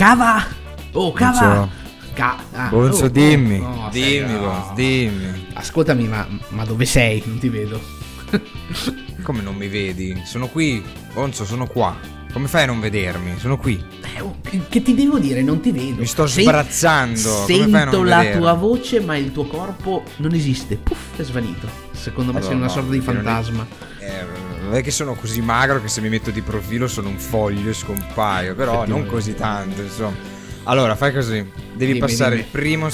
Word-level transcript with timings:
Cava! 0.00 0.42
Oh, 0.92 1.12
cava! 1.12 1.40
Bonzo. 1.56 1.70
Ca- 2.14 2.38
ah, 2.54 2.68
Bonzo, 2.70 3.04
oh, 3.04 3.08
dimmi. 3.08 3.58
oh, 3.58 3.68
no, 3.68 3.88
dimmi, 3.92 4.32
no. 4.32 4.38
Bonzo, 4.40 4.72
dimmi. 4.74 5.46
Ascoltami, 5.52 6.08
ma, 6.08 6.26
ma 6.48 6.64
dove 6.64 6.86
sei? 6.86 7.22
Non 7.26 7.38
ti 7.38 7.50
vedo. 7.50 7.78
Come 9.22 9.42
non 9.42 9.56
mi 9.56 9.68
vedi? 9.68 10.18
Sono 10.24 10.46
qui. 10.48 10.82
Bonzo, 11.12 11.44
sono 11.44 11.66
qua. 11.66 11.94
Come 12.32 12.48
fai 12.48 12.62
a 12.62 12.66
non 12.66 12.80
vedermi? 12.80 13.34
Sono 13.38 13.58
qui. 13.58 13.78
Eh, 14.16 14.22
oh, 14.22 14.36
che- 14.40 14.62
che 14.70 14.80
ti 14.80 14.94
devo 14.94 15.18
dire? 15.18 15.42
Non 15.42 15.60
ti 15.60 15.70
vedo. 15.70 16.00
Mi 16.00 16.06
sto 16.06 16.26
Sen- 16.26 16.44
sbarazzando, 16.44 17.28
come 17.30 17.44
fai 17.46 17.60
a 17.60 17.78
Sento 17.80 17.96
non 17.98 18.06
la 18.06 18.16
vedermi? 18.20 18.40
tua 18.40 18.52
voce, 18.54 19.00
ma 19.00 19.16
il 19.18 19.32
tuo 19.32 19.44
corpo 19.44 20.04
non 20.16 20.32
esiste. 20.32 20.76
Puff, 20.76 21.18
è 21.18 21.22
svanito. 21.24 21.68
Secondo 21.92 22.32
me 22.32 22.38
Allora, 22.38 22.52
sei 22.54 22.56
una 22.62 22.68
no, 22.68 22.72
sorta 22.72 22.90
di 22.90 23.02
non 23.04 23.06
è- 23.06 23.12
fantasma. 23.22 23.66
Eh, 23.98 24.24
non 24.70 24.78
è 24.78 24.82
che 24.84 24.92
sono 24.92 25.14
così 25.14 25.40
magro 25.40 25.82
che 25.82 25.88
se 25.88 26.00
mi 26.00 26.08
metto 26.08 26.30
di 26.30 26.42
profilo 26.42 26.86
sono 26.86 27.08
un 27.08 27.18
foglio 27.18 27.70
e 27.70 27.74
scompaio, 27.74 28.54
però 28.54 28.86
non 28.86 29.04
così 29.04 29.34
tanto, 29.34 29.82
insomma. 29.82 30.16
Allora, 30.64 30.94
fai 30.94 31.12
così. 31.12 31.44
Devi 31.72 31.94
Dimmi, 31.94 31.98
passare 31.98 32.36
dimmi. 32.36 32.42
il 32.42 32.50
primo 32.52 32.88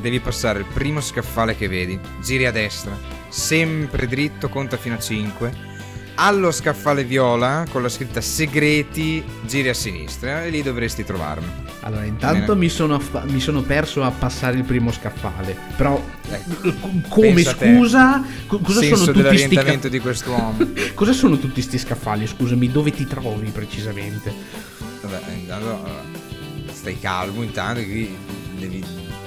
devi 0.00 0.18
passare 0.18 0.58
il 0.58 0.64
primo 0.64 1.00
scaffale 1.00 1.56
che 1.56 1.68
vedi. 1.68 1.98
Giri 2.20 2.46
a 2.46 2.50
destra, 2.50 2.98
sempre 3.28 4.08
dritto, 4.08 4.48
conta 4.48 4.76
fino 4.76 4.96
a 4.96 4.98
5. 4.98 5.72
Allo 6.16 6.50
scaffale 6.50 7.04
viola 7.04 7.64
con 7.70 7.82
la 7.82 7.88
scritta 7.88 8.20
segreti, 8.20 9.22
giri 9.46 9.68
a 9.68 9.74
sinistra 9.74 10.44
e 10.44 10.50
lì 10.50 10.62
dovresti 10.62 11.04
trovarmi. 11.04 11.63
Allora, 11.86 12.04
intanto 12.04 12.56
mi 12.56 12.70
sono, 12.70 12.94
affa- 12.94 13.24
mi 13.26 13.40
sono 13.40 13.60
perso 13.60 14.02
a 14.02 14.10
passare 14.10 14.56
il 14.56 14.64
primo 14.64 14.90
scaffale. 14.90 15.54
Però, 15.76 16.02
Ecco. 16.30 16.70
c- 16.70 17.08
come 17.08 17.42
scusa? 17.44 18.24
Co- 18.46 18.58
cosa 18.60 18.80
sono 18.82 19.12
tutti 19.12 19.36
sti 19.36 19.54
ca- 19.56 19.88
di 19.88 19.98
quest'uomo. 20.00 20.56
Cosa 20.94 21.12
sono 21.12 21.36
tutti 21.38 21.60
sti 21.60 21.76
scaffali? 21.78 22.26
Scusami, 22.26 22.70
dove 22.70 22.90
ti 22.90 23.06
trovi 23.06 23.50
precisamente? 23.50 24.32
Vabbè, 25.02 25.20
intanto 25.38 25.64
allora, 25.66 26.02
stai 26.72 26.98
calmo 26.98 27.42
intanto 27.42 27.82
qui 27.82 28.16
devi 28.58 28.82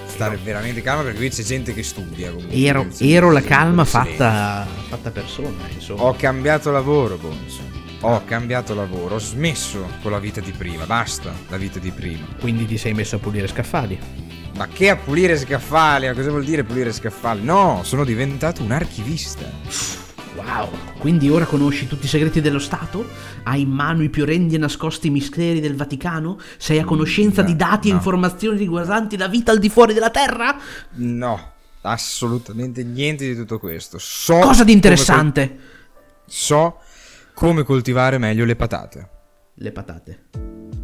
stare 0.05 0.39
veramente 0.43 0.81
calmo 0.81 1.03
perché 1.03 1.17
qui 1.17 1.29
c'è 1.29 1.43
gente 1.43 1.73
che 1.75 1.83
studia 1.83 2.31
comunque. 2.31 2.57
Ero, 2.57 2.87
ero 2.97 3.31
la 3.31 3.41
calma 3.41 3.85
fatta, 3.85 4.65
fatta 4.87 5.11
persona, 5.11 5.67
insomma. 5.75 6.03
Ho 6.03 6.15
cambiato 6.15 6.71
lavoro, 6.71 7.17
Bonzo. 7.17 7.61
Ho 8.01 8.23
cambiato 8.25 8.75
lavoro, 8.75 9.15
ho 9.15 9.19
smesso 9.19 9.89
con 10.03 10.11
la 10.11 10.19
vita 10.19 10.39
di 10.39 10.51
prima, 10.51 10.85
basta 10.85 11.33
la 11.49 11.57
vita 11.57 11.79
di 11.79 11.89
prima. 11.89 12.25
Quindi 12.39 12.67
ti 12.67 12.77
sei 12.77 12.93
messo 12.93 13.15
a 13.15 13.19
pulire 13.19 13.47
scaffali. 13.47 13.99
Ma 14.55 14.67
che 14.67 14.91
a 14.91 14.95
pulire 14.95 15.35
scaffali? 15.35 16.05
Ma 16.07 16.13
cosa 16.13 16.29
vuol 16.29 16.43
dire 16.43 16.63
pulire 16.63 16.93
scaffali? 16.93 17.43
No, 17.43 17.81
sono 17.83 18.03
diventato 18.03 18.61
un 18.61 18.71
archivista. 18.71 19.49
Wow, 20.35 20.69
quindi 20.99 21.27
ora 21.29 21.45
conosci 21.45 21.87
tutti 21.87 22.05
i 22.05 22.07
segreti 22.07 22.39
dello 22.39 22.59
Stato? 22.59 23.03
Hai 23.43 23.61
in 23.61 23.69
mano 23.69 24.03
i 24.03 24.09
più 24.09 24.25
rendi 24.25 24.53
e 24.53 24.59
nascosti 24.59 25.09
misteri 25.09 25.59
del 25.59 25.75
Vaticano? 25.75 26.39
Sei 26.57 26.77
a 26.77 26.85
conoscenza 26.85 27.41
no, 27.41 27.47
di 27.47 27.55
dati 27.55 27.87
e 27.87 27.91
no. 27.91 27.97
informazioni 27.97 28.59
riguardanti 28.59 29.17
la 29.17 29.27
vita 29.27 29.51
al 29.51 29.57
di 29.57 29.69
fuori 29.69 29.95
della 29.95 30.11
Terra? 30.11 30.55
No, 30.93 31.51
assolutamente 31.81 32.83
niente 32.83 33.25
di 33.25 33.35
tutto 33.35 33.57
questo. 33.57 33.97
So 33.97 34.37
Cosa 34.37 34.63
di 34.63 34.71
come 34.71 34.71
interessante? 34.73 35.47
col- 35.47 35.57
so 36.27 36.79
come 37.37 37.61
coltivare 37.61 38.17
meglio 38.17 38.45
le 38.45 38.55
patate. 38.55 39.09
Le 39.57 39.71
patate. 39.71 40.19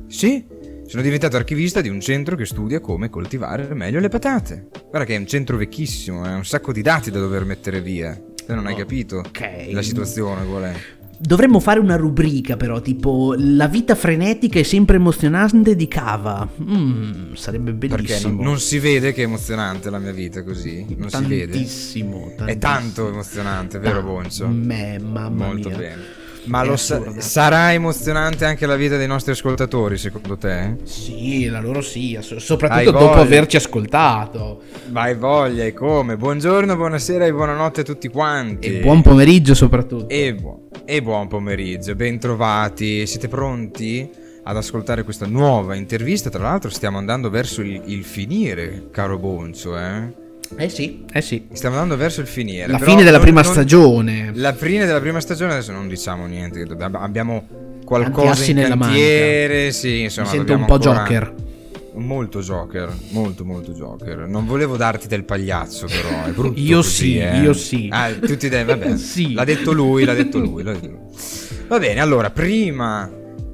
Sì, 0.06 0.46
sono 0.86 1.02
diventato 1.02 1.36
archivista 1.36 1.82
di 1.82 1.90
un 1.90 2.00
centro 2.00 2.36
che 2.36 2.46
studia 2.46 2.80
come 2.80 3.10
coltivare 3.10 3.74
meglio 3.74 4.00
le 4.00 4.10
patate. 4.10 4.68
Guarda 4.88 5.04
che 5.08 5.16
è 5.16 5.18
un 5.18 5.26
centro 5.26 5.58
vecchissimo, 5.58 6.24
è 6.26 6.32
un 6.32 6.46
sacco 6.46 6.72
di 6.72 6.84
dati 6.84 7.10
da 7.10 7.18
dover 7.20 7.44
mettere 7.46 7.82
via. 7.82 8.14
Te 8.46 8.54
non 8.54 8.68
hai 8.68 8.74
Oh, 8.74 8.78
capito 8.78 9.18
ok. 9.18 9.70
la 9.72 9.82
situazione 9.82 10.46
qual 10.46 10.62
è. 10.66 10.74
Dovremmo 11.18 11.60
fare 11.60 11.80
una 11.80 11.96
rubrica 11.96 12.56
però, 12.56 12.82
tipo 12.82 13.34
la 13.36 13.68
vita 13.68 13.96
frenetica 13.96 14.60
e 14.60 14.64
sempre 14.64 14.98
emozionante 14.98 15.76
di 15.76 15.88
Cava. 15.88 16.48
Mm, 16.62 17.34
sarebbe 17.34 17.74
Perché 17.74 17.96
bellissimo. 17.96 18.34
non, 18.36 18.44
non 18.44 18.60
si 18.60 18.78
vede 18.78 19.12
che 19.12 19.22
è 19.22 19.26
emozionante 19.26 19.90
la 19.90 19.98
mia 19.98 20.12
vita 20.12 20.44
così. 20.44 20.86
Non 21.00 21.10
si 21.10 21.26
vede. 21.26 21.52
Tantissimo, 21.54 22.36
È 22.46 22.58
tanto 22.60 23.08
emozionante, 23.10 23.80
vero 23.80 24.04
Bonzo? 24.04 24.48
Me, 24.50 25.00
mamma 25.00 25.48
Molto 25.48 25.70
mia. 25.70 25.78
bene. 25.78 26.22
Ma 26.46 26.64
lo 26.64 26.76
sa- 26.76 27.02
sarà 27.20 27.72
emozionante 27.74 28.44
anche 28.46 28.66
la 28.66 28.76
vita 28.76 28.98
dei 28.98 29.08
nostri 29.08 29.32
ascoltatori, 29.32 29.98
secondo 29.98 30.38
te? 30.38 30.76
Sì, 30.84 31.46
la 31.48 31.62
loro 31.62 31.82
sì, 31.82 32.18
soprattutto 32.22 32.92
dopo 32.92 33.14
averci 33.20 33.56
ascoltato. 33.56 34.62
Vai 34.90 35.16
voglia, 35.16 35.64
e 35.64 35.74
come? 35.74 36.18
Buongiorno, 36.18 36.76
buonasera 36.76 37.26
e 37.26 37.32
buonanotte 37.32 37.82
a 37.82 37.84
tutti 37.84 38.10
quanti. 38.10 38.78
E 38.78 38.80
buon 38.82 39.02
pomeriggio 39.02 39.54
soprattutto. 39.54 40.10
E, 40.10 40.36
bu- 40.36 40.68
e 40.86 41.02
buon 41.02 41.28
pomeriggio, 41.28 41.96
bentrovati. 41.96 43.08
Siete 43.08 43.28
pronti 43.30 44.10
ad 44.44 44.58
ascoltare 44.58 45.04
questa 45.04 45.26
nuova 45.26 45.76
intervista? 45.76 46.30
Tra 46.30 46.44
l'altro 46.44 46.70
stiamo 46.70 46.98
andando 46.98 47.30
verso 47.30 47.62
il, 47.62 47.82
il 47.86 48.04
finire, 48.04 48.88
caro 48.92 49.18
Bonzo, 49.18 49.78
eh? 49.78 50.22
Eh 50.58 50.70
sì, 50.70 51.04
eh 51.12 51.22
sì. 51.22 51.48
Stiamo 51.54 51.76
andando 51.76 51.98
verso 51.98 52.22
il 52.22 52.28
finire. 52.28 52.68
La 52.68 52.78
fine 52.80 53.04
della 53.04 53.12
non- 53.18 53.22
prima 53.22 53.42
non- 53.42 53.52
stagione. 53.52 54.32
La 54.36 54.54
fine 54.54 54.86
della 54.86 55.00
prima 55.00 55.20
stagione, 55.20 55.54
adesso 55.54 55.72
non 55.72 55.88
diciamo 55.88 56.26
niente, 56.28 56.64
dobbiamo- 56.66 57.00
abbiamo 57.00 57.48
qualcosa 57.86 58.46
in 58.46 58.58
cantiere, 58.68 59.72
sì, 59.72 60.02
insomma, 60.02 60.28
Mi 60.30 60.36
sento 60.38 60.54
un 60.54 60.66
po' 60.66 60.74
ancora- 60.76 61.00
Joker. 61.04 61.36
Molto 61.96 62.40
Joker, 62.42 62.92
molto 63.10 63.46
molto 63.46 63.72
Joker. 63.72 64.26
Non 64.28 64.48
volevo 64.48 64.78
darti 64.78 65.08
del 65.08 65.26
pagliaccio, 65.26 65.86
però 65.86 66.26
è 66.26 66.32
brutto. 66.32 66.58
Io 66.60 66.78
così, 66.78 66.90
sì, 66.92 67.18
eh. 67.20 67.38
io 67.40 67.54
sì. 67.54 67.88
Ah, 67.92 68.10
tutti 68.12 68.50
dei, 68.50 68.64
vabbè. 68.64 68.98
Sì. 68.98 69.34
L'ha 69.34 69.44
detto 69.44 69.72
lui, 69.74 70.04
l'ha 70.04 70.16
detto 70.16 70.40
lui, 70.40 70.64
l'ha 70.64 70.72
detto 70.74 70.88
lui. 70.88 71.00
Va 71.68 71.78
bene, 71.80 72.00
allora, 72.00 72.32
prima 72.32 73.08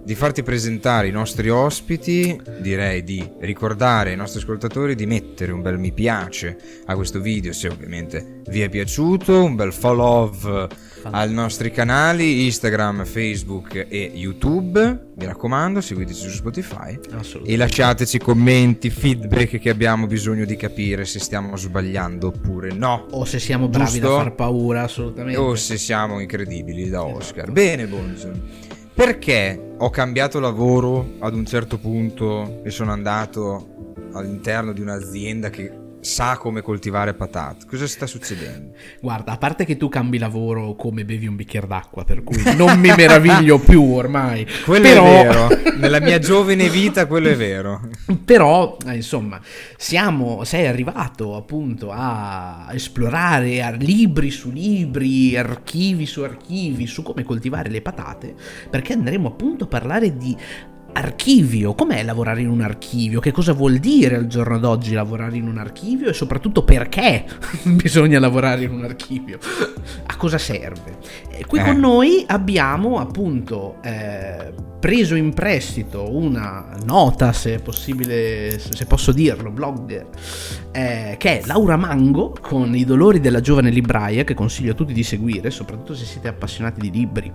di 0.09 0.15
farti 0.15 0.41
presentare 0.41 1.07
i 1.07 1.11
nostri 1.11 1.49
ospiti, 1.49 2.35
direi 2.61 3.03
di 3.03 3.23
ricordare 3.41 4.09
ai 4.09 4.15
nostri 4.15 4.39
ascoltatori 4.39 4.95
di 4.95 5.05
mettere 5.05 5.51
un 5.51 5.61
bel 5.61 5.77
mi 5.77 5.91
piace 5.91 6.57
a 6.87 6.95
questo 6.95 7.21
video, 7.21 7.53
se 7.53 7.67
ovviamente 7.67 8.41
vi 8.47 8.61
è 8.61 8.69
piaciuto, 8.69 9.43
un 9.43 9.55
bel 9.55 9.71
follow 9.71 10.67
ai 11.11 11.31
nostri 11.31 11.69
canali 11.69 12.45
Instagram, 12.45 13.05
Facebook 13.05 13.85
e 13.87 14.11
YouTube. 14.15 15.09
Mi 15.15 15.25
raccomando, 15.25 15.79
seguiteci 15.79 16.27
su 16.27 16.29
Spotify. 16.29 16.97
E 17.45 17.55
lasciateci 17.55 18.17
commenti, 18.17 18.89
feedback 18.89 19.59
che 19.59 19.69
abbiamo 19.69 20.07
bisogno 20.07 20.45
di 20.45 20.55
capire 20.55 21.05
se 21.05 21.19
stiamo 21.19 21.55
sbagliando 21.55 22.29
oppure 22.29 22.71
no. 22.71 23.05
O 23.11 23.25
se 23.25 23.37
siamo 23.37 23.67
bravi 23.67 23.99
Giusto? 23.99 24.07
da 24.07 24.23
far 24.23 24.33
paura, 24.33 24.81
assolutamente. 24.81 25.39
O 25.39 25.53
se 25.53 25.77
siamo 25.77 26.19
incredibili 26.19 26.89
da 26.89 27.03
Oscar. 27.03 27.51
Bene, 27.51 27.85
Bonzo. 27.85 28.68
Perché 28.99 29.75
ho 29.77 29.89
cambiato 29.89 30.41
lavoro 30.41 31.11
ad 31.19 31.33
un 31.33 31.45
certo 31.45 31.77
punto 31.77 32.61
e 32.65 32.69
sono 32.69 32.91
andato 32.91 33.93
all'interno 34.11 34.73
di 34.73 34.81
un'azienda 34.81 35.49
che 35.49 35.71
sa 36.01 36.37
come 36.37 36.61
coltivare 36.61 37.13
patate? 37.13 37.65
Cosa 37.65 37.87
sta 37.87 38.05
succedendo? 38.05 38.73
Guarda, 39.01 39.33
a 39.33 39.37
parte 39.37 39.65
che 39.65 39.77
tu 39.77 39.89
cambi 39.89 40.17
lavoro 40.17 40.75
come 40.75 41.05
bevi 41.05 41.27
un 41.27 41.35
bicchiere 41.35 41.67
d'acqua, 41.67 42.03
per 42.03 42.23
cui 42.23 42.41
non 42.55 42.79
mi 42.79 42.93
meraviglio 42.95 43.59
più 43.63 43.83
ormai. 43.83 44.47
Quello 44.65 44.83
Però- 44.83 45.05
è 45.05 45.27
vero. 45.27 45.77
Nella 45.77 45.99
mia 45.99 46.17
giovane 46.19 46.69
vita 46.69 47.05
quello 47.05 47.29
è 47.29 47.35
vero. 47.35 47.89
Però, 48.23 48.77
eh, 48.87 48.95
insomma, 48.95 49.39
siamo, 49.77 50.43
sei 50.43 50.67
arrivato 50.67 51.35
appunto 51.35 51.91
a 51.91 52.69
esplorare 52.71 53.61
a 53.61 53.71
libri 53.71 54.31
su 54.31 54.51
libri, 54.51 55.35
archivi 55.37 56.05
su 56.05 56.21
archivi, 56.21 56.87
su 56.87 57.03
come 57.03 57.23
coltivare 57.23 57.69
le 57.69 57.81
patate, 57.81 58.35
perché 58.69 58.93
andremo 58.93 59.27
appunto 59.27 59.65
a 59.65 59.67
parlare 59.67 60.17
di 60.17 60.35
archivio, 60.93 61.73
com'è 61.75 62.03
lavorare 62.03 62.41
in 62.41 62.49
un 62.49 62.61
archivio, 62.61 63.19
che 63.19 63.31
cosa 63.31 63.53
vuol 63.53 63.77
dire 63.77 64.15
al 64.15 64.27
giorno 64.27 64.57
d'oggi 64.59 64.93
lavorare 64.93 65.37
in 65.37 65.47
un 65.47 65.57
archivio? 65.57 66.09
E 66.09 66.13
soprattutto 66.13 66.63
perché 66.63 67.25
bisogna 67.63 68.19
lavorare 68.19 68.63
in 68.63 68.71
un 68.71 68.83
archivio, 68.83 69.37
a 70.05 70.15
cosa 70.17 70.37
serve. 70.37 70.97
E 71.29 71.45
qui 71.45 71.59
Eh. 71.59 71.63
con 71.63 71.77
noi 71.77 72.23
abbiamo 72.27 72.99
appunto 72.99 73.77
eh, 73.83 74.51
preso 74.79 75.15
in 75.15 75.33
prestito 75.33 76.15
una 76.15 76.75
nota, 76.85 77.31
se 77.33 77.55
è 77.55 77.59
possibile, 77.59 78.57
se 78.59 78.85
posso 78.85 79.11
dirlo, 79.11 79.51
blogger, 79.51 80.07
eh, 80.71 81.15
che 81.17 81.39
è 81.39 81.45
Laura 81.45 81.75
Mango 81.77 82.35
con 82.39 82.75
I 82.75 82.85
dolori 82.85 83.19
della 83.19 83.41
giovane 83.41 83.69
libraia, 83.69 84.23
che 84.23 84.33
consiglio 84.33 84.71
a 84.71 84.75
tutti 84.75 84.93
di 84.93 85.03
seguire, 85.03 85.49
soprattutto 85.49 85.95
se 85.95 86.05
siete 86.05 86.27
appassionati 86.27 86.79
di 86.79 86.91
libri 86.91 87.31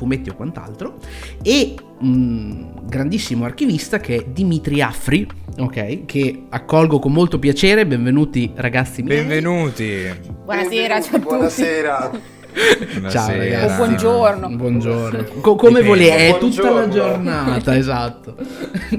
fumetti 0.00 0.30
o 0.30 0.34
quant'altro, 0.34 0.96
e 1.42 1.74
un 1.98 2.72
grandissimo 2.86 3.44
archivista 3.44 3.98
che 4.00 4.16
è 4.16 4.24
Dimitri 4.26 4.80
Affri, 4.80 5.28
ok, 5.58 6.06
che 6.06 6.44
accolgo 6.48 6.98
con 6.98 7.12
molto 7.12 7.38
piacere, 7.38 7.86
benvenuti 7.86 8.50
ragazzi 8.54 9.02
miei. 9.02 9.18
Benvenuti. 9.18 10.06
Buonasera, 10.46 11.00
ciao 11.02 11.16
a 11.16 11.18
tutti. 11.18 11.24
Buonasera. 11.34 12.10
Ciao 12.50 12.98
Buonasera. 12.98 13.36
ragazzi. 13.36 13.72
O 13.72 13.76
buongiorno. 13.76 14.48
Buongiorno. 14.48 15.24
Co- 15.40 15.54
come 15.54 15.82
volete, 15.82 16.34
è 16.34 16.38
tutta 16.38 16.68
la 16.70 16.88
giornata, 16.88 17.76
esatto. 17.76 18.34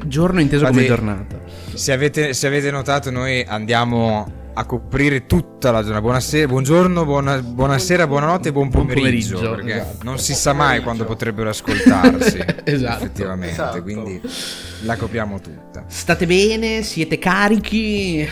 Giorno 0.06 0.39
inteso 0.39 0.65
come 0.68 0.83
Infatti- 0.83 0.88
giornata. 1.01 1.39
Se 1.74 1.92
avete, 1.92 2.33
se 2.33 2.48
avete 2.48 2.71
notato, 2.71 3.12
noi 3.12 3.44
andiamo 3.45 4.31
a 4.53 4.65
coprire 4.65 5.25
tutta 5.25 5.71
la 5.71 5.80
giornata. 5.80 6.01
Buonasera, 6.01 6.48
buongiorno, 6.48 7.06
buona- 7.06 7.42
buonasera, 7.42 8.06
buonanotte 8.07 8.50
e 8.50 8.51
buon 8.51 8.69
Buon 8.69 8.88
pomeriggio. 8.88 9.36
pomeriggio, 9.36 9.56
perché 9.56 9.81
esatto. 9.81 10.03
non 10.03 10.19
si 10.19 10.33
sa 10.33 10.53
mai 10.53 10.81
quando 10.81 11.06
potrebbero 11.06 11.50
ascoltarsi. 11.50 12.39
Esatto. 12.63 13.03
Effettivamente, 13.03 13.53
Esatto. 13.53 13.81
quindi 13.81 14.21
la 14.83 14.95
copriamo 14.95 15.39
tutta. 15.42 15.83
State 15.88 16.25
bene? 16.25 16.83
Siete 16.83 17.18
carichi? 17.18 18.27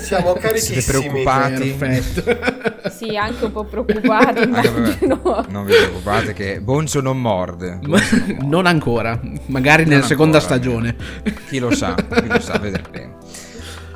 Siamo 0.00 0.32
carichissimi. 0.40 0.80
Siete 0.80 0.98
preoccupati? 0.98 1.70
Perfetto. 1.70 2.66
Sì, 2.98 3.16
anche 3.16 3.44
un 3.44 3.52
po' 3.52 3.64
preoccupati, 3.64 4.46
non 4.46 5.64
vi 5.64 5.72
preoccupate 5.74 6.32
che 6.32 6.60
Boncio 6.60 7.00
non 7.00 7.20
morde. 7.20 7.78
Boncio 7.82 8.16
non 8.16 8.26
morde. 8.28 8.46
non 8.46 8.66
ancora, 8.66 9.20
magari 9.46 9.84
nella 9.84 9.98
Non 9.98 10.08
seconda 10.08 10.38
ancora, 10.38 10.54
stagione. 10.56 10.96
Chi 11.48 11.58
lo 11.58 11.70
sa, 11.74 11.94
chi 11.94 12.26
lo 12.26 12.40
sa, 12.40 12.58
vedremo. 12.58 13.16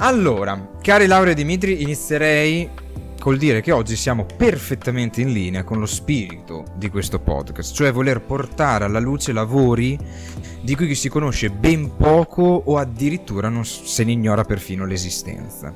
Allora, 0.04 0.70
cari 0.80 1.06
Laura 1.06 1.30
e 1.30 1.34
Dimitri, 1.34 1.82
inizierei 1.82 2.68
col 3.20 3.38
dire 3.38 3.60
che 3.60 3.70
oggi 3.70 3.94
siamo 3.94 4.26
perfettamente 4.36 5.20
in 5.20 5.30
linea 5.32 5.62
con 5.62 5.78
lo 5.78 5.86
spirito 5.86 6.64
di 6.74 6.90
questo 6.90 7.20
podcast, 7.20 7.72
cioè 7.72 7.92
voler 7.92 8.20
portare 8.20 8.84
alla 8.84 8.98
luce 8.98 9.32
lavori 9.32 9.96
di 10.60 10.74
cui 10.74 10.96
si 10.96 11.08
conosce 11.08 11.50
ben 11.50 11.94
poco 11.96 12.42
o 12.42 12.78
addirittura 12.78 13.48
non 13.48 13.64
se 13.64 14.02
ne 14.02 14.10
ignora 14.10 14.42
perfino 14.42 14.86
l'esistenza. 14.86 15.72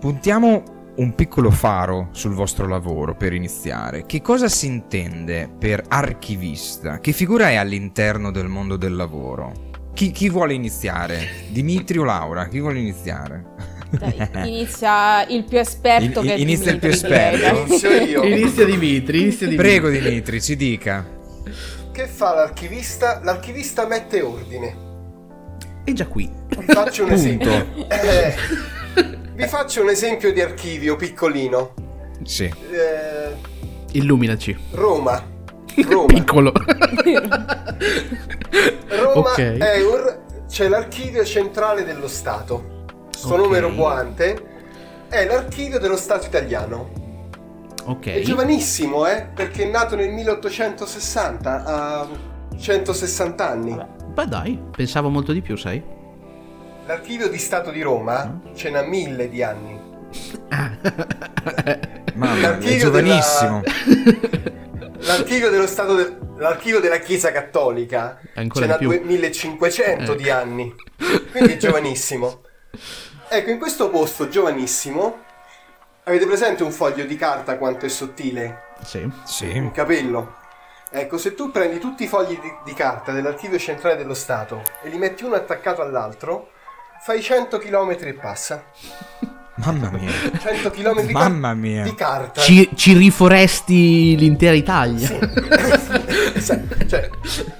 Puntiamo 0.00 0.92
un 0.96 1.14
piccolo 1.14 1.50
faro 1.50 2.08
sul 2.12 2.32
vostro 2.32 2.66
lavoro 2.66 3.14
per 3.14 3.34
iniziare. 3.34 4.06
Che 4.06 4.22
cosa 4.22 4.48
si 4.48 4.64
intende 4.64 5.50
per 5.58 5.84
archivista? 5.86 6.98
Che 6.98 7.12
figura 7.12 7.50
è 7.50 7.56
all'interno 7.56 8.30
del 8.30 8.48
mondo 8.48 8.78
del 8.78 8.96
lavoro? 8.96 9.67
Chi, 9.98 10.12
chi 10.12 10.28
vuole 10.28 10.54
iniziare? 10.54 11.28
Dimitri 11.48 11.98
o 11.98 12.04
Laura? 12.04 12.46
Chi 12.46 12.60
vuole 12.60 12.78
iniziare? 12.78 13.44
Dai, 13.90 14.14
Inizia 14.46 15.26
il 15.26 15.42
più 15.42 15.58
esperto 15.58 16.20
In- 16.20 16.26
che 16.26 16.34
è 16.34 16.38
inizia 16.38 16.70
il 16.70 16.78
più 16.78 16.88
Dimitri, 16.88 17.14
esperto? 17.16 17.66
Inizio 17.66 17.90
io. 17.90 18.22
Inizia 18.22 18.64
Dimitri, 18.64 19.22
inizia 19.22 19.48
Dimitri. 19.48 19.68
Prego 19.68 19.88
Dimitri, 19.88 20.40
ci 20.40 20.54
dica. 20.54 21.04
Che 21.90 22.06
fa 22.06 22.32
l'archivista? 22.32 23.20
L'archivista 23.24 23.88
mette 23.88 24.20
ordine. 24.20 24.76
È 25.82 25.90
già 25.90 26.06
qui. 26.06 26.30
Vi 26.46 26.64
faccio 26.72 27.02
un 27.02 27.10
esempio. 27.10 27.50
Eh, 27.88 28.34
vi 29.34 29.46
faccio 29.48 29.82
un 29.82 29.88
esempio 29.88 30.32
di 30.32 30.40
archivio 30.40 30.94
piccolino. 30.94 31.74
Sì. 32.22 32.44
Eh, 32.44 33.34
Illuminaci. 33.94 34.56
Roma. 34.70 35.36
Roma. 35.84 36.06
Piccolo. 36.06 36.52
Roma 38.88 39.30
Ok. 39.30 39.38
Eur 39.60 40.18
c'è 40.48 40.68
l'archivio 40.68 41.24
centrale 41.24 41.84
dello 41.84 42.08
Stato. 42.08 42.84
Sto 43.10 43.34
Ok. 43.34 43.40
numero 43.40 43.74
guante 43.74 44.46
è 45.08 45.24
l'archivio 45.26 45.78
dello 45.78 45.96
Stato 45.96 46.26
italiano. 46.26 46.90
È 47.84 47.90
Ok. 47.90 48.20
giovanissimo, 48.20 49.06
eh? 49.06 49.26
Perché 49.34 49.64
è 49.64 49.70
nato 49.70 49.96
nel 49.96 50.10
1860, 50.10 51.64
ha 51.64 52.06
160 52.58 53.48
anni. 53.48 53.78
Beh 54.12 54.26
dai, 54.26 54.60
pensavo 54.76 55.08
molto 55.08 55.32
di 55.32 55.40
più, 55.40 55.56
sai? 55.56 55.82
L'archivio 56.86 57.28
di 57.28 57.38
Stato 57.38 57.70
di 57.70 57.82
Roma 57.82 58.40
ce 58.54 58.70
n'ha 58.70 58.82
mille 58.82 59.28
di 59.28 59.42
anni. 59.42 59.78
Ah. 60.48 60.70
Mamma 62.14 62.34
mia, 62.56 62.58
è 62.58 62.76
giovanissimo. 62.78 63.62
L'archivio 65.08 65.50
dello 65.50 65.66
Stato 65.66 65.94
de- 65.94 66.16
l'archivio 66.38 66.80
della 66.80 66.98
Chiesa 66.98 67.32
Cattolica 67.32 68.20
n'ha 68.34 68.42
di 68.76 68.86
più. 68.86 68.88
2500 68.88 70.14
di 70.14 70.28
Ecco. 70.28 70.36
anni. 70.38 70.74
Quindi 71.30 71.52
è 71.54 71.56
giovanissimo. 71.58 72.42
Ecco, 73.28 73.50
in 73.50 73.58
questo 73.58 73.88
posto 73.90 74.28
giovanissimo 74.28 75.24
avete 76.04 76.26
presente 76.26 76.62
un 76.62 76.70
foglio 76.72 77.04
di 77.04 77.16
carta 77.16 77.56
quanto 77.58 77.86
è 77.86 77.88
sottile? 77.88 78.64
Sì. 78.84 78.98
Un 79.02 79.12
Sì. 79.24 79.70
capello. 79.72 80.36
Ecco, 80.90 81.18
se 81.18 81.34
tu 81.34 81.50
prendi 81.50 81.78
tutti 81.78 82.04
i 82.04 82.06
fogli 82.06 82.38
di, 82.40 82.50
di 82.64 82.72
carta 82.72 83.12
dell'archivio 83.12 83.58
centrale 83.58 83.96
dello 83.96 84.14
Stato 84.14 84.62
e 84.82 84.88
li 84.88 84.96
metti 84.96 85.24
uno 85.24 85.34
attaccato 85.34 85.82
all'altro, 85.82 86.50
fai 87.02 87.20
100 87.22 87.58
km 87.58 87.96
e 88.00 88.14
passa. 88.14 88.64
Mamma 89.64 89.90
mia. 89.90 90.10
100 90.40 90.70
km 90.70 91.02
di, 91.06 91.12
Mamma 91.12 91.54
mia. 91.54 91.82
di 91.82 91.94
carta. 91.94 92.40
Ci, 92.40 92.70
ci 92.74 92.92
riforesti 92.96 94.16
l'intera 94.16 94.54
Italia. 94.54 95.08
cioè, 96.88 97.08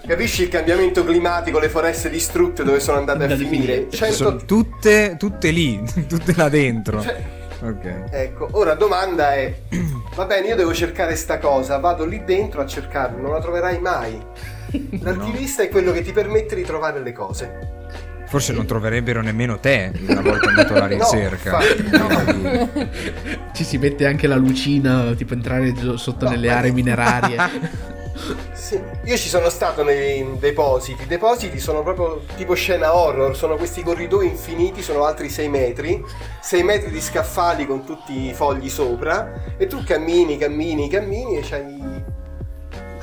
capisci 0.06 0.43
il 0.43 0.49
cambiamento 0.49 1.05
climatico, 1.05 1.59
le 1.59 1.69
foreste 1.69 2.09
distrutte 2.11 2.62
dove 2.65 2.81
sono 2.81 2.99
andate 2.99 3.25
a 3.25 3.37
finire? 3.37 3.49
finire. 3.49 3.91
100 3.91 4.15
Sono 4.15 4.37
tutte, 4.37 5.17
tutte 5.19 5.50
lì, 5.50 5.83
tutte 6.09 6.35
là 6.37 6.49
dentro. 6.49 7.03
Cioè, 7.03 7.37
Ok. 7.61 8.05
ecco, 8.12 8.47
ora 8.53 8.75
domanda 8.75 9.35
è: 9.35 9.53
va 10.15 10.25
bene, 10.27 10.47
io 10.47 10.55
devo 10.55 10.73
cercare 10.73 11.17
sta 11.17 11.39
cosa, 11.39 11.79
vado 11.79 12.05
lì 12.05 12.23
dentro 12.25 12.61
a 12.61 12.67
cercarla, 12.67 13.21
non 13.21 13.33
la 13.33 13.41
troverai 13.41 13.81
mai. 13.81 14.17
L'archivista 15.03 15.65
è 15.65 15.69
quello 15.69 15.91
che 15.91 16.03
ti 16.03 16.12
permette 16.12 16.55
di 16.55 16.62
trovare 16.62 17.00
le 17.00 17.11
cose. 17.12 17.77
Forse 18.28 18.52
non 18.52 18.66
troverebbero 18.66 19.22
nemmeno 19.22 19.58
te 19.58 19.90
una 20.06 20.20
volta 20.20 20.48
andato 20.48 20.75
alla 20.75 20.86
No, 20.94 21.10
ricerca. 21.10 21.62
infatti, 21.62 22.40
no. 22.42 22.88
Ci 23.54 23.64
si 23.64 23.78
mette 23.78 24.06
anche 24.06 24.26
la 24.26 24.36
lucina, 24.36 25.12
tipo 25.16 25.32
entrare 25.34 25.75
sotto 25.96 26.25
No, 26.26 26.30
nelle 26.30 26.50
aree 26.50 26.70
minerarie. 26.72 27.86
Sì, 28.52 28.78
io 29.04 29.16
ci 29.16 29.28
sono 29.28 29.48
stato 29.48 29.84
nei 29.84 30.26
depositi. 30.40 31.04
I 31.04 31.06
depositi 31.06 31.60
sono 31.60 31.84
proprio 31.84 32.22
tipo 32.36 32.54
scena 32.54 32.92
horror, 32.94 33.34
sono 33.36 33.54
questi 33.54 33.82
corridoi 33.82 34.26
infiniti, 34.26 34.82
sono 34.82 35.04
altri 35.04 35.28
6 35.30 35.48
metri, 35.48 36.04
6 36.40 36.62
metri 36.64 36.90
di 36.90 37.00
scaffali 37.00 37.64
con 37.64 37.84
tutti 37.84 38.26
i 38.28 38.34
fogli 38.34 38.69
sopra 38.69 39.54
e 39.56 39.69
tu 39.69 39.84
cammini, 39.84 40.36
cammini, 40.36 40.90
cammini 40.90 41.38
e 41.38 41.42
c'hai 41.48 42.02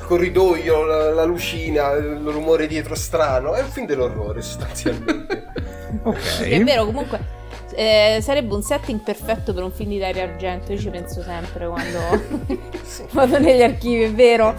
corridoio, 0.05 0.83
la, 0.83 1.11
la 1.13 1.23
lucina, 1.25 1.91
il 1.93 2.21
rumore 2.25 2.67
dietro 2.67 2.95
strano, 2.95 3.53
è 3.55 3.61
un 3.61 3.69
film 3.69 3.85
dell'orrore 3.87 4.41
sostanzialmente. 4.41 5.45
È 6.47 6.59
Ok. 6.59 6.63
vero, 6.63 6.85
comunque 6.85 7.19
eh, 7.73 8.19
sarebbe 8.21 8.53
un 8.53 8.61
setting 8.61 9.01
perfetto 9.01 9.53
per 9.53 9.63
un 9.63 9.71
film 9.71 9.89
di 9.89 9.99
Dario 9.99 10.23
Argento. 10.23 10.71
Io 10.73 10.79
ci 10.79 10.89
penso 10.89 11.21
sempre 11.21 11.67
quando 11.67 11.99
vado 13.11 13.39
negli 13.39 13.61
archivi, 13.61 14.03
è 14.03 14.11
vero. 14.11 14.55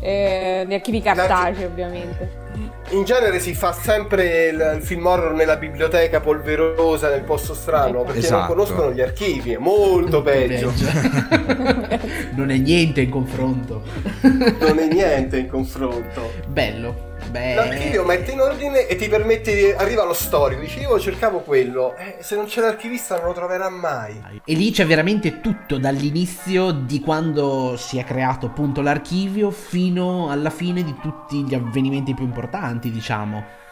Eh, 0.00 0.62
negli 0.66 0.74
archivi 0.74 1.00
cartacei, 1.02 1.64
ovviamente. 1.64 2.44
In 2.90 3.02
genere 3.04 3.40
si 3.40 3.52
fa 3.54 3.72
sempre 3.72 4.46
il, 4.46 4.74
il 4.76 4.82
film 4.82 5.06
horror 5.06 5.32
nella 5.32 5.56
biblioteca 5.56 6.20
polverosa 6.20 7.08
nel 7.10 7.22
posto 7.22 7.52
strano 7.52 8.02
perché 8.02 8.20
Esatto. 8.20 8.36
non 8.38 8.46
conoscono 8.46 8.92
gli 8.92 9.00
archivi, 9.00 9.52
è 9.54 9.58
molto 9.58 10.22
peggio. 10.22 10.72
non 12.36 12.50
è 12.50 12.56
niente 12.56 13.00
in 13.00 13.10
confronto. 13.10 13.82
non 14.22 14.78
è 14.78 14.86
niente 14.86 15.38
in 15.38 15.48
confronto. 15.48 16.32
Bello. 16.46 17.14
Beh. 17.30 17.54
L'archivio 17.54 18.04
mette 18.04 18.32
in 18.32 18.40
ordine 18.40 18.86
e 18.86 18.96
ti 18.96 19.08
permette 19.08 19.54
di... 19.54 19.70
arriva 19.70 20.04
lo 20.04 20.12
storico, 20.12 20.60
dici 20.60 20.80
io 20.80 20.98
cercavo 20.98 21.40
quello, 21.40 21.94
eh, 21.96 22.16
se 22.20 22.36
non 22.36 22.46
c'è 22.46 22.60
l'archivista 22.60 23.16
non 23.16 23.26
lo 23.26 23.32
troverà 23.32 23.68
mai. 23.68 24.40
E 24.44 24.54
lì 24.54 24.70
c'è 24.70 24.86
veramente 24.86 25.40
tutto 25.40 25.78
dall'inizio 25.78 26.70
di 26.70 27.00
quando 27.00 27.76
si 27.76 27.98
è 27.98 28.04
creato 28.04 28.46
appunto 28.46 28.80
l'archivio 28.80 29.50
fino 29.50 30.30
alla 30.30 30.50
fine 30.50 30.82
di 30.82 30.94
tutti 31.00 31.42
gli 31.44 31.54
avvenimenti 31.54 32.14
più 32.14 32.24
importanti, 32.24 32.90
diciamo. 32.90 33.64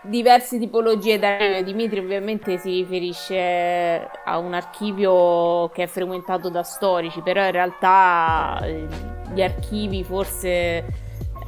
Diverse 0.00 0.58
tipologie 0.58 1.18
da 1.18 1.60
Dimitri 1.60 1.98
ovviamente 1.98 2.56
si 2.58 2.70
riferisce 2.70 4.08
a 4.24 4.38
un 4.38 4.54
archivio 4.54 5.68
che 5.70 5.82
è 5.82 5.86
frequentato 5.86 6.48
da 6.48 6.62
storici, 6.62 7.20
però 7.20 7.44
in 7.44 7.50
realtà 7.50 8.60
eh, 8.62 8.86
gli 9.34 9.42
archivi 9.42 10.04
forse 10.04 10.84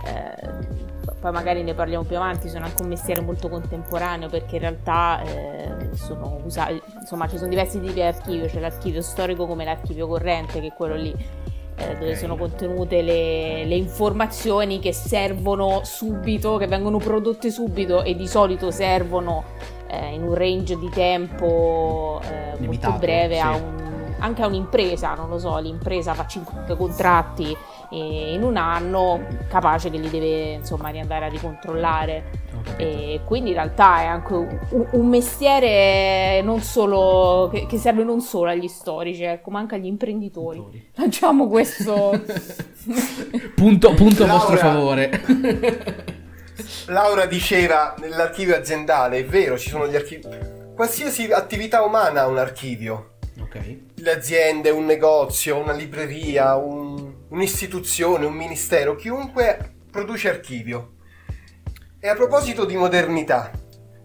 eh, 0.05 0.89
poi 1.21 1.33
magari 1.33 1.63
ne 1.63 1.75
parliamo 1.75 2.05
più 2.05 2.17
avanti, 2.17 2.49
sono 2.49 2.65
anche 2.65 2.83
un 2.83 2.89
mestiere 2.89 3.21
molto 3.21 3.49
contemporaneo 3.49 4.29
perché 4.29 4.57
in 4.57 4.63
realtà 4.63 5.23
eh, 5.23 5.91
sono 5.95 6.41
usati, 6.45 6.81
insomma 7.01 7.29
ci 7.29 7.37
sono 7.37 7.49
diversi 7.49 7.81
tipi 7.81 7.95
di 7.95 8.03
archivio, 8.03 8.47
c'è 8.47 8.61
l'archivio 8.61 9.03
storico 9.03 9.47
come 9.47 9.65
l'archivio 9.65 10.07
corrente 10.07 10.61
che 10.61 10.69
è 10.69 10.73
quello 10.73 10.95
lì 10.95 11.15
eh, 11.81 11.95
dove 11.97 12.15
sono 12.17 12.37
contenute 12.37 13.03
le, 13.03 13.65
le 13.65 13.75
informazioni 13.75 14.79
che 14.79 14.93
servono 14.93 15.81
subito, 15.85 16.57
che 16.57 16.67
vengono 16.67 16.99
prodotte 16.99 17.51
subito 17.51 18.03
e 18.03 18.15
di 18.15 18.29
solito 18.29 18.71
servono 18.71 19.45
eh, 19.87 20.15
in 20.15 20.23
un 20.23 20.35
range 20.35 20.77
di 20.79 20.89
tempo 20.91 22.21
eh, 22.25 22.57
Limitato, 22.59 22.91
molto 22.91 23.07
breve 23.07 23.41
a 23.41 23.55
sì. 23.55 23.63
un- 23.63 23.89
anche 24.21 24.43
a 24.43 24.47
un'impresa, 24.47 25.15
non 25.15 25.31
lo 25.31 25.39
so, 25.39 25.57
l'impresa 25.59 26.13
fa 26.13 26.27
5 26.27 26.77
contratti 26.77 27.57
in 27.91 28.43
un 28.43 28.57
anno, 28.57 29.27
capace 29.49 29.91
che 29.91 29.99
li 29.99 30.11
deve 30.11 30.53
insomma 30.53 30.89
riandare 30.91 31.27
a 31.27 31.29
ricontrollare. 31.29 32.49
E 32.77 33.21
quindi 33.25 33.51
in 33.51 33.57
realtà 33.57 34.01
è 34.01 34.07
anche 34.07 34.35
un, 34.35 34.87
un 34.93 35.09
mestiere 35.09 36.43
non 36.43 36.61
solo, 36.61 37.49
che, 37.53 37.67
che 37.67 37.79
serve 37.79 38.05
non 38.05 38.21
solo 38.21 38.51
agli 38.51 38.69
storici, 38.69 39.25
ecco, 39.25 39.51
ma 39.51 39.59
anche 39.61 39.77
agli 39.77 39.87
imprenditori. 39.87 40.91
Facciamo 40.93 41.49
questo. 41.49 42.11
punto 43.55 43.95
punto 43.95 44.25
a 44.25 44.27
vostro 44.27 44.57
favore. 44.57 45.11
Laura 46.87 47.27
diceva 47.27 47.95
nell'archivio 47.99 48.57
aziendale, 48.57 49.19
è 49.19 49.25
vero, 49.25 49.59
ci 49.59 49.71
sono 49.71 49.89
gli 49.89 49.97
archivi. 49.97 50.29
Qualsiasi 50.75 51.31
attività 51.33 51.83
umana 51.83 52.23
ha 52.23 52.27
un 52.27 52.39
archivio. 52.39 53.07
Ok. 53.41 53.77
le 53.95 54.13
aziende, 54.13 54.71
un 54.71 54.85
negozio, 54.85 55.57
una 55.57 55.73
libreria, 55.73 56.55
un- 56.57 57.13
un'istituzione, 57.31 58.27
un 58.27 58.35
ministero, 58.35 58.95
chiunque 58.97 59.75
produce 59.91 60.29
archivio. 60.29 60.93
E 61.99 62.09
a 62.09 62.15
proposito 62.15 62.65
di 62.65 62.77
modernità, 62.77 63.51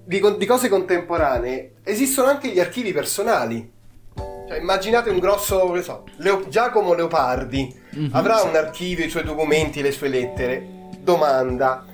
di, 0.03 0.21
di 0.37 0.45
cose 0.45 0.69
contemporanee, 0.69 1.73
esistono 1.83 2.29
anche 2.29 2.49
gli 2.49 2.59
archivi 2.59 2.91
personali. 2.91 3.71
Cioè, 4.47 4.59
immaginate 4.59 5.09
un 5.09 5.19
grosso, 5.19 5.71
che 5.71 5.81
so, 5.81 6.03
Leo- 6.17 6.47
Giacomo 6.47 6.93
Leopardi 6.93 7.83
Mhm. 7.91 8.09
avrà 8.13 8.41
un 8.41 8.55
archivio, 8.55 9.05
i 9.05 9.09
suoi 9.09 9.23
documenti, 9.23 9.81
le 9.81 9.91
sue 9.91 10.07
lettere. 10.07 10.67
Domanda. 10.99 11.85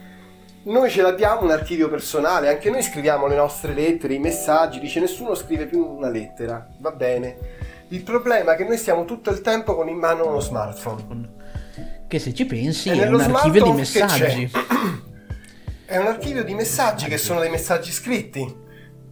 Noi 0.64 0.90
ce 0.90 1.02
l'abbiamo 1.02 1.42
un 1.44 1.52
archivio 1.52 1.90
personale, 1.90 2.50
anche 2.50 2.70
noi 2.70 2.84
scriviamo 2.84 3.26
le 3.28 3.36
nostre 3.36 3.74
lettere, 3.74 4.14
i 4.14 4.20
messaggi, 4.20 4.80
dice 4.80 5.00
nessuno 5.00 5.34
scrive 5.34 5.66
più 5.66 5.84
una 5.84 6.10
lettera, 6.10 6.68
va 6.80 6.92
bene. 6.92 7.38
Il 7.92 8.04
problema 8.04 8.54
è 8.54 8.56
che 8.56 8.64
noi 8.64 8.78
stiamo 8.78 9.04
tutto 9.04 9.32
il 9.32 9.42
tempo 9.42 9.76
con 9.76 9.90
in 9.90 9.98
mano 9.98 10.26
uno 10.26 10.40
smartphone. 10.40 11.30
Che 12.08 12.20
se 12.20 12.34
ci 12.34 12.46
pensi 12.46 12.88
è 12.88 12.96
nello 12.96 13.18
un 13.18 13.24
archivio 13.24 13.64
di 13.66 13.72
messaggi. 13.72 14.52
È 15.84 15.98
un 15.98 16.08
archivio 16.08 16.46
di 16.46 16.54
messaggi 16.54 17.08
che 17.08 17.18
sono 17.18 17.42
dei 17.42 17.50
messaggi 17.50 17.92
scritti, 17.92 18.40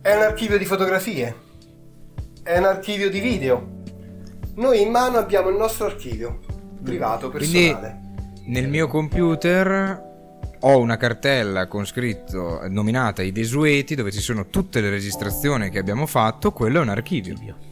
è 0.01 0.15
un 0.15 0.21
archivio 0.21 0.57
di 0.57 0.63
fotografie, 0.63 1.35
è 2.41 2.57
un 2.57 2.63
archivio 2.63 3.09
di 3.09 3.19
video. 3.19 3.81
Noi 4.55 4.81
in 4.81 4.91
mano 4.91 5.17
abbiamo 5.17 5.49
il 5.49 5.57
nostro 5.57 5.85
archivio 5.87 6.39
privato, 6.81 7.29
Quindi 7.31 7.51
personale. 7.51 7.99
nel 8.45 8.69
mio 8.69 8.87
computer 8.87 10.07
ho 10.57 10.79
una 10.79 10.95
cartella 10.95 11.67
con 11.67 11.85
scritto 11.85 12.61
nominata 12.69 13.23
i 13.23 13.33
desueti 13.33 13.95
dove 13.95 14.11
ci 14.11 14.21
sono 14.21 14.47
tutte 14.47 14.79
le 14.79 14.89
registrazioni 14.89 15.69
che 15.69 15.79
abbiamo 15.79 16.05
fatto, 16.05 16.53
quello 16.53 16.79
è 16.79 16.81
un 16.81 16.89
archivio. 16.89 17.67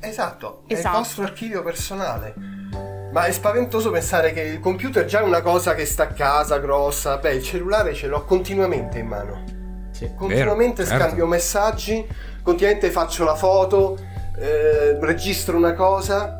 Esatto, 0.00 0.62
è 0.66 0.72
il 0.72 0.78
Esatto. 0.78 0.98
vostro 0.98 1.22
archivio 1.24 1.62
personale. 1.62 2.34
Ma 3.12 3.24
è 3.24 3.32
spaventoso 3.32 3.90
pensare 3.90 4.32
che 4.32 4.40
il 4.42 4.60
computer 4.60 5.04
già 5.04 5.20
è 5.20 5.22
una 5.24 5.42
cosa 5.42 5.74
che 5.74 5.84
sta 5.84 6.04
a 6.04 6.12
casa, 6.12 6.58
grossa. 6.58 7.16
Beh, 7.18 7.34
il 7.34 7.42
cellulare 7.42 7.92
ce 7.92 8.06
l'ho 8.06 8.24
continuamente 8.24 8.98
in 8.98 9.06
mano. 9.06 9.44
Sì. 9.90 10.10
Continuamente 10.14 10.84
certo. 10.84 11.04
scambio 11.04 11.26
messaggi, 11.26 12.06
continuamente 12.42 12.90
faccio 12.90 13.24
la 13.24 13.34
foto, 13.34 13.98
eh, 14.38 14.96
registro 15.00 15.56
una 15.56 15.74
cosa. 15.74 16.38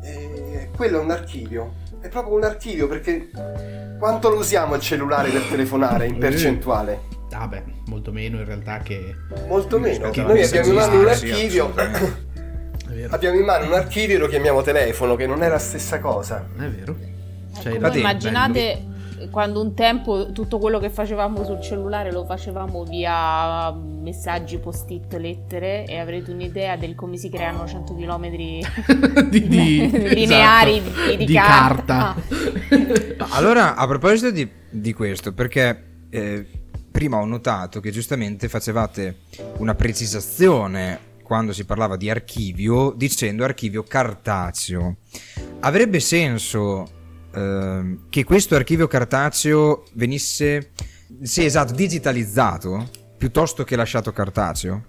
E 0.00 0.70
quello 0.76 1.00
è 1.00 1.02
un 1.02 1.10
archivio. 1.10 1.74
È 2.00 2.08
proprio 2.08 2.36
un 2.36 2.44
archivio 2.44 2.86
perché 2.86 3.30
quanto 3.98 4.28
lo 4.28 4.36
usiamo 4.36 4.76
il 4.76 4.80
cellulare 4.80 5.30
per 5.30 5.42
telefonare 5.42 6.06
in 6.06 6.18
percentuale? 6.18 7.00
Ah 7.32 7.48
beh, 7.48 7.64
molto 7.86 8.12
meno 8.12 8.38
in 8.38 8.44
realtà 8.44 8.78
che... 8.78 9.16
Molto 9.48 9.80
meno. 9.80 10.10
Rispetto 10.10 10.28
Noi 10.28 10.44
abbiamo 10.44 10.68
in 10.68 10.74
mano 10.74 11.00
un 11.00 11.08
archivio. 11.08 11.74
Abbiamo 13.10 13.38
in 13.38 13.44
mano 13.44 13.66
un 13.66 13.72
archivio 13.72 14.16
e 14.16 14.18
lo 14.18 14.28
chiamiamo 14.28 14.62
telefono, 14.62 15.16
che 15.16 15.26
non 15.26 15.42
è 15.42 15.48
la 15.48 15.58
stessa 15.58 15.98
cosa. 15.98 16.46
è 16.58 16.68
vero. 16.68 16.96
Cioè, 17.60 17.74
Ecco, 17.74 17.96
immaginate 17.96 18.92
quando 19.30 19.60
un 19.60 19.74
tempo 19.74 20.32
tutto 20.32 20.58
quello 20.58 20.78
che 20.78 20.90
facevamo 20.90 21.44
sul 21.44 21.60
cellulare 21.60 22.12
lo 22.12 22.24
facevamo 22.24 22.84
via 22.84 23.70
messaggi, 23.72 24.58
post-it, 24.58 25.14
lettere 25.14 25.84
e 25.86 25.98
avrete 25.98 26.30
un'idea 26.30 26.76
del 26.76 26.94
come 26.94 27.16
si 27.16 27.30
creano 27.30 27.66
100 27.66 27.94
km 27.94 28.28
di, 29.30 29.48
di- 29.48 29.90
lineari 30.14 30.76
esatto, 30.78 31.10
di, 31.10 31.16
di 31.16 31.24
di 31.26 31.34
carta. 31.34 32.14
No, 33.18 33.26
Allora, 33.32 33.76
a 33.76 33.86
proposito 33.86 34.30
di, 34.30 34.48
di 34.68 34.92
questo, 34.92 35.32
perché 35.32 35.84
eh, 36.10 36.46
prima 36.90 37.18
ho 37.18 37.24
notato 37.24 37.80
che 37.80 37.90
giustamente 37.90 38.48
facevate 38.48 39.18
una 39.58 39.74
precisazione 39.74 41.12
quando 41.34 41.52
si 41.52 41.64
parlava 41.64 41.96
di 41.96 42.08
archivio 42.08 42.92
dicendo 42.94 43.42
archivio 43.42 43.82
cartaceo. 43.82 44.98
Avrebbe 45.60 45.98
senso 45.98 46.88
ehm, 47.34 48.08
che 48.08 48.22
questo 48.22 48.54
archivio 48.54 48.86
cartaceo 48.86 49.82
venisse, 49.94 50.70
sì 51.22 51.44
esatto, 51.44 51.72
digitalizzato 51.74 52.88
piuttosto 53.18 53.64
che 53.64 53.74
lasciato 53.74 54.12
cartaceo? 54.12 54.84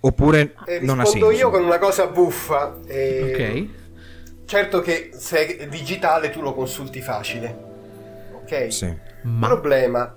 Oppure 0.00 0.54
E 0.66 0.80
non 0.80 0.98
ha 1.00 1.04
rispondo 1.04 1.30
senso? 1.30 1.40
io 1.46 1.50
con 1.50 1.64
una 1.64 1.78
cosa 1.78 2.06
buffa. 2.08 2.80
e- 2.86 3.70
Ok. 3.72 4.44
Certo 4.44 4.80
che 4.80 5.12
se 5.16 5.56
è 5.56 5.66
digitale 5.68 6.28
tu 6.28 6.42
lo 6.42 6.52
consulti 6.52 7.00
facile. 7.00 7.56
Ok? 8.42 8.70
Sì. 8.70 8.94
Ma... 9.22 9.46
Problema. 9.46 10.14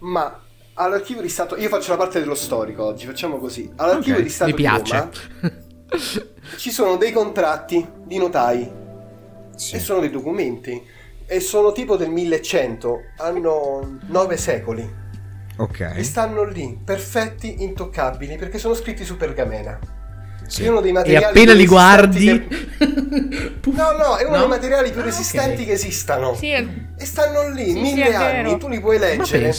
Ma 0.00 0.40
all'archivio 0.76 1.22
di 1.22 1.28
Stato... 1.28 1.56
Io 1.56 1.68
faccio 1.68 1.90
la 1.90 1.96
parte 1.98 2.20
dello 2.20 2.34
storico 2.34 2.84
oggi, 2.84 3.06
facciamo 3.06 3.38
così. 3.38 3.70
All'archivio 3.76 4.16
Ok, 4.16 4.22
di 4.22 4.28
Stato 4.30 4.50
Mi 4.50 4.56
di 4.56 4.62
piace. 4.62 4.96
Roma 4.96 5.10
ci 6.56 6.70
sono 6.70 6.96
dei 6.96 7.12
contratti 7.12 7.86
di 8.04 8.18
notai 8.18 8.70
sì. 9.56 9.76
e 9.76 9.78
sono 9.78 10.00
dei 10.00 10.10
documenti. 10.10 10.94
E 11.28 11.40
sono 11.40 11.72
tipo 11.72 11.96
del 11.96 12.08
1100, 12.10 13.00
hanno 13.18 13.98
nove 14.06 14.36
secoli. 14.36 14.82
E 14.82 15.04
Ok. 15.58 16.04
stanno 16.04 16.44
lì, 16.44 16.78
perfetti, 16.84 17.62
intoccabili, 17.64 18.36
perché 18.36 18.58
sono 18.58 18.74
scritti 18.74 19.04
su 19.04 19.16
pergamena. 19.16 19.76
Sì. 20.46 20.62
È 20.62 20.68
uno 20.68 20.80
dei 20.80 20.90
E 20.90 20.92
materiali 20.92 21.24
appena 21.24 21.50
più 21.52 21.60
li 21.60 21.66
guardi... 21.66 22.46
che- 22.46 22.66
No, 23.76 23.90
no, 23.92 24.16
è 24.16 24.22
uno 24.24 24.34
No? 24.36 24.38
dei 24.40 24.48
materiali 24.48 24.90
più 24.92 25.00
Ah, 25.00 25.04
resistenti 25.04 25.62
ok. 25.62 25.66
che 25.66 25.72
esistano. 25.72 26.34
Sì, 26.36 26.50
è- 26.50 26.64
E 26.96 27.04
stanno 27.04 27.48
lì, 27.50 27.72
Sì, 27.72 27.80
mille 27.80 28.14
anni, 28.14 28.56
tu 28.58 28.68
li 28.68 28.78
puoi 28.80 28.98
Ma 28.98 29.06
leggere. 29.06 29.52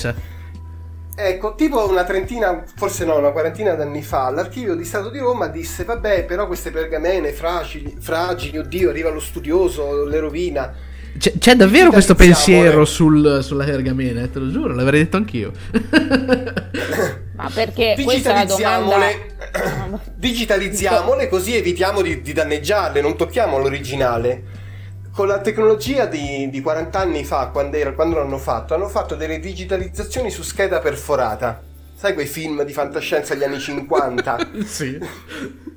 Ecco, 1.20 1.56
tipo 1.56 1.90
una 1.90 2.04
trentina, 2.04 2.64
forse 2.76 3.04
no, 3.04 3.18
una 3.18 3.32
quarantina 3.32 3.74
d'anni 3.74 4.04
fa, 4.04 4.30
l'archivio 4.30 4.76
di 4.76 4.84
Stato 4.84 5.10
di 5.10 5.18
Roma 5.18 5.48
disse, 5.48 5.84
vabbè, 5.84 6.26
però 6.26 6.46
queste 6.46 6.70
pergamene 6.70 7.32
fragili, 7.32 7.96
fragili, 8.00 8.60
oddio, 8.60 8.92
arriva 8.92 9.10
lo 9.10 9.20
studioso, 9.20 10.06
le 10.06 10.20
rovina. 10.20 10.72
C'è, 11.18 11.34
c'è 11.40 11.56
davvero 11.56 11.90
questo 11.90 12.14
Digitalizziamole. 12.14 12.64
pensiero 12.66 12.86
sul- 12.86 13.40
sulla 13.42 13.64
pergamena, 13.64 14.22
eh, 14.22 14.30
te 14.30 14.38
lo 14.38 14.52
giuro, 14.52 14.76
l'avrei 14.76 15.06
detto 15.06 15.18
anch'io. 15.18 15.52
ma 17.34 17.50
perché 17.52 17.98
questa 18.04 18.30
è 18.30 18.34
la 18.34 18.46
domanda 18.46 19.08
Digitalizziamole, 19.08 20.14
digitalizziamole 20.14 21.30
così 21.30 21.56
evitiamo 21.56 22.04
di, 22.04 22.22
di 22.22 22.32
danneggiarle, 22.34 23.02
non 23.02 23.18
tocchiamo 23.18 23.58
l'originale. 23.58 24.57
Con 25.18 25.28
la 25.28 25.42
tecnologia 25.42 26.06
di, 26.06 26.48
di 26.52 26.62
40 26.62 27.00
anni 27.00 27.26
fa, 27.26 27.48
quando, 27.48 27.76
era- 27.76 27.94
quando 27.94 28.18
l'hanno 28.18 28.38
fatto, 28.38 28.76
hanno 28.76 28.88
fatto 28.88 29.16
delle 29.16 29.40
digitalizzazioni 29.40 30.30
su 30.30 30.44
scheda 30.44 30.78
perforata. 30.78 31.60
Sai 31.96 32.14
quei 32.14 32.28
film 32.28 32.62
di 32.62 32.72
fantascienza 32.72 33.34
degli 33.34 33.44
anni 33.44 33.60
50? 33.60 34.38
sì. 34.64 34.96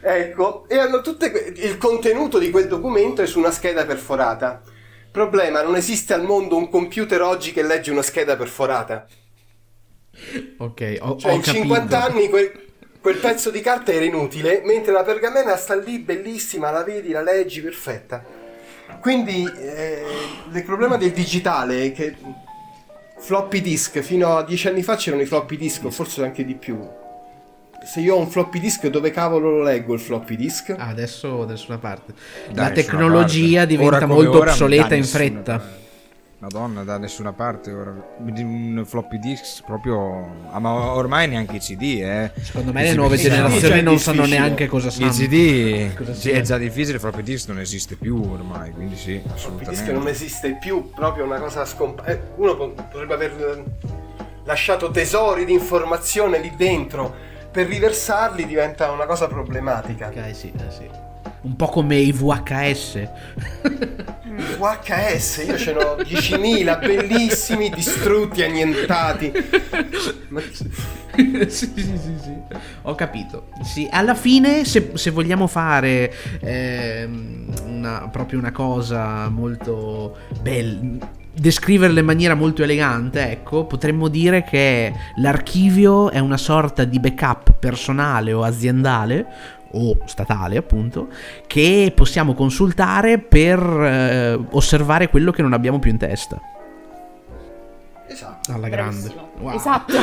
Ecco, 0.00 0.66
e 0.68 0.78
hanno 0.78 1.02
tutte 1.02 1.30
que- 1.30 1.52
il 1.54 1.76
contenuto 1.76 2.38
di 2.38 2.48
quel 2.48 2.66
documento 2.66 3.20
è 3.20 3.26
su 3.26 3.38
una 3.38 3.50
scheda 3.50 3.84
perforata. 3.84 4.62
Problema, 5.10 5.60
non 5.60 5.76
esiste 5.76 6.14
al 6.14 6.22
mondo 6.22 6.56
un 6.56 6.70
computer 6.70 7.20
oggi 7.20 7.52
che 7.52 7.62
legge 7.62 7.90
una 7.90 8.00
scheda 8.00 8.36
perforata. 8.36 9.06
Ok, 10.58 10.96
ho, 11.00 11.16
Cioè, 11.16 11.32
ho 11.32 11.34
in 11.34 11.42
capito. 11.42 11.52
50 11.52 12.02
anni 12.02 12.28
quel, 12.28 12.50
quel 13.00 13.18
pezzo 13.18 13.50
di 13.50 13.60
carta 13.60 13.92
era 13.92 14.04
inutile, 14.04 14.62
mentre 14.64 14.92
la 14.92 15.02
pergamena 15.04 15.56
sta 15.56 15.74
lì 15.76 15.98
bellissima, 15.98 16.70
la 16.70 16.82
vedi, 16.84 17.10
la 17.10 17.22
leggi, 17.22 17.60
perfetta. 17.60 18.24
Quindi 19.00 19.44
eh, 19.44 20.02
il 20.52 20.64
problema 20.64 20.96
del 20.96 21.12
digitale 21.12 21.84
è 21.84 21.92
che 21.92 22.16
floppy 23.18 23.60
disk, 23.60 24.00
fino 24.00 24.36
a 24.36 24.44
10 24.44 24.68
anni 24.68 24.82
fa 24.82 24.96
c'erano 24.96 25.22
i 25.22 25.26
floppy 25.26 25.56
disk, 25.56 25.84
o 25.84 25.90
forse 25.90 26.22
anche 26.24 26.44
di 26.44 26.54
più. 26.54 26.78
Se 27.84 28.00
io 28.00 28.16
ho 28.16 28.18
un 28.18 28.28
floppy 28.28 28.58
disk, 28.60 28.86
dove 28.88 29.10
cavolo 29.10 29.50
lo 29.50 29.62
leggo 29.62 29.94
il 29.94 30.00
floppy 30.00 30.36
disk? 30.36 30.74
Ah, 30.76 30.88
adesso 30.88 31.44
da 31.44 31.52
nessuna 31.52 31.78
parte. 31.78 32.12
Da 32.52 32.62
La 32.62 32.70
tecnologia 32.70 33.60
parte. 33.60 33.66
diventa 33.66 33.96
Ora 33.96 34.06
molto 34.06 34.38
ora, 34.38 34.50
obsoleta 34.50 34.94
in 34.94 35.04
fretta. 35.04 35.86
Madonna, 36.40 36.84
da 36.84 36.98
nessuna 36.98 37.32
parte 37.32 37.72
ora. 37.72 37.92
Un 38.18 38.84
floppy 38.86 39.18
disk 39.18 39.64
proprio. 39.64 40.46
Ah, 40.52 40.60
ma 40.60 40.70
ormai 40.92 41.26
neanche 41.26 41.56
i 41.56 41.58
CD, 41.58 41.98
eh. 42.00 42.30
Secondo 42.40 42.72
me 42.72 42.82
I 42.82 42.84
le 42.84 42.90
CD 42.90 42.96
nuove 42.96 43.16
sì, 43.16 43.28
generazioni 43.28 43.82
non 43.82 43.98
sanno 43.98 44.24
neanche 44.24 44.68
cosa 44.68 44.88
sanno. 44.88 45.06
Il 45.06 45.12
CD 45.12 45.94
Cosa 45.96 46.14
sì, 46.14 46.30
è 46.30 46.40
già 46.42 46.56
difficile, 46.56 46.94
il 46.94 47.00
floppy 47.00 47.22
disk 47.24 47.48
non 47.48 47.58
esiste 47.58 47.96
più 47.96 48.22
ormai, 48.22 48.70
quindi 48.70 48.96
sì, 48.96 49.14
Il 49.14 49.20
floppy 49.22 49.34
assolutamente. 49.36 49.80
disk 49.82 49.92
non 49.92 50.06
esiste 50.06 50.58
più, 50.60 50.90
proprio 50.92 51.24
una 51.24 51.40
cosa 51.40 51.64
scomparsa. 51.64 52.16
uno 52.36 52.56
po- 52.56 52.70
potrebbe 52.70 53.14
aver 53.14 53.32
eh, 53.32 53.64
lasciato 54.44 54.92
tesori 54.92 55.44
di 55.44 55.52
informazione 55.54 56.38
lì 56.38 56.52
dentro. 56.56 57.12
Per 57.50 57.66
riversarli 57.66 58.46
diventa 58.46 58.92
una 58.92 59.06
cosa 59.06 59.26
problematica. 59.26 60.06
Ok, 60.06 60.36
sì, 60.36 60.52
eh, 60.56 60.70
sì. 60.70 60.88
Un 61.40 61.56
po' 61.56 61.66
come 61.66 61.96
i 61.96 62.12
VHS. 62.12 63.08
VHS, 64.38 65.44
io 65.46 65.58
ce 65.58 65.72
n'ho 65.72 65.96
10.000 65.96 66.78
bellissimi, 66.80 67.70
distrutti, 67.70 68.42
annientati. 68.42 69.32
Ma- 70.28 70.40
sì, 70.50 70.70
sì, 71.48 71.72
sì, 71.74 72.14
sì. 72.22 72.36
Ho 72.82 72.94
capito. 72.94 73.48
Sì, 73.62 73.88
alla 73.90 74.14
fine, 74.14 74.64
se, 74.64 74.92
se 74.94 75.10
vogliamo 75.10 75.46
fare 75.48 76.12
ehm, 76.40 77.52
una- 77.66 78.08
proprio 78.10 78.38
una 78.38 78.52
cosa 78.52 79.28
molto 79.28 80.16
bella, 80.40 81.06
descriverla 81.32 82.00
in 82.00 82.06
maniera 82.06 82.34
molto 82.34 82.62
elegante, 82.62 83.30
ecco, 83.30 83.64
potremmo 83.64 84.08
dire 84.08 84.42
che 84.44 84.92
l'archivio 85.16 86.10
è 86.10 86.18
una 86.18 86.36
sorta 86.36 86.84
di 86.84 86.98
backup 86.98 87.52
personale 87.58 88.32
o 88.32 88.42
aziendale 88.42 89.26
o 89.72 89.98
statale 90.06 90.56
appunto 90.56 91.08
che 91.46 91.92
possiamo 91.94 92.34
consultare 92.34 93.18
per 93.18 93.60
eh, 93.60 94.38
osservare 94.50 95.08
quello 95.08 95.30
che 95.30 95.42
non 95.42 95.52
abbiamo 95.52 95.78
più 95.78 95.90
in 95.90 95.98
testa. 95.98 96.40
Esatto. 98.06 98.52
Alla 98.52 98.68
grande. 98.68 99.12
Wow. 99.38 99.54
Esatto. 99.54 99.94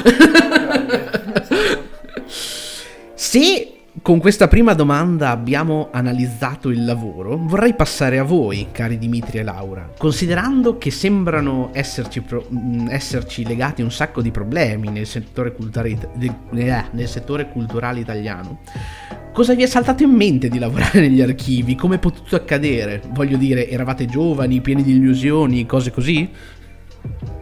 Se 3.15 3.74
con 4.01 4.19
questa 4.19 4.47
prima 4.47 4.73
domanda 4.73 5.29
abbiamo 5.29 5.87
analizzato 5.91 6.69
il 6.69 6.83
lavoro, 6.83 7.37
vorrei 7.37 7.73
passare 7.73 8.19
a 8.19 8.23
voi, 8.23 8.67
cari 8.71 8.97
Dimitri 8.97 9.39
e 9.39 9.43
Laura, 9.43 9.89
considerando 9.97 10.77
che 10.77 10.91
sembrano 10.91 11.69
esserci, 11.71 12.21
pro- 12.21 12.45
mh, 12.47 12.87
esserci 12.89 13.45
legati 13.45 13.81
un 13.81 13.91
sacco 13.91 14.21
di 14.21 14.31
problemi 14.31 14.89
nel 14.89 15.07
settore, 15.07 15.55
de- 16.13 16.33
eh, 16.53 16.83
nel 16.91 17.07
settore 17.07 17.49
culturale 17.49 17.99
italiano. 18.01 18.59
Cosa 19.31 19.53
vi 19.53 19.63
è 19.63 19.67
saltato 19.67 20.03
in 20.03 20.11
mente 20.11 20.49
di 20.49 20.59
lavorare 20.59 20.99
negli 21.07 21.21
archivi? 21.21 21.75
Come 21.75 21.95
è 21.95 21.99
potuto 21.99 22.35
accadere? 22.35 23.01
Voglio 23.09 23.37
dire, 23.37 23.69
eravate 23.69 24.05
giovani, 24.05 24.61
pieni 24.61 24.83
di 24.83 24.95
illusioni, 24.95 25.65
cose 25.65 25.91
così? 25.91 26.29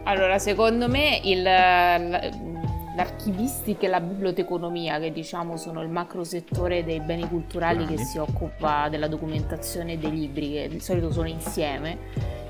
Allora, 0.04 0.38
secondo 0.38 0.88
me 0.88 1.20
il, 1.24 1.42
l- 1.42 2.54
l'archivistica 2.94 3.86
e 3.86 3.88
la 3.88 4.00
biblioteconomia, 4.00 4.98
che 4.98 5.12
diciamo 5.12 5.56
sono 5.56 5.82
il 5.82 5.88
macro 5.88 6.24
settore 6.24 6.84
dei 6.84 7.00
beni 7.00 7.28
culturali 7.28 7.86
che 7.86 7.98
si 7.98 8.18
occupa 8.18 8.88
della 8.88 9.08
documentazione 9.08 9.98
dei 9.98 10.10
libri, 10.10 10.52
che 10.52 10.68
di 10.68 10.80
solito 10.80 11.10
sono 11.10 11.28
insieme, 11.28 11.98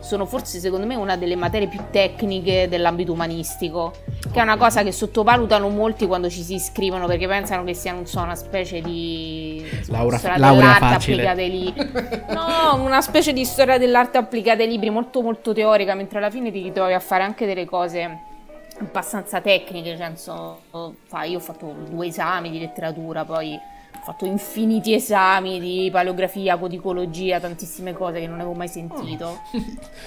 sono 0.00 0.26
forse 0.26 0.58
secondo 0.58 0.86
me 0.86 0.94
una 0.96 1.16
delle 1.16 1.34
materie 1.34 1.66
più 1.66 1.80
tecniche 1.90 2.68
dell'ambito 2.68 3.12
umanistico, 3.12 3.92
che 4.30 4.38
è 4.38 4.42
una 4.42 4.58
cosa 4.58 4.82
che 4.82 4.92
sottovalutano 4.92 5.68
molti 5.70 6.06
quando 6.06 6.28
ci 6.28 6.42
si 6.42 6.56
iscrivono 6.56 7.06
perché 7.06 7.26
pensano 7.26 7.64
che 7.64 7.72
sia 7.72 7.92
non 7.92 8.04
so, 8.06 8.20
una 8.20 8.34
specie 8.34 8.82
di 8.82 9.64
Laura- 9.86 10.18
storia 10.18 10.36
laurea 10.36 10.60
dell'arte 10.60 10.94
facile. 10.94 11.26
applicata 11.26 11.40
ai 11.40 11.50
libri. 11.50 12.22
No, 12.34 12.82
una 12.84 13.00
specie 13.00 13.32
di 13.32 13.44
storia 13.46 13.78
dell'arte 13.78 14.18
applicata 14.18 14.62
ai 14.62 14.68
libri 14.68 14.90
molto 14.90 15.22
molto 15.22 15.54
teorica, 15.54 15.94
mentre 15.94 16.18
alla 16.18 16.30
fine 16.30 16.50
ti 16.50 16.62
ritrovi 16.62 16.92
a 16.92 17.00
fare 17.00 17.22
anche 17.22 17.46
delle 17.46 17.64
cose 17.64 18.32
abbastanza 18.78 19.40
tecniche, 19.40 19.90
nel 19.90 19.98
senso, 19.98 20.60
fa- 21.06 21.24
io 21.24 21.38
ho 21.38 21.40
fatto 21.40 21.74
due 21.88 22.06
esami 22.06 22.50
di 22.50 22.58
letteratura, 22.58 23.24
poi 23.24 23.54
ho 23.54 24.02
fatto 24.02 24.26
infiniti 24.26 24.92
esami 24.94 25.60
di 25.60 25.88
paleografia, 25.90 26.56
codicologia, 26.56 27.40
tantissime 27.40 27.92
cose 27.92 28.20
che 28.20 28.26
non 28.26 28.40
avevo 28.40 28.54
mai 28.54 28.68
sentito. 28.68 29.40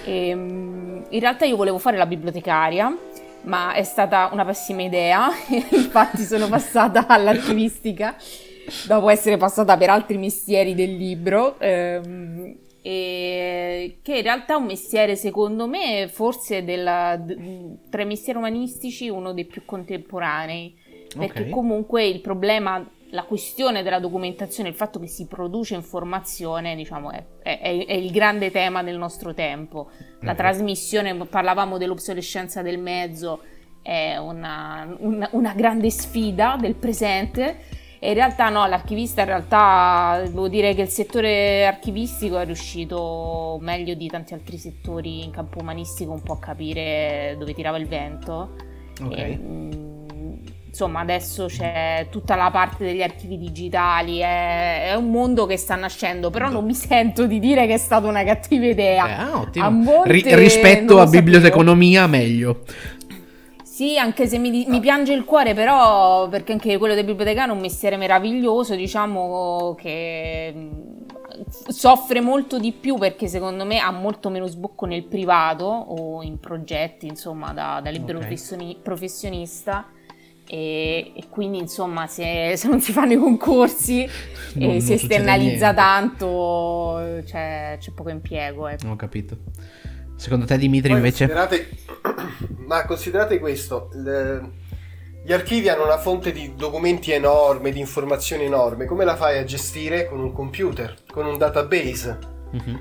Ehm, 0.05 1.05
in 1.09 1.19
realtà 1.19 1.45
io 1.45 1.55
volevo 1.55 1.77
fare 1.77 1.97
la 1.97 2.05
bibliotecaria, 2.05 2.95
ma 3.43 3.73
è 3.73 3.83
stata 3.83 4.29
una 4.31 4.45
pessima 4.45 4.81
idea, 4.83 5.29
infatti 5.71 6.23
sono 6.23 6.47
passata 6.47 7.07
all'archivistica 7.07 8.15
dopo 8.85 9.09
essere 9.09 9.37
passata 9.37 9.77
per 9.77 9.89
altri 9.89 10.17
mestieri 10.17 10.75
del 10.75 10.95
libro. 10.95 11.57
ehm, 11.59 12.55
e 12.89 13.97
che 14.01 14.15
in 14.17 14.21
realtà 14.23 14.53
è 14.53 14.57
un 14.57 14.65
mestiere, 14.65 15.17
secondo 15.17 15.67
me, 15.67 16.07
forse 16.09 16.63
della- 16.63 17.19
tra 17.89 18.01
i 18.01 18.05
mestieri 18.05 18.39
umanistici 18.39 19.09
uno 19.09 19.33
dei 19.33 19.43
più 19.45 19.65
contemporanei, 19.65 20.73
perché 21.17 21.43
Ok. 21.43 21.49
comunque 21.49 22.05
il 22.05 22.21
problema, 22.21 22.89
la 23.09 23.23
questione 23.23 23.83
della 23.83 23.99
documentazione, 23.99 24.69
il 24.69 24.75
fatto 24.75 24.99
che 24.99 25.07
si 25.07 25.27
produce 25.27 25.75
informazione, 25.75 26.75
diciamo, 26.77 27.11
è, 27.11 27.23
è- 27.43 27.59
è 27.85 27.93
il 27.93 28.09
grande 28.11 28.51
tema 28.51 28.81
del 28.83 28.97
nostro 28.97 29.33
tempo. 29.33 29.89
La 30.21 30.31
Ok. 30.31 30.37
trasmissione, 30.37 31.13
parlavamo 31.25 31.77
dell'obsolescenza 31.77 32.61
del 32.61 32.79
mezzo, 32.79 33.41
è 33.81 34.15
una, 34.17 34.95
una- 34.99 35.29
una 35.31 35.53
grande 35.53 35.89
sfida 35.89 36.55
del 36.59 36.75
presente. 36.75 37.57
E 37.99 38.09
in 38.09 38.13
realtà 38.13 38.49
no, 38.49 38.67
l'archivista 38.67 39.21
in 39.21 39.27
realtà 39.27 40.21
devo 40.23 40.47
dire 40.47 40.75
che 40.75 40.81
il 40.81 40.89
settore 40.89 41.65
archivistico 41.65 42.37
è 42.37 42.45
riuscito 42.45 43.57
meglio 43.61 43.95
di 43.95 44.07
tanti 44.07 44.33
altri 44.33 44.57
settori 44.57 45.23
in 45.23 45.31
campo 45.31 45.59
umanistico 45.59 46.11
un 46.11 46.21
po' 46.21 46.33
a 46.33 46.39
capire 46.39 47.35
dove 47.39 47.53
tirava 47.53 47.77
il 47.77 47.87
vento. 47.87 48.55
Ok. 49.01 49.17
E, 49.17 49.37
mm, 49.37 49.87
insomma, 50.77 50.99
adesso 50.99 51.47
c'è 51.47 52.05
tutta 52.11 52.35
la 52.35 52.51
parte 52.51 52.85
degli 52.85 53.01
archivi 53.01 53.39
digitali, 53.39 54.19
è, 54.19 54.91
è 54.91 54.93
un 54.93 55.09
mondo 55.09 55.47
che 55.47 55.57
sta 55.57 55.75
nascendo, 55.75 56.29
però 56.29 56.49
non 56.49 56.65
mi 56.65 56.75
sento 56.75 57.25
di 57.25 57.39
dire 57.39 57.65
che 57.65 57.73
è 57.73 57.77
stata 57.77 58.07
una 58.07 58.23
cattiva 58.23 58.67
idea. 58.67 59.27
Eh, 59.27 59.31
ottimo. 59.33 59.65
A 59.65 59.69
monte 59.69 60.11
Ri- 60.11 60.35
rispetto 60.35 60.99
a 60.99 61.07
biblioteconomia, 61.07 62.05
meglio. 62.05 62.61
Sì, 63.77 63.95
anche 63.99 64.25
se 64.25 64.39
mi, 64.39 64.65
mi 64.67 64.79
piange 64.79 65.13
il 65.13 65.23
cuore, 65.23 65.53
però, 65.53 66.27
perché 66.29 66.51
anche 66.51 66.79
quello 66.79 66.95
del 66.95 67.05
bibliotecario 67.05 67.51
è 67.53 67.55
un 67.55 67.61
mestiere 67.61 67.95
meraviglioso, 67.95 68.73
diciamo 68.73 69.75
che 69.77 70.69
soffre 71.67 72.19
molto 72.19 72.57
di 72.57 72.71
più 72.71 72.95
perché 72.95 73.27
secondo 73.27 73.65
me 73.65 73.77
ha 73.77 73.91
molto 73.91 74.29
meno 74.29 74.47
sbocco 74.47 74.87
nel 74.87 75.03
privato 75.03 75.65
o 75.65 76.23
in 76.23 76.39
progetti, 76.39 77.05
insomma, 77.05 77.53
da, 77.53 77.79
da 77.83 77.91
libero 77.91 78.17
Ok. 78.17 78.23
professioni- 78.25 78.77
professionista. 78.81 79.85
E, 80.49 81.11
e 81.15 81.23
quindi, 81.29 81.59
insomma, 81.59 82.07
se, 82.07 82.53
se 82.57 82.67
non 82.67 82.81
si 82.81 82.91
fanno 82.91 83.11
i 83.13 83.17
concorsi 83.17 84.07
Non- 84.57 84.71
e 84.71 84.79
si 84.79 84.93
esternalizza 84.93 85.75
tanto, 85.75 87.21
c'è, 87.23 87.77
c'è 87.79 87.91
poco 87.91 88.09
impiego. 88.09 88.69
ecco. 88.69 88.87
Ho 88.87 88.95
capito. 88.95 89.37
Secondo 90.15 90.45
te, 90.45 90.57
Dimitri, 90.57 90.89
Poi 90.89 90.97
invece? 90.97 91.27
considerate- 91.27 91.69
ma 92.65 92.85
considerate 92.85 93.39
questo, 93.39 93.89
il- 93.93 94.51
gli 95.23 95.33
archivi 95.33 95.67
hanno 95.67 95.83
una 95.83 95.97
fonte 95.97 96.31
di 96.31 96.53
documenti 96.55 97.11
enorme, 97.11 97.71
di 97.71 97.79
informazioni 97.79 98.45
enorme, 98.45 98.85
come 98.85 99.03
la 99.03 99.15
fai 99.17 99.37
a 99.37 99.43
gestire 99.43 100.07
con 100.07 100.19
un 100.19 100.31
computer, 100.31 100.95
con 101.11 101.25
un 101.25 101.37
database? 101.37 102.17
Mhm. 102.51 102.79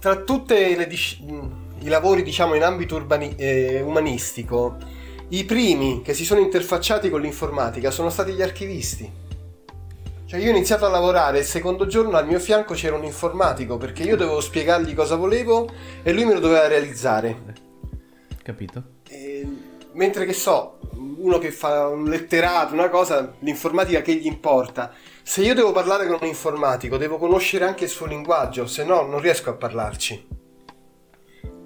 Tra 0.00 0.16
tutti 0.16 0.54
i 0.54 1.88
lavori 1.88 2.22
diciamo 2.22 2.54
in 2.54 2.64
ambito 2.64 2.96
urbani- 2.96 3.36
eh, 3.36 3.80
umanistico, 3.82 4.76
i 5.28 5.44
primi 5.44 6.02
che 6.02 6.14
si 6.14 6.24
sono 6.24 6.40
interfacciati 6.40 7.08
con 7.08 7.20
l'informatica 7.20 7.90
sono 7.90 8.10
stati 8.10 8.32
gli 8.32 8.42
archivisti. 8.42 9.24
Cioè 10.26 10.40
io 10.40 10.48
ho 10.48 10.54
iniziato 10.56 10.86
a 10.86 10.88
lavorare 10.88 11.38
il 11.38 11.44
secondo 11.44 11.86
giorno 11.86 12.16
al 12.16 12.26
mio 12.26 12.40
fianco 12.40 12.74
c'era 12.74 12.96
un 12.96 13.04
informatico 13.04 13.76
perché 13.76 14.02
io 14.02 14.16
dovevo 14.16 14.40
spiegargli 14.40 14.92
cosa 14.92 15.14
volevo 15.14 15.68
e 16.02 16.12
lui 16.12 16.24
me 16.24 16.34
lo 16.34 16.40
doveva 16.40 16.66
realizzare. 16.66 17.55
Capito? 18.46 18.84
E, 19.08 19.44
mentre 19.94 20.24
che 20.24 20.32
so, 20.32 20.78
uno 20.92 21.38
che 21.38 21.50
fa 21.50 21.88
un 21.88 22.04
letterato, 22.04 22.74
una 22.74 22.88
cosa, 22.88 23.34
l'informatica 23.40 24.02
che 24.02 24.14
gli 24.14 24.26
importa. 24.26 24.94
Se 25.24 25.42
io 25.42 25.52
devo 25.52 25.72
parlare 25.72 26.06
con 26.06 26.18
un 26.20 26.28
informatico, 26.28 26.96
devo 26.96 27.18
conoscere 27.18 27.64
anche 27.64 27.82
il 27.82 27.90
suo 27.90 28.06
linguaggio, 28.06 28.68
se 28.68 28.84
no 28.84 29.02
non 29.02 29.18
riesco 29.18 29.50
a 29.50 29.54
parlarci. 29.54 30.28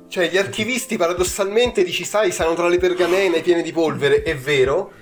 Cioè, 0.08 0.30
gli 0.30 0.38
archivisti 0.38 0.96
paradossalmente 0.96 1.84
dici, 1.84 2.04
sai, 2.04 2.32
stanno 2.32 2.54
tra 2.54 2.66
le 2.66 2.78
pergamene 2.78 3.42
piene 3.42 3.60
di 3.60 3.72
polvere, 3.72 4.22
è 4.22 4.34
vero, 4.34 4.92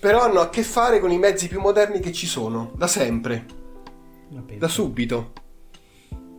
però 0.00 0.22
hanno 0.22 0.40
a 0.40 0.48
che 0.48 0.64
fare 0.64 0.98
con 0.98 1.12
i 1.12 1.18
mezzi 1.18 1.46
più 1.46 1.60
moderni 1.60 2.00
che 2.00 2.10
ci 2.10 2.26
sono, 2.26 2.72
da 2.74 2.88
sempre, 2.88 3.46
da 4.58 4.66
subito. 4.66 5.30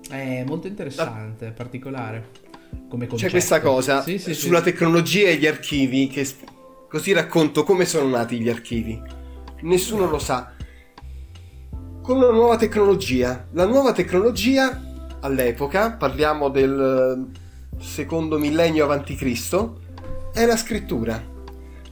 È 0.09 0.43
molto 0.45 0.67
interessante, 0.67 1.51
particolare. 1.51 2.43
Come 2.89 3.07
concetto. 3.07 3.25
C'è 3.25 3.29
questa 3.29 3.61
cosa 3.61 4.01
Sì, 4.03 4.17
sì, 4.17 4.33
sì. 4.33 4.39
sulla 4.39 4.61
tecnologia 4.61 5.27
e 5.27 5.37
gli 5.37 5.47
archivi, 5.47 6.07
che 6.07 6.27
così 6.89 7.13
racconto 7.13 7.63
come 7.63 7.85
sono 7.85 8.07
nati 8.07 8.39
gli 8.39 8.49
archivi. 8.49 9.01
Nessuno 9.61 10.09
lo 10.09 10.19
sa. 10.19 10.53
Con 12.01 12.17
una 12.17 12.31
nuova 12.31 12.57
tecnologia. 12.57 13.47
La 13.51 13.65
nuova 13.65 13.91
tecnologia 13.91 14.79
all'epoca, 15.21 15.93
parliamo 15.93 16.49
del 16.49 17.27
eh, 17.31 17.81
secondo 17.81 18.37
millennio 18.37 18.83
avanti 18.83 19.15
Cristo, 19.15 19.81
è 20.33 20.45
la 20.45 20.55
scrittura. 20.55 21.33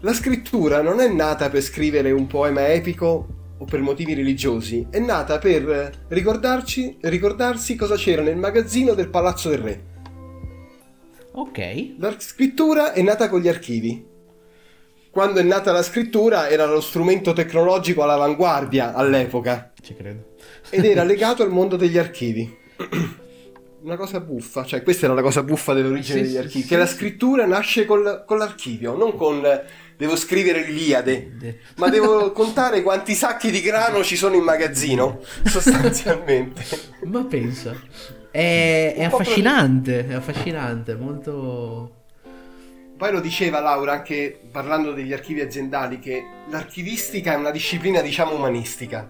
La 0.01 0.13
scrittura 0.13 0.81
non 0.81 0.99
è 0.99 1.11
nata 1.11 1.49
per 1.49 1.61
scrivere 1.61 2.11
un 2.11 2.27
poema 2.27 2.67
epico 2.67 3.27
o 3.57 3.65
per 3.65 3.79
motivi 3.79 4.13
religiosi, 4.13 4.85
è 4.89 4.99
nata 4.99 5.37
per 5.39 5.69
eh, 5.69 5.91
ricordarci, 6.09 6.97
ricordarsi 7.01 7.75
cosa 7.75 7.95
c'era 7.95 8.21
nel 8.21 8.35
magazzino 8.35 8.93
del 8.93 9.09
Palazzo 9.09 9.49
del 9.49 9.59
Re. 9.59 9.83
Ok. 11.35 11.95
La 11.97 12.13
scrittura 12.19 12.93
è 12.93 13.01
nata 13.01 13.27
con 13.29 13.39
gli 13.41 13.47
archivi. 13.47 14.05
Quando 15.09 15.39
è 15.39 15.43
nata 15.43 15.71
la 15.71 15.83
scrittura 15.83 16.49
era 16.49 16.65
lo 16.65 16.81
strumento 16.81 17.33
tecnologico 17.33 18.01
all'avanguardia 18.01 18.93
all'epoca 18.93 19.71
Ci 19.79 19.93
credo. 19.95 20.33
ed 20.71 20.85
era 20.85 21.03
legato 21.05 21.43
al 21.43 21.51
mondo 21.51 21.75
degli 21.75 21.97
archivi. 21.97 22.57
Una 23.83 23.97
cosa 23.97 24.21
buffa, 24.21 24.63
cioè 24.63 24.81
questa 24.81 25.05
era 25.05 25.13
la 25.13 25.21
cosa 25.21 25.43
buffa 25.43 25.73
dell'origine 25.73 26.17
Sì, 26.19 26.23
degli 26.23 26.31
sì, 26.31 26.37
archivi, 26.37 26.61
sì. 26.61 26.67
che 26.69 26.77
la 26.77 26.85
scrittura 26.87 27.45
nasce 27.45 27.85
col- 27.85 28.23
con 28.25 28.37
l'archivio, 28.37 28.95
non 28.95 29.15
con 29.17 29.41
devo 29.97 30.15
scrivere 30.15 30.63
l'Iliade, 30.63 31.33
De- 31.37 31.59
ma 31.75 31.89
devo 31.89 32.31
contare 32.33 32.81
quanti 32.81 33.13
sacchi 33.13 33.51
di 33.51 33.59
grano 33.61 34.01
ci 34.01 34.15
sono 34.15 34.35
in 34.35 34.43
magazzino, 34.43 35.19
sostanzialmente. 35.43 36.63
Ma 37.03 37.25
pensa. 37.25 37.75
È, 38.33 38.95
è 38.97 39.03
affascinante, 39.03 40.07
è 40.07 40.13
affascinante, 40.15 40.95
molto... 40.95 41.91
Poi 42.97 43.11
lo 43.11 43.19
diceva 43.19 43.59
Laura 43.59 43.91
anche 43.91 44.39
parlando 44.51 44.91
degli 44.91 45.13
archivi 45.13 45.41
aziendali 45.41 45.99
che 45.99 46.23
l'archivistica 46.49 47.33
è 47.33 47.35
una 47.35 47.51
disciplina 47.51 48.01
diciamo 48.01 48.33
umanistica. 48.33 49.07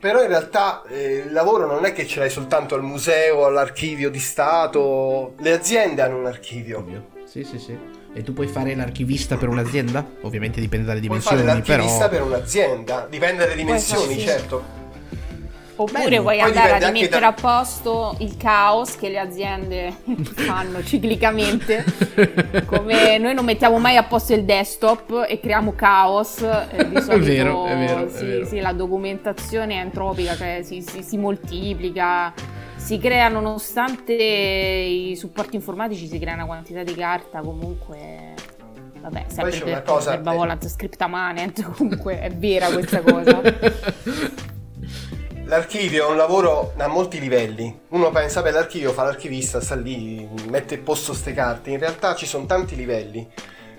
Però 0.00 0.22
in 0.22 0.28
realtà 0.28 0.84
eh, 0.88 1.24
il 1.26 1.32
lavoro 1.32 1.66
non 1.66 1.84
è 1.84 1.92
che 1.92 2.06
ce 2.06 2.20
l'hai 2.20 2.30
soltanto 2.30 2.74
al 2.74 2.82
museo, 2.82 3.44
all'archivio 3.44 4.08
di 4.08 4.20
Stato, 4.20 5.34
le 5.40 5.52
aziende 5.52 6.00
hanno 6.00 6.16
un 6.16 6.26
archivio. 6.26 6.78
Ovvio. 6.78 7.08
Sì, 7.26 7.44
sì, 7.44 7.58
sì. 7.58 7.76
E 8.14 8.22
tu 8.22 8.32
puoi 8.32 8.46
fare 8.46 8.74
l'archivista 8.74 9.36
per 9.36 9.48
un'azienda? 9.48 10.02
Ovviamente 10.22 10.60
dipende 10.60 10.86
dalle 10.86 11.00
Puoi 11.00 11.20
fare 11.20 11.42
dimensioni, 11.42 11.78
l'archivista 11.78 12.08
però... 12.08 12.24
per 12.24 12.32
un'azienda, 12.34 13.06
dipende 13.10 13.44
dalle 13.44 13.56
dimensioni, 13.56 14.14
sì. 14.14 14.20
certo. 14.20 14.85
Oppure 15.78 16.08
Bello. 16.08 16.22
vuoi 16.22 16.38
Poi 16.38 16.46
andare 16.48 16.72
a 16.72 16.78
rimettere 16.88 17.20
da- 17.20 17.26
a 17.26 17.32
posto 17.32 18.16
il 18.20 18.36
caos 18.38 18.96
che 18.96 19.10
le 19.10 19.18
aziende 19.18 19.94
fanno 20.34 20.82
ciclicamente. 20.82 21.84
Come 22.64 23.18
noi 23.18 23.34
non 23.34 23.44
mettiamo 23.44 23.78
mai 23.78 23.96
a 23.96 24.02
posto 24.04 24.32
il 24.32 24.44
desktop 24.44 25.26
e 25.28 25.38
creiamo 25.38 25.74
caos. 25.74 26.40
eh, 26.40 26.88
di 26.88 27.00
solito, 27.02 27.18
vero, 27.24 27.66
è 27.66 27.76
vero, 27.76 28.06
è 28.06 28.10
sì, 28.10 28.24
vero. 28.24 28.46
sì, 28.46 28.60
la 28.60 28.72
documentazione 28.72 29.74
è 29.74 29.80
entropica, 29.80 30.34
cioè 30.34 30.60
si, 30.62 30.80
si- 30.80 31.02
si 31.02 31.18
moltiplica. 31.18 32.32
Si 32.76 32.98
crea, 32.98 33.28
nonostante 33.28 34.12
i 34.14 35.14
supporti 35.16 35.56
informatici, 35.56 36.06
si 36.06 36.18
crea 36.18 36.34
una 36.34 36.46
quantità 36.46 36.82
di 36.84 36.94
carta 36.94 37.40
comunque. 37.40 38.34
Vabbè, 39.00 39.24
sempre 39.28 39.50
c'è 39.52 39.58
per, 39.60 39.68
una 39.72 39.82
cosa- 39.82 40.10
per 40.12 40.20
Bavolant 40.20 40.66
Scripta 40.68 41.06
Manent, 41.06 41.62
comunque 41.76 42.18
è 42.20 42.30
vera 42.30 42.68
questa 42.70 43.00
cosa. 43.02 43.42
L'archivio 45.48 46.08
è 46.08 46.10
un 46.10 46.16
lavoro 46.16 46.72
a 46.76 46.88
molti 46.88 47.20
livelli. 47.20 47.82
Uno 47.90 48.10
pensa, 48.10 48.42
beh, 48.42 48.50
l'archivio 48.50 48.90
fa 48.90 49.04
l'archivista, 49.04 49.60
sta 49.60 49.76
lì, 49.76 50.28
mette 50.48 50.74
a 50.74 50.78
posto 50.82 51.14
ste 51.14 51.32
carte. 51.34 51.70
In 51.70 51.78
realtà 51.78 52.16
ci 52.16 52.26
sono 52.26 52.46
tanti 52.46 52.74
livelli. 52.74 53.30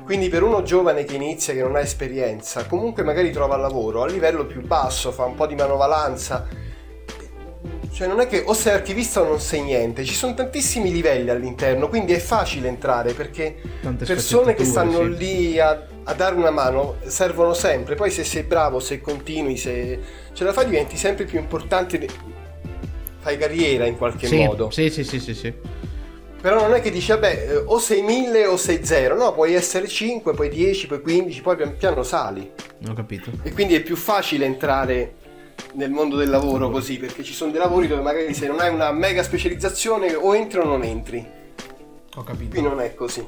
Quindi 0.05 0.29
per 0.29 0.43
uno 0.43 0.63
giovane 0.63 1.03
che 1.03 1.15
inizia, 1.15 1.53
che 1.53 1.61
non 1.61 1.75
ha 1.75 1.81
esperienza, 1.81 2.65
comunque 2.67 3.03
magari 3.03 3.31
trova 3.31 3.57
lavoro 3.57 4.03
a 4.03 4.07
livello 4.07 4.45
più 4.45 4.65
basso, 4.65 5.11
fa 5.11 5.25
un 5.25 5.35
po' 5.35 5.45
di 5.45 5.55
manovalanza. 5.55 6.47
Cioè 7.91 8.07
non 8.07 8.21
è 8.21 8.27
che 8.27 8.43
o 8.45 8.53
sei 8.53 8.73
archivista 8.73 9.19
o 9.19 9.25
non 9.25 9.41
sei 9.41 9.63
niente, 9.63 10.05
ci 10.05 10.13
sono 10.13 10.33
tantissimi 10.33 10.89
livelli 10.89 11.29
all'interno, 11.29 11.89
quindi 11.89 12.13
è 12.13 12.19
facile 12.19 12.69
entrare 12.69 13.11
perché 13.11 13.55
Tante 13.81 14.05
persone 14.05 14.53
che 14.53 14.63
stanno 14.63 14.99
sì. 14.99 15.17
lì 15.17 15.59
a, 15.59 15.85
a 16.03 16.13
dare 16.13 16.35
una 16.35 16.51
mano 16.51 16.97
servono 17.07 17.53
sempre. 17.53 17.95
Poi 17.95 18.09
se 18.09 18.23
sei 18.23 18.43
bravo, 18.43 18.79
se 18.79 19.01
continui, 19.01 19.57
se 19.57 19.99
ce 20.37 20.43
la 20.43 20.53
fai 20.53 20.65
diventi 20.65 20.95
sempre 20.97 21.25
più 21.25 21.39
importante, 21.39 22.07
fai 23.17 23.39
carriera 23.39 23.87
in 23.87 23.97
qualche 23.97 24.27
Sì, 24.27 24.35
modo. 24.35 24.69
sì, 24.69 24.91
sì, 24.91 25.03
sì, 25.03 25.19
sì, 25.19 25.33
sì. 25.33 25.51
Però 26.39 26.61
non 26.61 26.75
è 26.75 26.79
che 26.79 26.91
dici, 26.91 27.09
vabbè, 27.09 27.47
eh, 27.49 27.55
o 27.55 27.79
sei 27.79 28.03
1000 28.03 28.45
o 28.45 28.55
sei 28.55 28.85
0, 28.85 29.15
no, 29.15 29.33
puoi 29.33 29.55
essere 29.55 29.87
5, 29.87 30.35
poi 30.35 30.49
10, 30.49 30.85
poi 30.85 31.01
15, 31.01 31.41
poi 31.41 31.55
pian 31.55 31.75
piano 31.75 32.03
sali. 32.03 32.51
Ho 32.87 32.93
capito. 32.93 33.31
E 33.41 33.51
quindi 33.51 33.73
è 33.73 33.81
più 33.81 33.95
facile 33.95 34.45
entrare 34.45 35.15
nel 35.73 35.89
mondo 35.89 36.15
del 36.17 36.29
lavoro 36.29 36.69
così, 36.69 36.99
perché 36.99 37.23
ci 37.23 37.33
sono 37.33 37.49
dei 37.49 37.59
lavori 37.59 37.87
dove 37.87 38.03
magari 38.03 38.31
se 38.35 38.45
non 38.45 38.59
hai 38.59 38.71
una 38.71 38.91
mega 38.91 39.23
specializzazione 39.23 40.13
o 40.13 40.35
entri 40.35 40.59
o 40.59 40.65
non 40.65 40.83
entri. 40.83 41.25
Ho 42.15 42.23
capito. 42.23 42.51
Qui 42.51 42.61
non 42.61 42.79
è 42.79 42.93
così. 42.93 43.25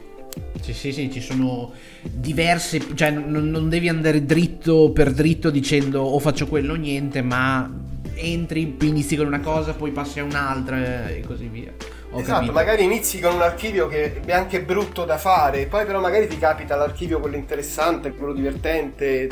Sì, 0.62 0.74
sì, 0.74 0.92
sì, 0.92 1.12
ci 1.12 1.22
sono 1.22 1.72
diverse, 2.02 2.80
cioè 2.96 3.12
non, 3.12 3.50
non 3.50 3.70
devi 3.70 3.90
andare 3.90 4.26
dritto 4.26 4.92
per 4.92 5.12
dritto 5.12 5.50
dicendo 5.50 6.02
o 6.02 6.20
faccio 6.20 6.48
quello 6.48 6.74
o 6.74 6.76
niente, 6.76 7.22
ma 7.22 7.70
entri, 8.16 8.76
inizi 8.82 9.16
con 9.16 9.26
una 9.26 9.40
cosa, 9.40 9.74
poi 9.74 9.92
passi 9.92 10.20
a 10.20 10.24
un'altra 10.24 11.08
e 11.08 11.24
così 11.26 11.48
via. 11.48 11.74
Ho 12.12 12.20
esatto, 12.20 12.34
capito. 12.34 12.54
magari 12.54 12.84
inizi 12.84 13.20
con 13.20 13.36
un 13.36 13.42
archivio 13.42 13.88
che 13.88 14.22
è 14.26 14.32
anche 14.32 14.62
brutto 14.62 15.06
da 15.06 15.18
fare, 15.18 15.68
poi 15.68 15.86
però 15.86 16.00
magari 16.00 16.28
ti 16.28 16.38
capita 16.38 16.76
l'archivio 16.76 17.20
quello 17.20 17.36
interessante, 17.36 18.14
quello 18.14 18.34
divertente. 18.34 19.30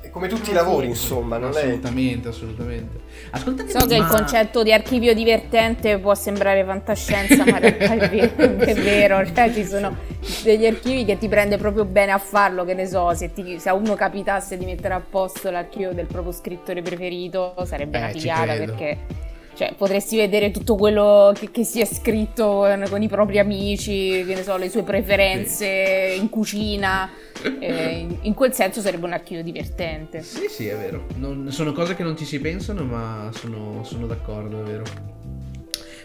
È 0.00 0.10
come 0.10 0.28
tutti 0.28 0.50
i 0.50 0.52
lavori, 0.52 0.86
insomma, 0.86 1.38
non 1.38 1.52
è... 1.56 1.60
Assolutamente, 1.60 2.28
assolutamente. 2.28 3.03
Ascoltate, 3.34 3.70
So 3.70 3.86
che 3.86 3.94
il 3.96 4.02
ma- 4.02 4.08
concetto 4.08 4.62
di 4.62 4.72
archivio 4.72 5.12
divertente 5.14 5.98
può 5.98 6.14
sembrare 6.14 6.64
fantascienza, 6.64 7.44
ma 7.44 7.58
in 7.58 7.60
realtà 7.60 7.94
è 7.94 8.08
vero, 8.08 8.58
è 8.64 8.74
vero. 8.74 9.26
Cioè, 9.34 9.52
ci 9.52 9.64
sono 9.64 9.96
degli 10.42 10.66
archivi 10.66 11.04
che 11.04 11.18
ti 11.18 11.28
prende 11.28 11.56
proprio 11.58 11.84
bene 11.84 12.12
a 12.12 12.18
farlo, 12.18 12.64
che 12.64 12.74
ne 12.74 12.86
so, 12.86 13.12
se, 13.14 13.32
ti- 13.32 13.58
se 13.58 13.68
a 13.68 13.74
uno 13.74 13.94
capitasse 13.94 14.56
di 14.56 14.64
mettere 14.64 14.94
a 14.94 15.00
posto 15.08 15.50
l'archivio 15.50 15.92
del 15.92 16.06
proprio 16.06 16.32
scrittore 16.32 16.80
preferito 16.82 17.54
sarebbe 17.66 17.98
Eh, 17.98 18.00
una 18.02 18.08
figata 18.10 18.54
perché 18.54 18.98
cioè, 19.54 19.74
potresti 19.76 20.16
vedere 20.16 20.50
tutto 20.50 20.74
quello 20.76 21.32
che, 21.34 21.50
che 21.50 21.64
si 21.64 21.80
è 21.80 21.84
scritto 21.84 22.66
con, 22.88 23.02
i 23.02 23.08
propri 23.08 23.38
amici, 23.38 24.24
che 24.26 24.34
ne 24.34 24.42
so, 24.42 24.56
le 24.56 24.68
sue 24.68 24.82
preferenze 24.82 26.16
in 26.18 26.28
cucina. 26.28 27.10
Eh, 27.58 27.98
in, 27.98 28.16
in 28.22 28.34
quel 28.34 28.52
senso 28.52 28.80
sarebbe 28.80 29.06
un 29.06 29.12
archivio 29.12 29.42
divertente. 29.42 30.22
Sì, 30.22 30.46
sì, 30.48 30.66
è 30.66 30.76
vero. 30.76 31.06
Non- 31.16 31.50
sono 31.50 31.72
cose 31.72 31.94
che 31.94 32.02
non 32.02 32.16
ci 32.16 32.24
si 32.24 32.40
pensano, 32.40 32.84
ma 32.84 33.30
sono, 33.32 33.82
sono 33.84 34.06
d'accordo, 34.06 34.60
è 34.60 34.64
vero. 34.64 35.13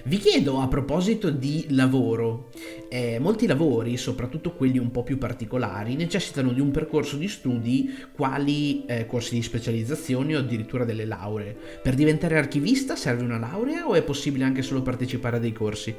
Vi 0.03 0.17
chiedo 0.17 0.59
a 0.59 0.67
proposito 0.67 1.29
di 1.29 1.67
lavoro, 1.71 2.49
eh, 2.87 3.19
molti 3.19 3.45
lavori, 3.47 3.97
soprattutto 3.97 4.53
quelli 4.53 4.77
un 4.77 4.91
po' 4.91 5.03
più 5.03 5.17
particolari, 5.17 5.95
necessitano 5.95 6.53
di 6.53 6.61
un 6.61 6.71
percorso 6.71 7.17
di 7.17 7.27
studi 7.27 8.07
quali 8.13 8.85
eh, 8.85 9.05
corsi 9.05 9.35
di 9.35 9.41
specializzazione 9.41 10.35
o 10.35 10.39
addirittura 10.39 10.85
delle 10.85 11.05
lauree. 11.05 11.55
Per 11.81 11.95
diventare 11.95 12.37
archivista 12.37 12.95
serve 12.95 13.23
una 13.23 13.37
laurea 13.37 13.87
o 13.87 13.93
è 13.93 14.01
possibile 14.01 14.45
anche 14.45 14.61
solo 14.61 14.81
partecipare 14.81 15.35
a 15.35 15.39
dei 15.39 15.53
corsi? 15.53 15.93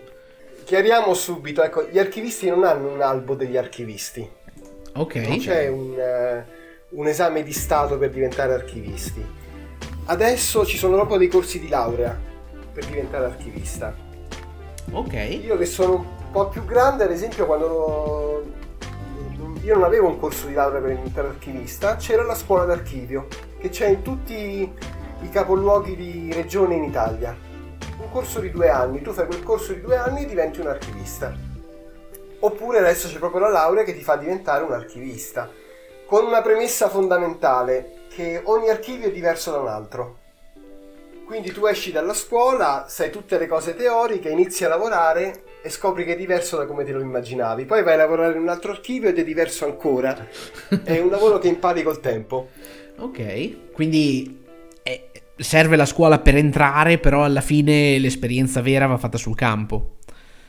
Chiariamo 0.64 1.12
subito, 1.12 1.62
ecco, 1.62 1.86
gli 1.90 1.98
archivisti 1.98 2.48
non 2.48 2.64
hanno 2.64 2.92
un 2.92 3.02
albo 3.02 3.34
degli 3.34 3.56
archivisti. 3.56 4.26
Ok. 4.94 5.14
Non 5.16 5.38
c'è 5.38 5.68
un, 5.68 5.94
eh, 5.98 6.44
un 6.90 7.06
esame 7.06 7.42
di 7.42 7.52
Stato 7.52 7.98
per 7.98 8.10
diventare 8.10 8.54
archivisti. 8.54 9.22
Adesso 10.06 10.64
ci 10.64 10.78
sono 10.78 10.94
proprio 10.94 11.18
dei 11.18 11.28
corsi 11.28 11.60
di 11.60 11.68
laurea 11.68 12.29
per 12.72 12.84
diventare 12.86 13.26
archivista. 13.26 13.94
Ok. 14.92 15.12
Io 15.12 15.56
che 15.56 15.66
sono 15.66 15.94
un 15.94 16.30
po' 16.30 16.48
più 16.48 16.64
grande, 16.64 17.04
ad 17.04 17.10
esempio, 17.10 17.46
quando 17.46 18.42
io 19.62 19.74
non 19.74 19.84
avevo 19.84 20.08
un 20.08 20.18
corso 20.18 20.46
di 20.46 20.54
laurea 20.54 20.80
per 20.80 20.94
diventare 20.94 21.28
archivista, 21.28 21.96
c'era 21.96 22.22
la 22.22 22.34
scuola 22.34 22.64
d'archivio, 22.64 23.26
che 23.58 23.68
c'è 23.68 23.88
in 23.88 24.02
tutti 24.02 24.34
i 25.22 25.28
capoluoghi 25.30 25.96
di 25.96 26.32
regione 26.32 26.74
in 26.76 26.84
Italia. 26.84 27.36
Un 27.98 28.10
corso 28.10 28.40
di 28.40 28.50
due 28.50 28.70
anni, 28.70 29.02
tu 29.02 29.12
fai 29.12 29.26
quel 29.26 29.42
corso 29.42 29.74
di 29.74 29.82
due 29.82 29.96
anni 29.96 30.22
e 30.22 30.26
diventi 30.26 30.60
un 30.60 30.68
archivista. 30.68 31.36
Oppure 32.42 32.78
adesso 32.78 33.08
c'è 33.08 33.18
proprio 33.18 33.42
la 33.42 33.50
laurea 33.50 33.84
che 33.84 33.94
ti 33.94 34.02
fa 34.02 34.16
diventare 34.16 34.64
un 34.64 34.72
archivista, 34.72 35.50
con 36.06 36.24
una 36.24 36.40
premessa 36.40 36.88
fondamentale, 36.88 38.06
che 38.08 38.40
ogni 38.42 38.70
archivio 38.70 39.08
è 39.08 39.12
diverso 39.12 39.50
da 39.50 39.58
un 39.58 39.68
altro. 39.68 40.19
Quindi 41.30 41.52
tu 41.52 41.64
esci 41.66 41.92
dalla 41.92 42.12
scuola, 42.12 42.86
sai 42.88 43.08
tutte 43.08 43.38
le 43.38 43.46
cose 43.46 43.76
teoriche, 43.76 44.30
inizi 44.30 44.64
a 44.64 44.68
lavorare 44.68 45.44
e 45.62 45.70
scopri 45.70 46.04
che 46.04 46.14
è 46.14 46.16
diverso 46.16 46.56
da 46.56 46.66
come 46.66 46.82
te 46.82 46.90
lo 46.90 47.00
immaginavi. 47.00 47.66
Poi 47.66 47.84
vai 47.84 47.94
a 47.94 47.98
lavorare 47.98 48.32
in 48.34 48.40
un 48.40 48.48
altro 48.48 48.72
archivio 48.72 49.10
ed 49.10 49.18
è 49.18 49.22
diverso 49.22 49.64
ancora. 49.64 50.26
È 50.82 50.98
un 50.98 51.08
lavoro 51.08 51.38
che 51.38 51.46
impari 51.46 51.84
col 51.84 52.00
tempo. 52.00 52.48
Ok, 52.98 53.70
quindi 53.72 54.40
eh, 54.82 55.08
serve 55.36 55.76
la 55.76 55.86
scuola 55.86 56.18
per 56.18 56.34
entrare, 56.34 56.98
però 56.98 57.22
alla 57.22 57.40
fine 57.40 57.96
l'esperienza 58.00 58.60
vera 58.60 58.86
va 58.86 58.96
fatta 58.98 59.16
sul 59.16 59.36
campo. 59.36 59.98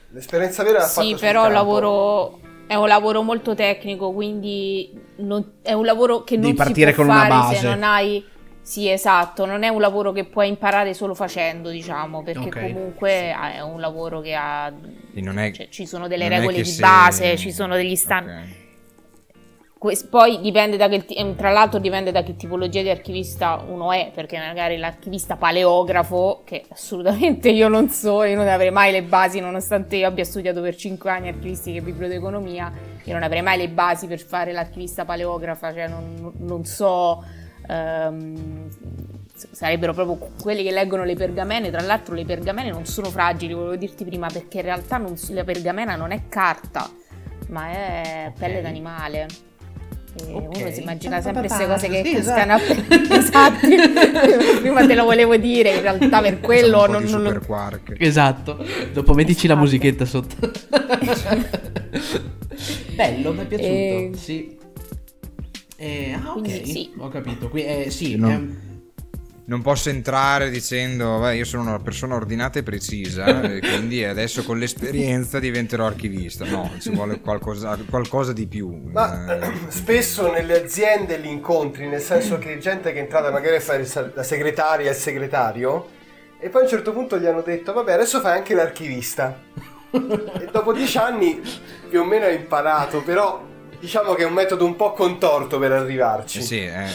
L'esperienza 0.09 0.63
vera 0.63 0.79
l'ha 0.79 0.85
fatta 0.87 1.01
Sì, 1.03 1.09
sul 1.11 1.19
però 1.19 1.45
il 1.45 1.53
campo. 1.53 1.71
lavoro 1.73 2.39
è 2.65 2.73
un 2.73 2.87
lavoro 2.87 3.21
molto 3.21 3.53
tecnico, 3.53 4.11
quindi 4.13 4.99
non- 5.17 5.57
è 5.61 5.73
un 5.73 5.85
lavoro 5.85 6.23
che 6.23 6.37
non 6.37 6.45
Devi 6.45 6.55
partire 6.57 6.89
si 6.89 6.95
può 6.95 7.03
con 7.05 7.13
una 7.13 7.21
fare 7.27 7.33
base. 7.35 7.55
se 7.57 7.67
non 7.67 7.83
hai 7.83 8.25
Sì, 8.63 8.89
esatto, 8.89 9.45
non 9.45 9.63
è 9.63 9.69
un 9.69 9.81
lavoro 9.81 10.11
che 10.11 10.23
puoi 10.23 10.47
imparare 10.47 10.93
solo 10.93 11.15
facendo, 11.15 11.69
diciamo, 11.69 12.21
perché 12.23 12.47
Ok. 12.47 12.59
comunque 12.71 13.09
è 13.33 13.59
un 13.61 13.79
lavoro 13.79 14.21
che 14.21 14.35
ha 14.35 14.71
non 15.13 15.39
è- 15.39 15.51
cioè, 15.51 15.67
ci 15.69 15.85
sono 15.87 16.07
delle 16.07 16.29
regole 16.29 16.57
di 16.61 16.65
se- 16.65 16.81
base, 16.81 17.37
ci 17.37 17.51
sono 17.51 17.75
degli 17.75 17.95
standard. 17.95 18.43
Ok. 18.43 18.59
Que- 19.79 19.97
Poi 20.11 20.39
dipende 20.41 20.77
da 20.77 20.87
che 20.87 21.03
ehm, 21.07 21.35
tra 21.35 21.49
l'altro 21.49 21.79
dipende 21.79 22.11
da 22.11 22.21
che 22.21 22.35
tipologia 22.35 22.83
di 22.83 22.89
archivista 22.91 23.63
uno 23.67 23.91
è, 23.91 24.11
perché 24.13 24.37
magari 24.37 24.77
l'archivista 24.77 25.37
paleografo, 25.37 26.43
che 26.45 26.65
assolutamente 26.69 27.49
io 27.49 27.67
non 27.67 27.89
so, 27.89 28.23
io 28.23 28.35
non 28.35 28.47
avrei 28.47 28.69
mai 28.69 28.91
le 28.91 29.01
basi, 29.01 29.39
nonostante 29.39 29.95
io 29.95 30.05
abbia 30.07 30.23
studiato 30.23 30.61
per 30.61 30.75
5 30.75 31.09
anni 31.09 31.29
archivistica 31.29 31.79
e 31.79 31.81
biblioteconomia, 31.81 32.71
io 33.03 33.13
non 33.13 33.23
avrei 33.23 33.41
mai 33.41 33.57
le 33.57 33.69
basi 33.69 34.05
per 34.05 34.19
fare 34.19 34.51
l'archivista 34.51 35.03
paleografa, 35.03 35.73
cioè 35.73 35.87
non, 35.87 36.31
non 36.37 36.63
so, 36.63 37.23
ehm, 37.67 38.69
sarebbero 39.51 39.93
proprio 39.93 40.29
quelli 40.41 40.63
che 40.63 40.71
leggono 40.71 41.03
le 41.03 41.15
pergamene, 41.15 41.69
tra 41.71 41.81
l'altro 41.81 42.13
le 42.15 42.25
pergamene 42.25 42.69
non 42.69 42.85
sono 42.85 43.09
fragili, 43.09 43.53
volevo 43.53 43.75
dirti 43.75 44.03
prima, 44.05 44.27
perché 44.27 44.57
in 44.57 44.63
realtà 44.63 44.97
non 44.97 45.15
la 45.29 45.43
pergamena 45.43 45.95
non 45.95 46.11
è 46.11 46.23
carta, 46.29 46.89
ma 47.49 47.69
è 47.69 48.31
pelle 48.37 48.57
Ok. 48.57 48.61
d'animale. 48.61 49.25
E 50.13 50.23
Ok. 50.33 50.57
Uno 50.57 50.69
si 50.71 50.81
immagina 50.81 51.21
sempre 51.21 51.47
queste 51.47 51.65
cose 51.67 51.87
che 51.87 52.03
sì, 52.03 52.13
cascano 52.15 52.53
a 52.55 52.59
esatto. 53.15 53.65
Prima 54.59 54.85
te 54.85 54.93
lo 54.93 55.05
volevo 55.05 55.37
dire, 55.37 55.73
in 55.75 55.81
realtà 55.81 56.19
per 56.21 56.41
quello 56.41 56.79
Facciamo 56.81 56.81
un 56.81 56.85
po' 56.87 56.91
non, 56.91 57.05
di 57.05 57.11
non- 57.11 57.21
super 57.33 57.45
quark. 57.47 57.95
Esatto. 57.97 58.65
Dopo 58.91 59.13
mettici 59.13 59.47
la 59.47 59.53
Esatto. 59.53 59.59
musichetta 59.65 60.03
sotto. 60.03 60.35
Bello, 62.95 63.33
mi 63.33 63.39
è 63.39 63.45
piaciuto. 63.45 63.69
E- 63.69 64.11
Sì. 64.15 64.57
Eh, 65.83 66.13
ah, 66.13 66.33
ok. 66.33 66.41
Quindi 66.41 66.65
sì. 66.71 66.93
Ho 66.97 67.09
capito. 67.09 67.49
Qui, 67.49 67.65
eh, 67.65 67.89
sì, 67.89 68.15
No. 68.15 68.29
ehm, 68.29 68.57
non 69.45 69.63
posso 69.63 69.89
entrare 69.89 70.49
dicendo 70.51 71.19
beh, 71.19 71.35
io 71.35 71.43
sono 71.43 71.63
una 71.63 71.79
persona 71.79 72.15
ordinata 72.15 72.59
e 72.59 72.63
precisa 72.63 73.41
e 73.51 73.59
quindi 73.59 74.03
adesso 74.05 74.43
con 74.43 74.59
l'esperienza 74.59 75.39
diventerò 75.39 75.87
archivista 75.87 76.45
no 76.45 76.71
ci 76.79 76.91
vuole 76.91 77.19
qualcosa, 77.19 77.77
qualcosa 77.89 78.31
di 78.31 78.47
più 78.47 78.71
Ma 78.93 79.39
Eh, 79.39 79.51
spesso 79.67 80.31
nelle 80.31 80.61
aziende 80.61 81.17
li 81.17 81.29
incontri, 81.29 81.87
nel 81.87 81.99
senso 81.99 82.37
che 82.37 82.59
gente 82.59 82.93
che 82.93 82.99
è 82.99 83.01
entrata 83.01 83.29
magari 83.31 83.55
a 83.57 83.59
fare 83.59 83.85
la 84.13 84.23
segretaria 84.23 84.87
e 84.87 84.91
il 84.91 84.95
segretario 84.95 85.87
e 86.39 86.47
poi 86.47 86.61
a 86.61 86.63
un 86.63 86.69
certo 86.69 86.93
punto 86.93 87.17
gli 87.19 87.25
hanno 87.25 87.41
detto 87.41 87.73
vabbè 87.73 87.91
adesso 87.93 88.21
fai 88.21 88.37
anche 88.37 88.53
l'archivista. 88.53 89.37
e 89.91 90.47
dopo 90.49 90.71
dieci 90.71 90.97
anni 90.97 91.41
più 91.89 91.99
o 91.99 92.05
meno 92.05 92.25
hai 92.25 92.35
imparato, 92.35 93.01
però 93.01 93.49
diciamo 93.81 94.13
che 94.13 94.21
è 94.21 94.25
un 94.25 94.33
metodo 94.33 94.63
un 94.63 94.75
po' 94.75 94.93
contorto 94.93 95.57
per 95.57 95.71
arrivarci. 95.71 96.41
sì, 96.41 96.59
eh, 96.59 96.85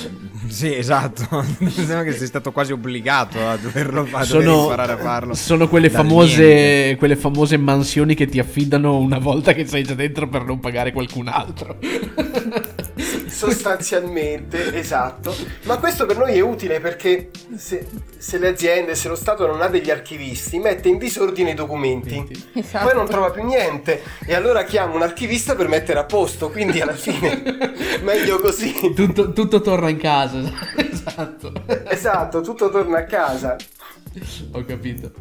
sì, 0.48 0.74
esatto. 0.74 1.44
Sembra 1.68 2.04
che 2.04 2.12
sei 2.12 2.28
stato 2.28 2.52
quasi 2.52 2.72
obbligato 2.72 3.38
a 3.46 3.56
doverlo 3.56 4.02
a 4.02 4.04
dover 4.04 4.26
Sono, 4.26 4.62
imparare 4.62 4.92
a 4.92 4.96
farlo. 4.96 5.34
sono 5.34 5.68
quelle, 5.68 5.90
famose, 5.90 6.94
quelle 6.96 7.16
famose 7.16 7.56
mansioni 7.56 8.14
che 8.14 8.26
ti 8.26 8.38
affidano 8.38 8.96
una 8.98 9.18
volta 9.18 9.52
che 9.52 9.66
sei 9.66 9.82
già 9.82 9.94
dentro 9.94 10.28
per 10.28 10.44
non 10.44 10.60
pagare 10.60 10.92
qualcun 10.92 11.26
altro. 11.28 11.76
Sostanzialmente, 13.26 14.74
esatto. 14.74 15.34
Ma 15.64 15.76
questo 15.78 16.06
per 16.06 16.16
noi 16.16 16.36
è 16.36 16.40
utile 16.40 16.80
perché 16.80 17.30
se, 17.56 17.86
se 18.16 18.38
le 18.38 18.48
aziende, 18.48 18.94
se 18.94 19.08
lo 19.08 19.14
Stato 19.14 19.46
non 19.46 19.60
ha 19.60 19.68
degli 19.68 19.90
archivisti, 19.90 20.58
mette 20.58 20.88
in 20.88 20.98
disordine 20.98 21.50
i 21.50 21.54
documenti. 21.54 22.44
Esatto. 22.54 22.86
Poi 22.86 22.94
non 22.94 23.06
trova 23.06 23.30
più 23.30 23.44
niente 23.44 24.02
e 24.24 24.34
allora 24.34 24.64
chiama 24.64 24.94
un 24.94 25.02
archivista 25.02 25.54
per 25.54 25.68
mettere 25.68 25.98
a 25.98 26.04
posto, 26.04 26.50
quindi 26.50 26.80
alla 26.80 26.94
fine 26.94 27.42
meglio 28.02 28.38
così. 28.38 28.92
Tutto, 28.94 29.32
tutto 29.32 29.60
torna 29.60 29.88
in 29.88 29.98
casa. 29.98 30.40
esatto. 30.76 31.52
Esatto, 31.88 32.40
tutto 32.40 32.70
torna 32.70 32.98
a 32.98 33.04
casa. 33.04 33.56
Ho 34.52 34.64
capito. 34.64 35.12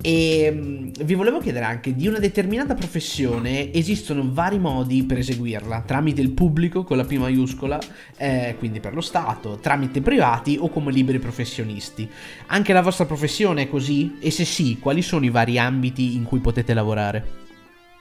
E 0.00 0.50
mm, 0.52 0.88
vi 1.02 1.14
volevo 1.14 1.40
chiedere 1.40 1.64
anche 1.64 1.94
di 1.94 2.06
una 2.06 2.18
determinata 2.18 2.74
professione 2.74 3.72
esistono 3.72 4.28
vari 4.32 4.58
modi 4.58 5.02
per 5.04 5.18
eseguirla, 5.18 5.82
tramite 5.82 6.20
il 6.20 6.30
pubblico 6.30 6.84
con 6.84 6.96
la 6.96 7.04
P 7.04 7.16
maiuscola, 7.16 7.78
eh, 8.16 8.54
quindi 8.58 8.80
per 8.80 8.94
lo 8.94 9.00
Stato, 9.00 9.58
tramite 9.60 10.00
privati 10.00 10.56
o 10.60 10.68
come 10.68 10.92
liberi 10.92 11.18
professionisti. 11.18 12.08
Anche 12.46 12.72
la 12.72 12.82
vostra 12.82 13.06
professione 13.06 13.62
è 13.62 13.68
così? 13.68 14.18
E 14.20 14.30
se 14.30 14.44
sì, 14.44 14.78
quali 14.78 15.02
sono 15.02 15.24
i 15.24 15.30
vari 15.30 15.58
ambiti 15.58 16.14
in 16.14 16.24
cui 16.24 16.38
potete 16.38 16.74
lavorare? 16.74 17.46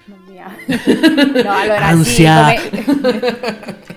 Mamma 0.05 0.31
mia. 0.31 0.55
No, 1.43 1.51
allora 1.51 1.85
Ansia. 1.85 2.55
sì, 2.57 2.83
come... 2.83 3.85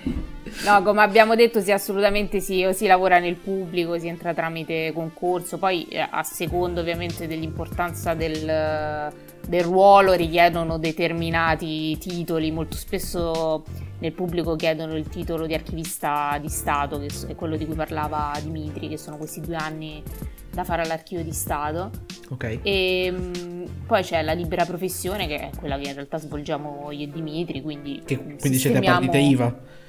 No, 0.63 0.83
come 0.83 1.01
abbiamo 1.01 1.35
detto, 1.35 1.59
sì, 1.59 1.71
assolutamente 1.71 2.39
sì, 2.39 2.63
o 2.63 2.71
si 2.71 2.85
lavora 2.85 3.17
nel 3.17 3.35
pubblico, 3.35 3.97
si 3.97 4.07
entra 4.07 4.31
tramite 4.33 4.91
concorso, 4.93 5.57
poi 5.57 5.85
eh, 5.85 6.05
a 6.07 6.21
secondo 6.21 6.81
ovviamente 6.81 7.25
dell'importanza 7.27 8.13
del, 8.13 9.11
del 9.47 9.63
ruolo 9.63 10.13
richiedono 10.13 10.77
determinati 10.77 11.97
titoli, 11.97 12.51
molto 12.51 12.75
spesso 12.75 13.63
nel 13.99 14.11
pubblico 14.11 14.55
chiedono 14.55 14.95
il 14.95 15.07
titolo 15.07 15.47
di 15.47 15.55
archivista 15.55 16.37
di 16.39 16.49
Stato, 16.49 16.99
che 16.99 17.09
è 17.27 17.35
quello 17.35 17.55
di 17.55 17.65
cui 17.65 17.75
parlava 17.75 18.31
Dimitri, 18.43 18.87
che 18.87 18.97
sono 18.97 19.17
questi 19.17 19.41
due 19.41 19.55
anni 19.55 20.03
da 20.51 20.63
fare 20.63 20.83
all'archivio 20.83 21.23
di 21.23 21.33
Stato. 21.33 21.89
Ok. 22.29 22.59
E 22.61 23.11
mh, 23.11 23.85
poi 23.87 24.03
c'è 24.03 24.21
la 24.21 24.33
libera 24.33 24.65
professione, 24.65 25.25
che 25.25 25.37
è 25.37 25.49
quella 25.57 25.79
che 25.79 25.87
in 25.87 25.95
realtà 25.95 26.19
svolgiamo 26.19 26.91
io 26.91 27.05
e 27.05 27.09
Dimitri, 27.09 27.63
quindi, 27.63 28.03
Che- 28.05 28.37
quindi 28.39 28.59
siete 28.59 28.77
a 28.77 28.81
partita 28.81 29.17
IVA? 29.17 29.79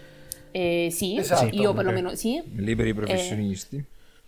Eh, 0.52 0.88
sì, 0.90 1.16
Esatto, 1.16 1.54
io 1.54 1.72
perlomeno 1.72 2.14
sì. 2.14 2.40
Liberi 2.56 2.94
professionisti. 2.94 3.82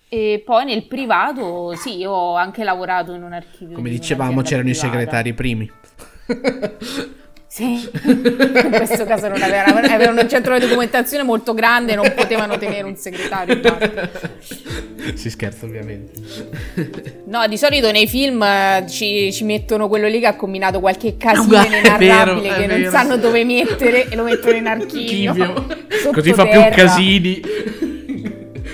E 0.09 0.43
poi 0.45 0.65
nel 0.65 0.87
privato, 0.87 1.75
sì, 1.75 1.97
io 1.97 2.11
ho 2.11 2.35
anche 2.35 2.65
lavorato 2.65 3.13
in 3.13 3.23
un 3.23 3.33
archivio. 3.33 3.75
Come 3.75 3.91
di 3.91 3.99
dicevamo, 3.99 4.43
c'erano 4.43 4.69
i 4.69 4.73
privata. 4.73 4.91
segretari 4.91 5.33
primi. 5.35 5.71
Sì, 7.55 7.89
in 8.03 8.69
questo 8.73 9.05
caso 9.05 9.29
non 9.29 9.41
avevano, 9.41 9.79
avevano 9.79 10.23
un 10.23 10.29
centro 10.29 10.59
di 10.59 10.67
documentazione 10.67 11.23
molto 11.23 11.55
grande, 11.55 11.95
non 11.95 12.13
potevano 12.13 12.59
tenere 12.59 12.83
un 12.83 12.97
segretario. 12.97 13.55
infatti. 13.55 15.15
si 15.15 15.31
scherza 15.31 15.65
ovviamente. 15.65 17.23
No, 17.27 17.47
di 17.47 17.57
solito 17.57 17.93
nei 17.93 18.09
film 18.09 18.43
eh, 18.43 18.87
ci, 18.89 19.33
ci 19.33 19.45
mettono 19.45 19.87
quello 19.87 20.09
lì 20.09 20.19
che 20.19 20.27
ha 20.27 20.35
combinato 20.35 20.81
qualche 20.81 21.17
casino 21.17 21.47
Guarda, 21.47 21.77
è 21.77 21.79
inenarrabile 21.79 22.49
vero, 22.49 22.61
che 22.61 22.67
non 22.67 22.79
vero. 22.81 22.91
sanno 22.91 23.17
dove 23.19 23.45
mettere 23.45 24.09
e 24.09 24.17
lo 24.17 24.25
mettono 24.25 24.57
in 24.57 24.67
archivio. 24.67 25.67
Così 26.13 26.33
fa 26.33 26.47
più 26.49 26.61
casini. 26.73 27.41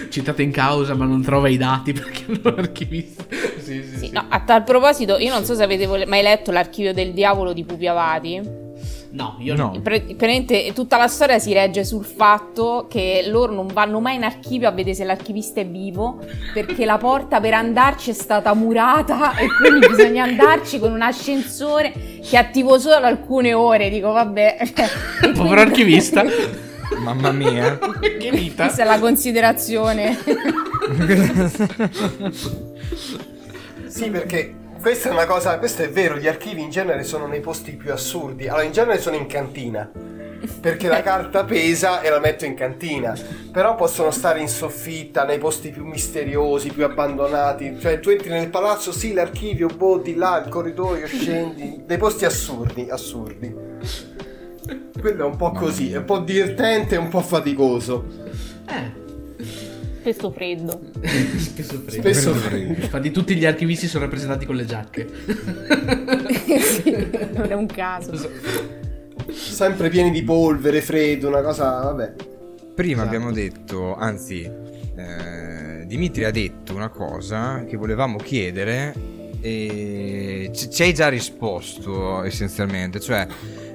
Citato 0.08 0.40
in 0.40 0.52
causa, 0.52 0.94
ma 0.94 1.04
non 1.04 1.22
trova 1.22 1.50
i 1.50 1.58
dati 1.58 1.92
perché 1.92 2.24
non 2.28 2.54
archivista. 2.56 3.24
Sì, 3.28 3.82
sì, 3.82 3.88
Sì, 3.90 3.98
sì. 4.06 4.10
no, 4.10 4.24
a 4.26 4.40
tal 4.40 4.64
proposito, 4.64 5.18
io 5.18 5.30
non 5.30 5.44
so 5.44 5.54
se 5.54 5.62
avete 5.62 5.86
mai 6.06 6.22
letto 6.22 6.50
l'archivio 6.50 6.94
del 6.94 7.12
diavolo 7.12 7.52
di 7.52 7.62
Pupi 7.62 7.86
Avati. 7.86 8.59
No, 9.12 9.34
io 9.40 9.56
No. 9.56 9.72
no. 9.74 9.80
Pre- 9.80 10.00
praticamente 10.00 10.72
tutta 10.72 10.96
la 10.96 11.08
storia 11.08 11.40
si 11.40 11.52
regge 11.52 11.84
sul 11.84 12.04
fatto 12.04 12.86
che 12.88 13.24
loro 13.26 13.52
non 13.52 13.66
vanno 13.66 13.98
mai 13.98 14.14
in 14.14 14.22
archivio 14.22 14.68
a 14.68 14.70
vedere 14.70 14.94
se 14.94 15.02
l'archivista 15.02 15.60
è 15.60 15.66
vivo 15.66 16.18
perché 16.54 16.84
la 16.84 16.96
porta 16.96 17.40
per 17.40 17.54
andarci 17.54 18.10
è 18.10 18.12
stata 18.12 18.54
murata 18.54 19.36
e 19.36 19.46
quindi 19.60 19.88
bisogna 19.88 20.22
andarci 20.22 20.78
con 20.78 20.92
un 20.92 21.02
ascensore 21.02 21.90
che 21.92 22.28
è 22.30 22.36
attivo 22.36 22.78
solo 22.78 23.04
alcune 23.06 23.52
ore. 23.52 23.90
Dico, 23.90 24.12
vabbè. 24.12 24.58
E 24.62 24.72
quindi- 25.18 25.38
Povero 25.38 25.60
archivista. 25.60 26.22
Mamma 27.02 27.32
mia. 27.32 27.78
che 28.18 28.30
vita. 28.30 28.64
Questa 28.64 28.82
è 28.82 28.84
la 28.86 28.98
considerazione. 29.00 30.16
Sì, 33.86 34.08
perché 34.08 34.54
questa 34.80 35.10
è 35.10 35.12
una 35.12 35.26
cosa, 35.26 35.58
questo 35.58 35.82
è 35.82 35.90
vero, 35.90 36.16
gli 36.16 36.26
archivi 36.26 36.62
in 36.62 36.70
genere 36.70 37.04
sono 37.04 37.26
nei 37.26 37.40
posti 37.40 37.72
più 37.72 37.92
assurdi. 37.92 38.48
Allora, 38.48 38.62
in 38.62 38.72
genere 38.72 38.98
sono 38.98 39.16
in 39.16 39.26
cantina. 39.26 39.90
Perché 40.60 40.88
la 40.88 41.02
carta 41.04 41.44
pesa 41.44 42.00
e 42.00 42.08
la 42.08 42.18
metto 42.18 42.46
in 42.46 42.54
cantina. 42.54 43.14
Però 43.52 43.74
possono 43.74 44.10
stare 44.10 44.40
in 44.40 44.48
soffitta, 44.48 45.24
nei 45.24 45.38
posti 45.38 45.68
più 45.68 45.84
misteriosi, 45.84 46.72
più 46.72 46.84
abbandonati. 46.84 47.78
Cioè, 47.78 48.00
tu 48.00 48.08
entri 48.08 48.30
nel 48.30 48.48
palazzo, 48.48 48.90
sì, 48.90 49.12
l'archivio, 49.12 49.68
boh, 49.68 49.98
di 49.98 50.14
là, 50.14 50.42
il 50.42 50.50
corridoio, 50.50 51.06
scendi. 51.06 51.82
Dei 51.84 51.98
posti 51.98 52.24
assurdi, 52.24 52.88
assurdi. 52.88 53.54
Quello 54.98 55.24
è 55.24 55.26
un 55.26 55.36
po' 55.36 55.52
così, 55.52 55.92
è 55.92 55.98
un 55.98 56.04
po' 56.04 56.18
divertente 56.18 56.94
e 56.94 56.98
un 56.98 57.08
po' 57.08 57.20
faticoso. 57.20 58.06
Eh, 58.66 59.08
Questo 60.02 60.30
freddo. 60.30 60.80
spesso 61.36 61.78
freddo. 61.84 62.12
Spesso 62.12 62.30
Infatti 62.56 63.10
tutti 63.10 63.34
gli 63.36 63.44
archivisti 63.44 63.86
sono 63.86 64.04
rappresentati 64.04 64.46
con 64.46 64.56
le 64.56 64.64
giacche. 64.64 65.06
Sì, 66.60 66.90
non 67.34 67.46
è 67.50 67.54
un 67.54 67.66
caso. 67.66 68.12
sempre 69.30 69.88
pieni 69.90 70.10
di 70.10 70.22
polvere, 70.22 70.80
freddo, 70.80 71.28
una 71.28 71.42
cosa, 71.42 71.80
vabbè. 71.82 72.14
Prima 72.74 73.02
Esatto. 73.02 73.06
abbiamo 73.16 73.32
detto, 73.32 73.94
anzi, 73.94 74.42
eh, 74.42 75.84
Dimitri 75.86 76.24
ha 76.24 76.30
detto 76.30 76.74
una 76.74 76.88
cosa 76.88 77.64
che 77.68 77.76
volevamo 77.76 78.16
chiedere 78.16 78.94
e 79.42 80.50
ci 80.54 80.70
ci 80.70 80.82
hai 80.82 80.94
già 80.94 81.08
risposto 81.08 82.22
essenzialmente, 82.22 83.00
cioè 83.00 83.26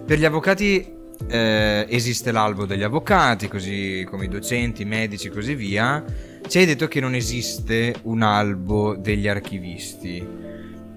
per 0.06 0.18
gli 0.18 0.26
avvocati 0.26 0.94
eh, 1.28 1.86
esiste 1.90 2.32
l'albo 2.32 2.66
degli 2.66 2.84
avvocati, 2.84 3.48
così 3.48 4.06
come 4.10 4.26
i 4.26 4.30
docenti, 4.30 4.84
i 4.84 4.86
medici 4.86 5.28
e 5.28 5.32
così 5.32 5.56
via. 5.56 6.04
Ci 6.48 6.60
hai 6.60 6.66
detto 6.66 6.88
che 6.88 7.00
non 7.00 7.16
esiste 7.16 7.96
un 8.04 8.22
albo 8.22 8.96
degli 8.96 9.28
archivisti. 9.28 10.26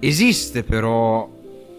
Esiste 0.01 0.63
però 0.63 1.29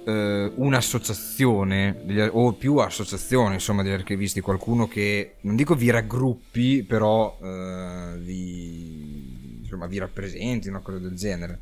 eh, 0.06 0.52
un'associazione 0.56 2.02
degli- 2.04 2.28
o 2.32 2.54
più 2.54 2.78
associazioni 2.78 3.54
insomma 3.54 3.84
degli 3.84 3.94
archivisti, 3.94 4.42
qualcuno 4.42 4.88
che 4.88 5.36
non 5.42 5.56
dico 5.56 5.76
vi 5.76 5.90
raggruppi, 5.92 6.84
però 6.84 7.38
eh, 7.42 8.18
vi, 8.18 9.60
insomma, 9.62 9.86
vi 9.86 10.00
rappresenti, 10.00 10.68
una 10.68 10.80
cosa 10.80 10.98
del 10.98 11.16
genere. 11.16 11.60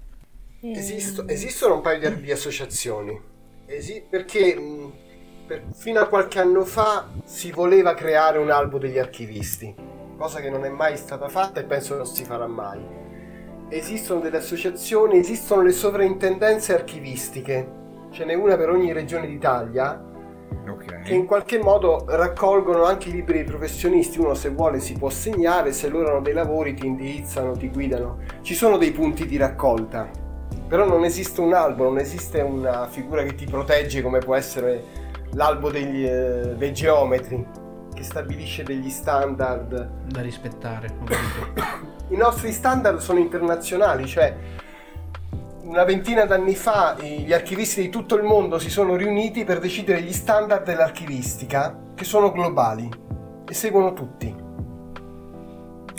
Esisto- 0.61 1.27
esistono 1.27 1.75
un 1.75 1.81
paio 1.81 2.09
di, 2.09 2.21
di 2.21 2.31
associazioni. 2.31 3.19
Esi- 3.65 4.01
perché 4.09 4.55
mh, 4.55 4.91
per- 5.47 5.63
fino 5.73 6.01
a 6.01 6.07
qualche 6.07 6.39
anno 6.39 6.65
fa 6.65 7.07
si 7.23 7.51
voleva 7.51 7.93
creare 7.93 8.37
un 8.37 8.51
albo 8.51 8.77
degli 8.77 8.99
archivisti, 8.99 9.73
cosa 10.17 10.41
che 10.41 10.49
non 10.49 10.65
è 10.65 10.69
mai 10.69 10.97
stata 10.97 11.29
fatta 11.29 11.61
e 11.61 11.63
penso 11.63 11.95
non 11.95 12.05
si 12.05 12.25
farà 12.25 12.47
mai. 12.47 12.79
Esistono 13.69 14.19
delle 14.19 14.37
associazioni, 14.37 15.17
esistono 15.17 15.61
le 15.61 15.71
sovrintendenze 15.71 16.73
archivistiche, 16.73 17.67
ce 18.11 18.25
n'è 18.25 18.33
una 18.33 18.57
per 18.57 18.69
ogni 18.69 18.91
regione 18.91 19.27
d'Italia 19.27 20.03
Ok. 20.69 21.03
che 21.03 21.13
in 21.13 21.25
qualche 21.25 21.59
modo 21.59 22.05
raccolgono 22.07 22.83
anche 22.83 23.09
i 23.09 23.13
libri 23.13 23.35
dei 23.39 23.43
professionisti. 23.43 24.19
Uno 24.19 24.33
se 24.33 24.49
vuole 24.49 24.79
si 24.79 24.93
può 24.93 25.09
segnare, 25.09 25.71
se 25.71 25.87
loro 25.87 26.09
hanno 26.09 26.21
dei 26.21 26.33
lavori 26.33 26.73
ti 26.73 26.85
indirizzano, 26.85 27.53
ti 27.53 27.69
guidano. 27.69 28.19
Ci 28.41 28.53
sono 28.53 28.77
dei 28.77 28.91
punti 28.91 29.25
di 29.25 29.37
raccolta, 29.37 30.09
però 30.67 30.85
non 30.85 31.03
esiste 31.03 31.39
un 31.41 31.53
albo, 31.53 31.83
non 31.83 31.99
esiste 31.99 32.41
una 32.41 32.87
figura 32.87 33.23
che 33.23 33.35
ti 33.35 33.45
protegge 33.45 34.01
come 34.01 34.19
può 34.19 34.35
essere 34.35 35.05
l'albo 35.31 35.69
degli, 35.69 36.05
eh, 36.05 36.55
dei 36.55 36.73
geometri, 36.73 37.45
che 37.93 38.03
stabilisce 38.03 38.63
degli 38.63 38.89
standard. 38.89 40.05
Da 40.05 40.21
rispettare, 40.21 40.93
i 42.09 42.15
nostri 42.15 42.51
standard 42.51 42.99
sono 42.99 43.19
internazionali, 43.19 44.05
cioè 44.05 44.35
una 45.67 45.83
ventina 45.83 46.25
d'anni 46.25 46.55
fa 46.55 46.95
gli 46.97 47.33
archivisti 47.33 47.81
di 47.81 47.89
tutto 47.89 48.15
il 48.15 48.23
mondo 48.23 48.57
si 48.57 48.69
sono 48.69 48.95
riuniti 48.95 49.43
per 49.43 49.59
decidere 49.59 50.01
gli 50.01 50.13
standard 50.13 50.63
dell'archivistica 50.63 51.77
che 51.93 52.05
sono 52.05 52.31
globali 52.31 52.89
e 53.45 53.53
seguono 53.53 53.91
tutti. 53.91 54.33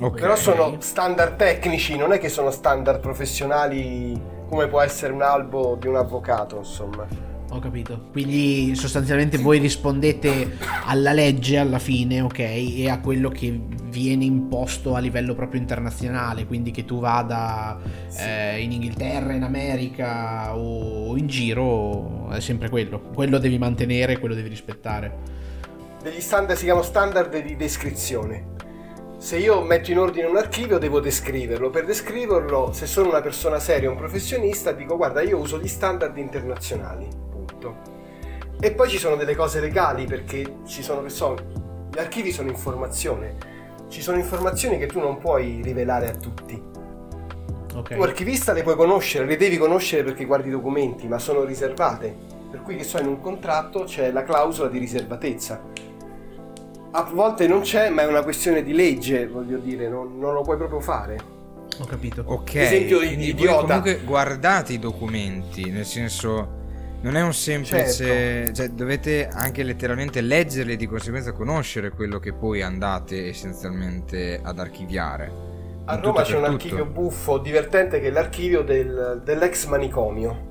Okay. 0.01 0.21
Però 0.21 0.37
sono 0.37 0.77
standard 0.81 1.37
tecnici, 1.37 1.97
non 1.97 2.12
è 2.12 2.19
che 2.19 2.29
sono 2.29 2.51
standard 2.51 3.01
professionali 3.01 4.37
come 4.49 4.69
può 4.69 4.81
essere 4.81 5.12
un 5.12 5.23
albo 5.23 5.77
di 5.79 5.87
un 5.87 5.97
avvocato, 5.97 6.57
insomma. 6.57 7.07
Ho 7.51 7.61
capito. 7.61 8.09
Quindi 8.13 8.75
sostanzialmente 8.75 9.39
voi 9.39 9.59
rispondete 9.59 10.59
alla 10.85 11.13
legge 11.13 11.57
alla 11.57 11.79
fine, 11.79 12.21
ok? 12.21 12.39
E 12.39 12.91
a 12.91 13.01
quello 13.01 13.31
che 13.31 13.59
viene 13.85 14.25
imposto 14.25 14.95
a 14.95 14.99
livello 14.99 15.35
proprio 15.35 15.61
internazionale. 15.61 16.47
Quindi 16.47 16.71
che 16.71 16.85
tu 16.85 17.01
vada 17.01 17.81
sì. 18.09 18.23
eh, 18.23 18.61
in 18.61 18.73
Inghilterra, 18.73 19.33
in 19.33 19.43
America 19.45 20.55
o 20.55 21.17
in 21.17 21.27
giro, 21.27 22.29
è 22.31 22.41
sempre 22.41 22.69
quello. 22.69 23.01
Quello 23.15 23.39
devi 23.39 23.57
mantenere, 23.57 24.19
quello 24.19 24.35
devi 24.35 24.49
rispettare. 24.49 25.37
Degli 26.03 26.21
standard 26.21 26.59
si 26.59 26.65
chiamano 26.65 26.85
standard 26.85 27.43
di 27.43 27.57
descrizione 27.57 28.57
se 29.19 29.37
io 29.37 29.63
metto 29.63 29.91
in 29.91 29.99
ordine 29.99 30.29
un 30.29 30.37
archivio 30.37 30.79
devo 30.79 31.01
descriverlo. 31.01 31.71
Per 31.71 31.85
descriverlo, 31.85 32.73
se 32.73 32.87
sono 32.87 33.09
una 33.09 33.21
persona 33.21 33.59
seria, 33.59 33.91
un 33.91 33.97
professionista, 33.97 34.71
dico 34.71 34.97
guarda 34.97 35.23
io 35.23 35.39
uso 35.39 35.59
gli 35.59 35.67
standard 35.67 36.17
internazionali. 36.17 37.28
E 38.61 38.73
poi 38.73 38.88
ci 38.88 38.99
sono 38.99 39.16
delle 39.16 39.37
cose 39.37 39.61
legali 39.61 40.07
perché 40.07 40.59
ci 40.66 40.83
sono, 40.83 41.03
che 41.03 41.11
so, 41.11 41.37
gli 41.92 41.99
archivi 41.99 42.33
sono 42.33 42.49
informazione. 42.49 43.37
Ci 43.88 44.03
sono 44.03 44.18
informazioni 44.18 44.79
che 44.79 44.87
tu 44.87 44.99
non 45.01 45.18
puoi 45.18 45.61
rivelare 45.62 46.09
a 46.09 46.14
tutti. 46.14 46.61
Okay. 47.75 47.97
Tu 47.97 48.03
archivista 48.03 48.53
le 48.53 48.62
puoi 48.62 48.77
conoscere, 48.77 49.25
le 49.25 49.37
devi 49.37 49.57
conoscere 49.57 50.03
perché 50.03 50.25
guardi 50.25 50.49
i 50.49 50.53
documenti, 50.53 51.07
ma 51.07 51.18
sono 51.18 51.44
riservate. 51.44 52.14
Per 52.51 52.62
cui 52.62 52.77
che 52.77 52.85
so, 52.85 52.99
in 52.99 53.07
un 53.07 53.21
contratto 53.21 53.85
c'è 53.85 54.11
la 54.11 54.25
clausola 54.25 54.68
di 54.68 54.79
riservatezza 54.79 55.62
a 56.90 57.03
volte 57.03 57.47
non 57.47 57.61
c'è, 57.61 57.90
ma 57.90 58.03
è 58.03 58.07
una 58.07 58.23
questione 58.23 58.62
di 58.62 58.73
legge, 58.73 59.27
voglio 59.27 59.59
dire, 59.59 59.88
non, 59.88 60.18
non 60.18 60.33
lo 60.33 60.42
puoi 60.42 60.57
proprio 60.57 60.81
fare. 60.81 61.37
Ho 61.81 61.85
capito. 61.85 62.23
Ok, 62.27 62.55
esempio 62.55 63.03
idiota. 63.03 63.66
comunque 63.66 64.01
guardate 64.05 64.73
i 64.73 64.79
documenti, 64.79 65.71
nel 65.71 65.85
senso 65.85 66.57
non 67.01 67.17
è 67.17 67.23
un 67.23 67.33
semplice, 67.33 67.93
certo. 67.93 68.53
cioè 68.55 68.69
dovete 68.69 69.29
anche 69.29 69.63
letteralmente 69.63 70.21
leggerli 70.21 70.73
e 70.73 70.77
di 70.77 70.87
conseguenza 70.87 71.33
conoscere 71.33 71.91
quello 71.91 72.19
che 72.19 72.33
poi 72.33 72.63
andate 72.63 73.29
essenzialmente 73.29 74.41
ad 74.43 74.59
archiviare. 74.59 75.47
A 75.85 75.97
Roma 75.97 76.23
c'è 76.23 76.35
un 76.35 76.43
tutto. 76.43 76.53
archivio 76.53 76.85
buffo, 76.87 77.39
divertente, 77.39 78.01
che 78.01 78.09
è 78.09 78.11
l'archivio 78.11 78.63
del, 78.63 79.23
dell'ex 79.25 79.67
manicomio, 79.67 80.47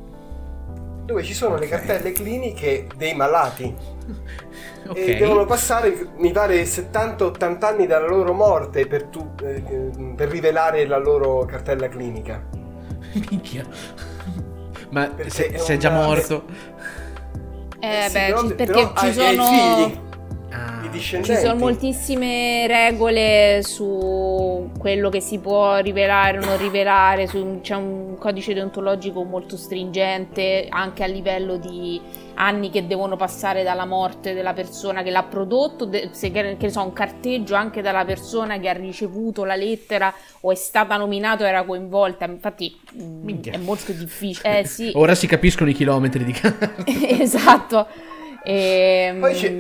dove 1.06 1.22
ci 1.22 1.34
sono 1.34 1.56
okay. 1.56 1.68
le 1.68 1.76
cartelle 1.76 2.12
cliniche 2.14 2.88
dei 2.96 3.14
malati. 3.14 3.76
okay. 4.88 5.04
E 5.04 5.16
devono 5.18 5.46
passare, 5.46 6.08
mi 6.18 6.32
pare, 6.32 6.64
70-80 6.64 7.66
anni 7.66 7.86
dalla 7.86 8.08
loro 8.08 8.34
morte 8.34 8.88
per, 8.88 9.04
tu, 9.04 9.34
eh, 9.44 9.62
per 10.16 10.30
rivelare 10.30 10.88
la 10.88 10.98
loro 10.98 11.44
cartella 11.46 11.90
clinica. 11.90 12.42
Minchia. 13.30 14.17
Ma 14.90 15.10
se, 15.28 15.58
sei 15.58 15.80
già 15.80 15.92
morto? 15.92 16.46
Eh, 17.80 18.06
eh 18.06 18.08
sì, 18.08 18.14
beh, 18.14 18.26
però, 18.26 18.48
perché 18.48 18.66
però 18.66 18.94
ci 18.96 19.14
sono... 19.14 19.44
Hai 19.46 20.07
Ah. 20.50 20.90
Ci 20.90 21.22
sono 21.22 21.56
moltissime 21.56 22.66
regole 22.68 23.62
su 23.64 24.70
quello 24.78 25.10
che 25.10 25.20
si 25.20 25.40
può 25.40 25.78
rivelare 25.78 26.40
o 26.40 26.46
non 26.46 26.58
rivelare, 26.58 27.28
su, 27.28 27.60
c'è 27.62 27.76
un 27.76 28.16
codice 28.18 28.54
deontologico 28.54 29.24
molto 29.24 29.58
stringente 29.58 30.68
anche 30.70 31.04
a 31.04 31.08
livello 31.08 31.58
di 31.58 32.02
anni 32.36 32.70
che 32.70 32.88
devono 32.88 33.16
passare 33.16 33.64
dalla 33.64 33.86
morte 33.86 34.34
della 34.34 34.54
persona 34.54 35.04
che 35.04 35.10
l'ha 35.10 35.24
prodotto, 35.24 35.90
se 36.12 36.32
che 36.32 36.58
ne 36.58 36.70
so, 36.70 36.84
un 36.84 36.94
carteggio 36.94 37.56
anche 37.56 37.82
dalla 37.82 38.06
persona 38.06 38.60
che 38.60 38.70
ha 38.70 38.74
ricevuto 38.74 39.44
la 39.44 39.56
lettera 39.56 40.14
o 40.42 40.52
è 40.52 40.56
stata 40.56 40.98
nominata 40.98 41.44
o 41.44 41.48
era 41.48 41.64
coinvolta. 41.64 42.26
Infatti 42.26 42.80
mm, 42.96 43.24
Minchia. 43.24 43.54
è 43.54 43.58
molto 43.58 43.92
difficile. 43.92 44.60
Eh, 44.60 44.66
sì. 44.66 44.92
Ora 44.96 45.16
si 45.16 45.28
capiscono 45.28 45.70
i 45.70 45.74
chilometri 45.74 46.24
di 46.24 46.32
carta. 46.34 46.74
esatto. 46.86 47.88
E, 48.44 49.08
ehm, 49.10 49.20
Poi 49.20 49.34
c'è 49.34 49.56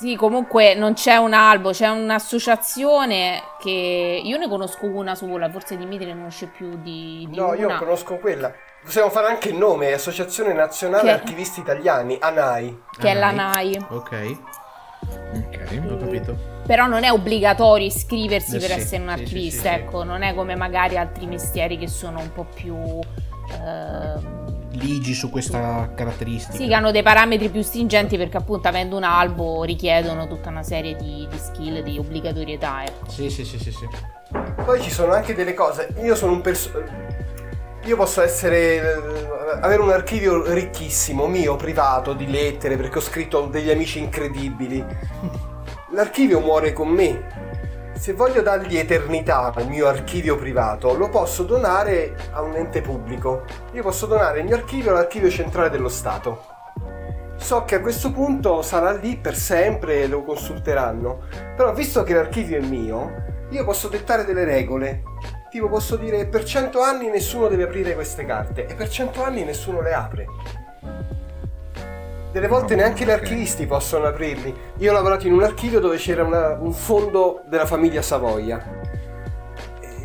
sì, 0.00 0.16
comunque 0.16 0.72
non 0.72 0.94
c'è 0.94 1.16
un 1.16 1.34
albo, 1.34 1.72
c'è 1.72 1.86
un'associazione 1.88 3.42
che 3.60 4.22
io 4.24 4.38
ne 4.38 4.48
conosco 4.48 4.86
una 4.86 5.14
sola, 5.14 5.50
forse 5.50 5.76
Dimitri 5.76 6.06
ne 6.06 6.14
conosce 6.14 6.46
più 6.46 6.80
di, 6.80 7.26
di 7.28 7.36
no, 7.36 7.48
una. 7.48 7.56
io 7.56 7.76
conosco 7.76 8.16
quella. 8.16 8.50
Possiamo 8.82 9.10
fare 9.10 9.26
anche 9.26 9.50
il 9.50 9.56
nome, 9.56 9.92
Associazione 9.92 10.54
Nazionale 10.54 11.02
che... 11.02 11.10
Archivisti 11.10 11.60
Italiani, 11.60 12.16
ANAI. 12.18 12.82
Che 12.98 13.10
ANAI. 13.10 13.14
è 13.14 13.18
l'ANAI. 13.18 13.86
Ok. 13.90 14.38
Ok, 15.34 15.82
ho 15.90 15.96
capito. 15.98 16.36
Però 16.64 16.86
non 16.86 17.04
è 17.04 17.12
obbligatorio 17.12 17.84
iscriversi 17.84 18.56
eh, 18.56 18.58
per 18.58 18.70
sì, 18.70 18.78
essere 18.78 19.02
un 19.02 19.10
archivista, 19.10 19.68
sì, 19.68 19.76
sì, 19.76 19.82
ecco, 19.82 20.02
non 20.02 20.22
è 20.22 20.34
come 20.34 20.56
magari 20.56 20.96
altri 20.96 21.26
mestieri 21.26 21.76
che 21.76 21.88
sono 21.88 22.20
un 22.20 22.32
po' 22.32 22.46
più... 22.54 22.74
Eh, 22.74 24.59
ligi 24.72 25.14
su 25.14 25.30
questa 25.30 25.90
caratteristica. 25.94 26.56
Sì, 26.56 26.66
che 26.66 26.74
hanno 26.74 26.90
dei 26.90 27.02
parametri 27.02 27.48
più 27.48 27.62
stringenti 27.62 28.16
perché 28.16 28.36
appunto 28.36 28.68
avendo 28.68 28.96
un 28.96 29.04
albo 29.04 29.64
richiedono 29.64 30.26
tutta 30.26 30.48
una 30.48 30.62
serie 30.62 30.96
di, 30.96 31.26
di 31.28 31.38
skill, 31.38 31.82
di 31.82 31.98
obbligatorietà. 31.98 32.84
Ecco. 32.84 33.10
Sì, 33.10 33.30
sì, 33.30 33.44
sì, 33.44 33.58
sì, 33.58 33.70
sì. 33.72 33.88
Poi 34.64 34.80
ci 34.80 34.90
sono 34.90 35.12
anche 35.12 35.34
delle 35.34 35.54
cose. 35.54 35.94
Io 36.02 36.14
sono 36.14 36.32
un 36.32 36.40
personaggio. 36.40 37.08
Io 37.84 37.96
posso 37.96 38.22
essere. 38.22 38.76
Eh, 38.76 39.58
avere 39.60 39.80
un 39.80 39.90
archivio 39.90 40.52
ricchissimo, 40.52 41.26
mio, 41.26 41.56
privato, 41.56 42.12
di 42.12 42.30
lettere, 42.30 42.76
perché 42.76 42.98
ho 42.98 43.02
scritto 43.02 43.46
degli 43.46 43.70
amici 43.70 43.98
incredibili. 43.98 44.84
L'archivio 45.92 46.40
muore 46.40 46.72
con 46.72 46.88
me 46.88 47.49
se 48.00 48.14
voglio 48.14 48.40
dargli 48.40 48.78
eternità 48.78 49.52
al 49.54 49.68
mio 49.68 49.86
archivio 49.86 50.34
privato, 50.38 50.96
lo 50.96 51.10
posso 51.10 51.42
donare 51.42 52.16
a 52.32 52.40
un 52.40 52.56
ente 52.56 52.80
pubblico. 52.80 53.44
Io 53.72 53.82
posso 53.82 54.06
donare 54.06 54.38
il 54.38 54.46
mio 54.46 54.54
archivio 54.54 54.92
all'archivio 54.92 55.28
centrale 55.28 55.68
dello 55.68 55.90
Stato. 55.90 56.46
So 57.36 57.66
che 57.66 57.74
a 57.74 57.80
questo 57.82 58.10
punto 58.10 58.62
sarà 58.62 58.92
lì 58.92 59.18
per 59.18 59.36
sempre 59.36 60.00
e 60.00 60.06
lo 60.06 60.22
consulteranno. 60.22 61.24
Però 61.54 61.74
visto 61.74 62.02
che 62.02 62.14
l'archivio 62.14 62.56
è 62.56 62.62
mio, 62.62 63.46
io 63.50 63.64
posso 63.66 63.88
dettare 63.88 64.24
delle 64.24 64.44
regole. 64.44 65.02
Tipo 65.50 65.68
posso 65.68 65.96
dire 65.96 66.24
per 66.24 66.44
100 66.44 66.80
anni 66.80 67.10
nessuno 67.10 67.48
deve 67.48 67.64
aprire 67.64 67.92
queste 67.92 68.24
carte 68.24 68.64
e 68.64 68.74
per 68.76 68.88
100 68.88 69.22
anni 69.22 69.44
nessuno 69.44 69.82
le 69.82 69.92
apre. 69.92 70.26
Delle 72.32 72.48
volte 72.48 72.74
no, 72.74 72.82
neanche 72.82 73.02
okay. 73.02 73.14
gli 73.14 73.18
archivisti 73.18 73.66
possono 73.66 74.06
aprirli. 74.06 74.54
Io 74.78 74.90
ho 74.90 74.94
lavorato 74.94 75.26
in 75.26 75.32
un 75.32 75.42
archivio 75.42 75.80
dove 75.80 75.96
c'era 75.96 76.22
una, 76.22 76.56
un 76.60 76.72
fondo 76.72 77.42
della 77.46 77.66
famiglia 77.66 78.02
Savoia. 78.02 78.78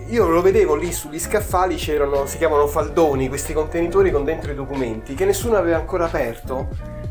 Io 0.08 0.28
lo 0.28 0.42
vedevo 0.42 0.76
lì 0.76 0.92
sugli 0.92 1.20
scaffali, 1.20 1.76
c'erano, 1.76 2.26
si 2.26 2.38
chiamano 2.38 2.68
faldoni, 2.68 3.28
questi 3.28 3.54
contenitori 3.54 4.12
con 4.12 4.24
dentro 4.24 4.52
i 4.52 4.56
documenti 4.56 5.16
che 5.16 5.26
nessuno 5.26 5.58
aveva 5.58 5.78
ancora 5.78 6.06
aperto 6.06 6.68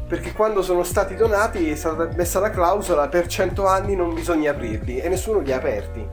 perché 0.06 0.32
quando 0.32 0.62
sono 0.62 0.84
stati 0.84 1.16
donati 1.16 1.70
è 1.70 1.74
stata 1.74 2.08
messa 2.14 2.38
la 2.38 2.50
clausola 2.50 3.08
per 3.08 3.26
100 3.26 3.66
anni 3.66 3.96
non 3.96 4.14
bisogna 4.14 4.50
aprirli 4.50 4.98
e 4.98 5.08
nessuno 5.08 5.40
li 5.40 5.50
ha 5.50 5.56
aperti, 5.56 6.06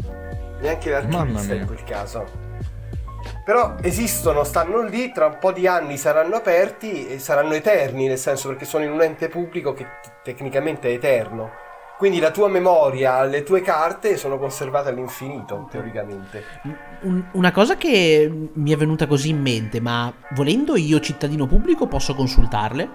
neanche 0.61 0.89
l'archivista 0.89 1.53
in 1.53 1.65
quel 1.65 1.83
caso. 1.83 2.50
Però 3.43 3.75
esistono, 3.81 4.43
stanno 4.43 4.81
lì, 4.83 5.11
tra 5.11 5.25
un 5.25 5.37
po' 5.39 5.51
di 5.51 5.65
anni 5.65 5.97
saranno 5.97 6.35
aperti 6.35 7.07
e 7.07 7.19
saranno 7.19 7.53
eterni, 7.53 8.07
nel 8.07 8.19
senso 8.19 8.49
perché 8.49 8.65
sono 8.65 8.83
in 8.83 8.91
un 8.91 9.01
ente 9.01 9.29
pubblico 9.29 9.73
che 9.73 9.83
t- 9.83 10.11
tecnicamente 10.23 10.89
è 10.89 10.93
eterno. 10.93 11.49
Quindi 11.97 12.19
la 12.19 12.31
tua 12.31 12.47
memoria, 12.47 13.23
le 13.23 13.43
tue 13.43 13.61
carte 13.61 14.17
sono 14.17 14.39
conservate 14.39 14.89
all'infinito, 14.89 15.67
teoricamente. 15.69 16.43
Un, 17.01 17.23
una 17.33 17.51
cosa 17.51 17.77
che 17.77 18.49
mi 18.53 18.71
è 18.71 18.75
venuta 18.75 19.05
così 19.05 19.29
in 19.29 19.41
mente, 19.41 19.79
ma 19.79 20.11
volendo 20.31 20.75
io 20.75 20.99
cittadino 20.99 21.45
pubblico 21.45 21.87
posso 21.87 22.15
consultarle? 22.15 22.89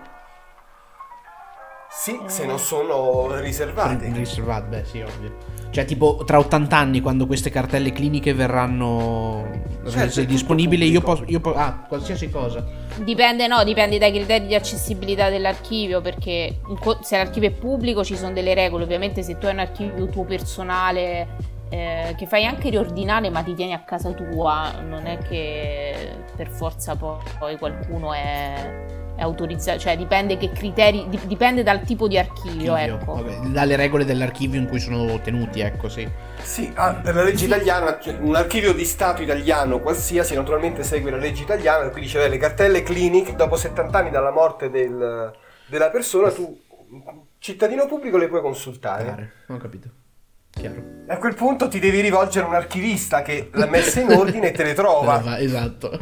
Sì, 1.89 2.21
se 2.27 2.47
non 2.47 2.59
sono 2.59 3.39
riservate. 3.39 4.11
Riservate, 4.13 4.67
beh, 4.67 4.85
sì, 4.85 5.01
ovvio. 5.01 5.56
Cioè, 5.77 5.85
tipo, 5.85 6.23
tra 6.25 6.39
80 6.39 6.75
anni, 6.75 7.01
quando 7.03 7.27
queste 7.27 7.51
cartelle 7.51 7.93
cliniche 7.93 8.33
verranno 8.33 9.47
certo, 9.87 10.25
disponibili, 10.25 10.89
io 10.89 11.03
posso, 11.03 11.25
io 11.27 11.39
posso. 11.39 11.59
Ah, 11.59 11.85
qualsiasi 11.87 12.31
cosa. 12.31 12.65
Dipende, 13.05 13.47
no, 13.47 13.63
dipende 13.63 13.99
dai 13.99 14.11
criteri 14.11 14.47
di 14.47 14.55
accessibilità 14.55 15.29
dell'archivio. 15.29 16.01
Perché 16.01 16.61
se 17.03 17.19
l'archivio 17.19 17.51
è 17.51 17.53
pubblico 17.53 18.03
ci 18.05 18.17
sono 18.17 18.33
delle 18.33 18.55
regole. 18.55 18.85
Ovviamente, 18.85 19.23
se 19.23 19.37
tu 19.37 19.45
hai 19.45 19.53
un 19.53 19.59
archivio 19.59 20.09
tuo 20.09 20.25
personale 20.25 21.27
eh, 21.69 22.15
che 22.17 22.27
fai 22.27 22.45
anche 22.45 22.71
riordinare 22.71 23.31
ma 23.31 23.43
ti 23.43 23.55
tieni 23.55 23.73
a 23.73 23.81
casa 23.81 24.13
tua, 24.13 24.81
non 24.81 25.07
è 25.07 25.19
che 25.19 26.15
per 26.37 26.49
forza 26.49 26.95
poi 26.95 27.57
qualcuno 27.59 28.13
è, 28.13 28.55
è 29.17 29.23
autorizzato, 29.23 29.79
cioè 29.79 29.97
dipende 29.97 30.37
che 30.37 30.53
criteri, 30.53 31.09
dipende 31.25 31.63
dal 31.63 31.83
tipo 31.83 32.07
di 32.07 32.19
archivio, 32.19 32.75
archivio 32.75 32.97
ecco. 32.97 33.15
Vabbè, 33.15 33.49
dalle 33.49 33.77
regole 33.77 34.05
dell'archivio 34.05 34.61
in 34.61 34.69
cui 34.69 34.79
sono 34.79 35.21
tenuti, 35.21 35.61
ecco 35.61 35.89
sì. 35.89 36.09
Sì, 36.41 36.71
ah, 36.77 36.95
per 36.95 37.15
la 37.15 37.25
legge 37.25 37.47
italiana, 37.47 37.99
cioè, 37.99 38.17
un 38.21 38.37
archivio 38.37 38.73
di 38.73 38.85
Stato 38.85 39.23
italiano 39.23 39.81
qualsiasi 39.81 40.35
naturalmente 40.35 40.85
segue 40.85 41.11
la 41.11 41.17
legge 41.17 41.43
italiana, 41.43 41.89
quindi 41.89 42.09
c'è 42.09 42.29
le 42.29 42.39
cartelle 42.39 42.83
clinic, 42.83 43.35
dopo 43.35 43.57
70 43.57 43.99
anni 43.99 44.11
dalla 44.11 44.31
morte 44.31 44.71
del, 44.71 45.33
della 45.67 45.91
persona, 45.91 46.31
tu 46.31 46.63
cittadino 47.39 47.87
pubblico 47.87 48.17
le 48.17 48.29
puoi 48.29 48.41
consultare. 48.41 49.33
Ho 49.49 49.57
capito. 49.57 50.05
Chiaro. 50.59 50.95
A 51.09 51.19
quel 51.19 51.35
punto 51.35 51.69
ti 51.69 51.79
devi 51.79 52.01
rivolgere 52.01 52.47
a 52.47 52.49
un 52.49 52.55
archivista 52.55 53.23
che 53.23 53.51
l'ha 53.53 53.67
messa 53.67 54.01
in 54.01 54.11
ordine 54.11 54.49
e 54.49 54.53
te 54.53 54.65
le 54.65 54.75
trova. 54.75 55.23
esatto. 55.39 56.01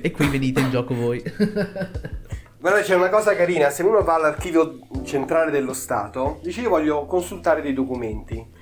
e 0.00 0.10
qui 0.12 0.28
venite 0.28 0.60
in 0.60 0.70
gioco 0.70 0.94
voi. 0.94 1.20
Guarda, 2.58 2.80
c'è 2.80 2.94
una 2.94 3.10
cosa 3.10 3.34
carina, 3.36 3.68
se 3.68 3.82
uno 3.82 4.02
va 4.02 4.14
all'archivio 4.14 4.78
centrale 5.02 5.50
dello 5.50 5.74
Stato, 5.74 6.38
dice 6.42 6.62
io 6.62 6.70
voglio 6.70 7.04
consultare 7.04 7.60
dei 7.60 7.74
documenti 7.74 8.53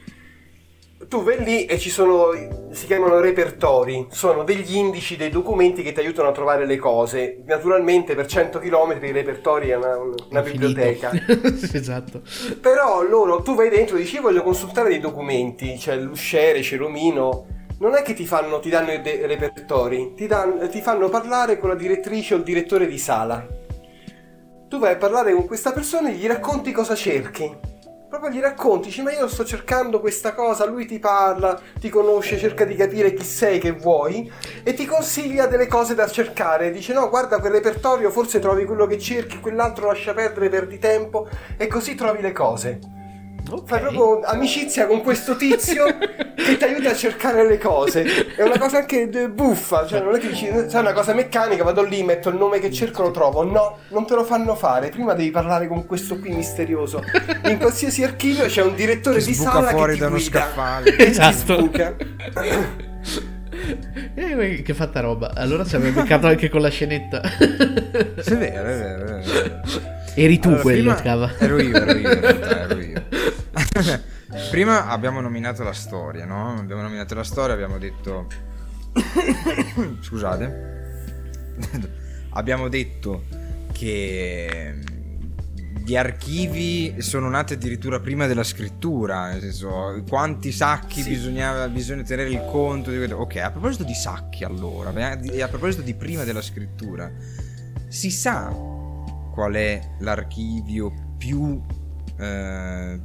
tu 1.09 1.23
vai 1.23 1.43
lì 1.43 1.65
e 1.65 1.79
ci 1.79 1.91
sono, 1.91 2.31
si 2.71 2.87
chiamano 2.87 3.21
repertori, 3.21 4.07
sono 4.11 4.45
degli 4.45 4.77
indici 4.77 5.17
dei 5.17 5.31
documenti 5.31 5.83
che 5.83 5.93
ti 5.93 6.01
aiutano 6.01 6.29
a 6.29 6.33
trovare 6.33 6.67
le 6.67 6.77
cose. 6.77 7.43
Naturalmente 7.47 8.15
per 8.15 8.27
100 8.27 8.59
km 8.59 8.99
i 9.03 9.13
repertori 9.13 9.69
è 9.69 9.77
una, 9.77 9.97
una 10.31 10.43
biblioteca. 10.43 11.11
esatto. 11.73 12.23
Però 12.61 13.03
loro, 13.03 13.43
tu 13.43 13.55
vai 13.55 13.69
dentro 13.69 13.97
e 13.97 14.01
dici 14.01 14.17
io 14.17 14.23
voglio 14.23 14.43
consultare 14.43 14.89
dei 14.89 15.01
documenti, 15.01 15.77
c'è 15.77 15.97
l'usciere, 15.97 16.61
c'è 16.61 16.77
l'omino. 16.77 17.47
Non 17.79 17.95
è 17.95 18.03
che 18.03 18.15
ti, 18.15 18.27
fanno, 18.27 18.61
ti 18.61 18.71
danno 18.71 18.93
i 18.93 19.01
de- 19.01 19.27
repertori, 19.27 20.13
ti, 20.15 20.27
dan, 20.27 20.69
ti 20.71 20.81
fanno 20.81 21.09
parlare 21.09 21.59
con 21.59 21.69
la 21.69 21.75
direttrice 21.75 22.35
o 22.35 22.37
il 22.37 22.45
direttore 22.45 22.87
di 22.87 22.99
sala. 22.99 23.45
Tu 24.69 24.79
vai 24.79 24.93
a 24.93 24.97
parlare 24.97 25.33
con 25.33 25.47
questa 25.47 25.73
persona 25.73 26.09
e 26.09 26.13
gli 26.13 26.27
racconti 26.27 26.71
cosa 26.71 26.95
cerchi 26.95 27.71
proprio 28.13 28.31
gli 28.31 28.41
racconti, 28.41 28.89
dici 28.89 29.01
ma 29.01 29.11
io 29.11 29.27
sto 29.27 29.43
cercando 29.43 29.99
questa 29.99 30.35
cosa, 30.35 30.67
lui 30.67 30.85
ti 30.85 30.99
parla, 30.99 31.59
ti 31.81 31.89
conosce, 31.89 32.37
cerca 32.37 32.67
di 32.67 32.75
capire 32.75 33.15
chi 33.15 33.25
sei, 33.25 33.59
che 33.59 33.71
vuoi 33.71 34.31
e 34.63 34.75
ti 34.75 34.85
consiglia 34.85 35.47
delle 35.47 35.67
cose 35.67 35.95
da 35.95 36.07
cercare, 36.07 36.71
dice 36.71 36.93
no 36.93 37.09
guarda 37.09 37.41
quel 37.41 37.53
repertorio 37.53 38.11
forse 38.11 38.39
trovi 38.39 38.67
quello 38.67 38.87
che 38.87 38.99
cerchi, 38.99 39.41
quell'altro 39.41 39.87
lascia 39.87 40.13
perdere, 40.13 40.51
perdi 40.51 40.79
tempo 40.79 41.27
e 41.57 41.67
così 41.69 41.95
trovi 41.95 42.21
le 42.21 42.33
cose. 42.33 43.02
Okay. 43.49 43.66
Fai 43.66 43.80
proprio 43.80 44.20
amicizia 44.24 44.86
con 44.86 45.03
questo 45.03 45.36
tizio 45.36 45.84
che 46.34 46.57
ti 46.57 46.64
aiuta 46.64 46.90
a 46.90 46.95
cercare 46.95 47.47
le 47.47 47.59
cose. 47.59 48.34
È 48.34 48.43
una 48.43 48.59
cosa 48.59 48.78
anche 48.78 49.09
buffa, 49.28 49.86
cioè 49.86 50.01
non 50.01 50.14
è 50.14 50.18
che 50.18 50.28
dici, 50.28 50.49
sai, 50.68 50.80
una 50.80 50.93
cosa 50.93 51.12
meccanica, 51.12 51.64
vado 51.64 51.82
lì, 51.82 52.03
metto 52.03 52.28
il 52.28 52.36
nome 52.36 52.61
che 52.61 52.70
cerco, 52.70 53.03
lo 53.03 53.11
trovo. 53.11 53.43
No, 53.45 53.78
non 53.88 54.07
te 54.07 54.14
lo 54.14 54.24
fanno 54.24 54.55
fare. 54.55 54.88
Prima 54.88 55.14
devi 55.14 55.30
parlare 55.30 55.68
con 55.68 55.86
questo 55.86 56.18
qui 56.18 56.30
misterioso. 56.30 57.03
In 57.45 57.59
qualsiasi 57.59 58.03
archivio 58.05 58.47
c'è 58.47 58.62
un 58.62 58.74
direttore 58.74 59.18
che 59.18 59.26
di 59.26 59.34
sala 59.34 59.68
fuori 59.68 59.95
che 59.95 60.01
da 60.01 60.07
uno 60.07 60.18
scaffale. 60.18 60.97
esatto. 60.99 61.70
Eh, 64.14 64.62
che 64.62 64.74
fatta 64.74 65.01
roba. 65.01 65.32
Allora 65.34 65.64
ci 65.64 65.76
aveva 65.76 66.03
beccato 66.03 66.26
anche 66.26 66.49
con 66.49 66.61
la 66.61 66.70
scenetta. 66.70 67.20
Sì, 68.18 68.32
è 68.32 68.36
vero, 68.36 68.68
è 68.68 68.78
vero, 68.78 69.05
è 69.05 69.22
vero. 69.22 70.01
Eri 70.15 70.39
tu 70.39 70.49
allora, 70.49 70.63
quello, 70.63 70.95
Cava. 70.95 71.39
Ero 71.39 71.61
io, 71.61 71.75
ero 71.75 71.99
io, 71.99 72.09
ero 72.21 72.81
io. 72.81 73.07
prima 74.51 74.89
abbiamo 74.89 75.21
nominato 75.21 75.63
la 75.63 75.73
storia, 75.73 76.27
no? 76.27 76.59
Abbiamo 76.59 76.83
nominato 76.83 77.15
la 77.15 77.25
storia, 77.25 77.55
abbiamo 77.55 77.79
detto... 77.79 78.27
Scusate. 80.01 80.71
abbiamo 82.31 82.69
detto 82.69 83.25
che 83.73 84.75
gli 85.85 85.97
archivi 85.97 87.01
sono 87.01 87.29
nati 87.29 87.55
addirittura 87.55 87.99
prima 87.99 88.27
della 88.27 88.45
scrittura, 88.45 89.31
nel 89.31 89.41
senso 89.41 90.03
quanti 90.07 90.53
sacchi 90.53 91.03
sì. 91.03 91.09
bisognava, 91.09 91.69
bisogna 91.69 92.03
tenere 92.03 92.29
il 92.29 92.45
conto 92.51 92.91
di 92.91 93.03
Ok, 93.13 93.37
a 93.37 93.51
proposito 93.51 93.83
di 93.83 93.95
sacchi 93.95 94.45
allora, 94.45 94.91
a 94.91 95.49
proposito 95.49 95.83
di 95.83 95.95
prima 95.95 96.25
della 96.25 96.43
scrittura, 96.43 97.11
si 97.89 98.11
sa 98.11 98.81
qual 99.33 99.55
è 99.55 99.80
l'archivio 100.01 100.93
più 101.16 101.61
eh, 102.18 103.01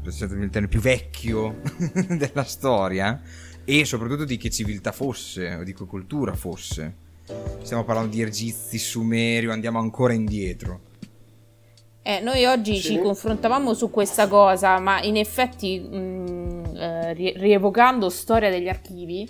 più 0.68 0.80
vecchio 0.80 1.62
della 2.10 2.44
storia 2.44 3.22
e 3.64 3.86
soprattutto 3.86 4.26
di 4.26 4.38
che 4.38 4.50
civiltà 4.50 4.92
fosse 4.92 5.56
o 5.56 5.64
di 5.64 5.74
che 5.74 5.86
cultura 5.86 6.36
fosse. 6.36 7.06
Stiamo 7.62 7.84
parlando 7.84 8.16
di 8.16 8.22
Egizi, 8.22 8.78
Sumerio, 8.78 9.52
andiamo 9.52 9.80
ancora 9.80 10.14
indietro. 10.14 10.87
Eh, 12.08 12.22
noi 12.22 12.46
oggi 12.46 12.78
sì. 12.78 12.94
ci 12.94 13.00
confrontavamo 13.02 13.74
su 13.74 13.90
questa 13.90 14.30
cosa, 14.30 14.80
ma 14.80 15.02
in 15.02 15.18
effetti 15.18 15.78
mh, 15.78 15.98
mm, 15.98 16.64
eh, 16.78 17.14
rievocando 17.14 18.08
storia 18.08 18.50
degli 18.50 18.70
archivi, 18.70 19.28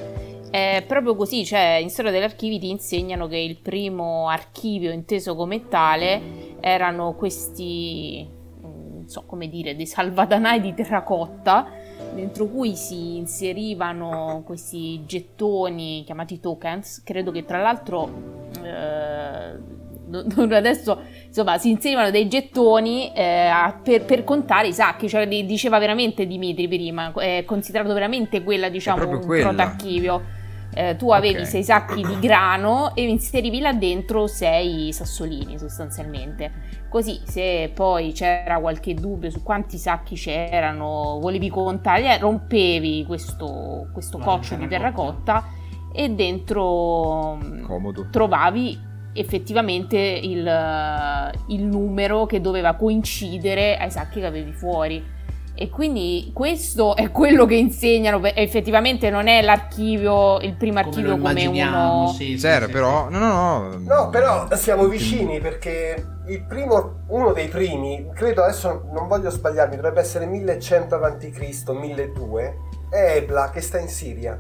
è 0.52 0.84
proprio 0.86 1.16
così, 1.16 1.44
cioè 1.44 1.80
in 1.82 1.90
storia 1.90 2.12
degli 2.12 2.22
archivi 2.22 2.60
ti 2.60 2.70
insegnano 2.70 3.26
che 3.26 3.38
il 3.38 3.58
primo 3.58 4.30
archivio 4.30 4.92
inteso 4.92 5.36
come 5.36 5.68
tale 5.68 6.22
erano 6.60 7.16
questi 7.16 8.30
non 8.62 9.06
so 9.08 9.24
come 9.26 9.50
dire, 9.50 9.76
dei 9.76 9.88
salvadanai 9.88 10.62
di 10.62 10.76
terracotta 10.76 11.72
dentro 12.14 12.46
cui 12.46 12.76
si 12.76 13.18
inserivano 13.18 14.44
questi 14.46 15.04
gettoni 15.08 16.04
chiamati 16.06 16.40
tokens, 16.40 17.02
credo 17.04 17.32
che 17.32 17.44
tra 17.44 17.60
l'altro 17.60 18.50
eh, 18.62 19.77
adesso 20.56 21.02
insomma 21.28 21.58
si 21.58 21.70
inserivano 21.70 22.12
dei 22.12 22.28
gettoni 22.28 23.12
eh, 23.14 23.52
per, 23.84 24.04
per, 24.06 24.24
contare 24.24 24.68
i 24.68 24.74
sacchi, 24.74 25.10
cioè 25.10 25.28
diceva 25.28 25.78
veramente 25.80 26.26
Dimitri 26.26 26.68
prima, 26.68 27.12
è 27.14 27.44
considerato 27.46 27.94
veramente 27.94 28.44
quella 28.44 28.70
diciamo 28.70 29.10
un 29.10 29.26
protarchivio 29.26 30.36
eh, 30.78 30.96
tu 30.96 31.12
avevi 31.12 31.36
okay. 31.40 31.46
sei 31.48 31.64
sacchi 31.64 32.06
di 32.06 32.20
grano 32.20 32.94
e 32.94 33.04
inserivi 33.08 33.60
là 33.60 33.74
dentro 33.74 34.28
sei 34.28 34.94
sassolini 34.94 35.58
sostanzialmente. 35.58 36.52
Così 36.88 37.20
se 37.24 37.72
poi 37.74 38.12
c'era 38.12 38.60
qualche 38.60 38.94
dubbio 38.94 39.32
su 39.32 39.42
quanti 39.42 39.78
sacchi 39.78 40.16
c'erano, 40.16 41.18
volevi 41.20 41.50
contare, 41.50 42.16
eh, 42.16 42.18
rompevi 42.20 43.06
questo, 43.06 43.88
questo 43.92 44.20
coccio 44.20 44.56
di 44.56 44.68
terracotta 44.68 45.46
e 45.92 46.10
dentro 46.10 47.40
mm, 47.44 47.64
Comodo. 47.66 48.08
trovavi 48.12 48.80
effettivamente 49.18 49.98
il, 49.98 51.32
il 51.48 51.64
numero 51.64 52.26
che 52.26 52.42
doveva 52.42 52.76
coincidere 52.76 53.78
ai 53.78 53.92
sacchi 53.92 54.20
che 54.20 54.26
avevi 54.26 54.52
fuori. 54.52 55.16
E 55.60 55.70
quindi 55.70 56.30
questo 56.36 56.96
è 56.96 57.10
quello 57.10 57.48
che 57.48 57.56
insegnano. 57.56 58.24
Effettivamente 58.24 59.10
non 59.10 59.28
è 59.28 59.42
l'archivio, 59.42 60.40
il 60.42 60.54
primo 60.54 60.78
archivio 60.78 61.18
come, 61.18 61.46
come 61.46 61.64
uno. 61.64 62.14
Sì, 62.16 62.38
sì, 62.38 62.40
sì, 62.40 62.72
però. 62.72 63.10
No, 63.10 63.18
no, 63.18 63.70
no. 63.70 63.78
No, 63.80 64.10
però 64.10 64.48
siamo 64.56 64.86
vicini 64.86 65.40
perché 65.40 66.06
il 66.28 66.44
primo, 66.44 67.00
uno 67.08 67.34
dei 67.34 67.48
primi, 67.48 68.08
credo 68.14 68.44
adesso 68.44 68.88
non 68.94 69.08
voglio 69.08 69.32
sbagliarmi, 69.32 69.78
dovrebbe 69.78 70.02
essere 70.02 70.28
1100 70.28 70.96
a.C., 70.96 71.70
1200, 71.70 72.90
è 72.92 73.16
Ebla 73.16 73.50
che 73.50 73.62
sta 73.62 73.80
in 73.80 73.88
Siria. 73.88 74.40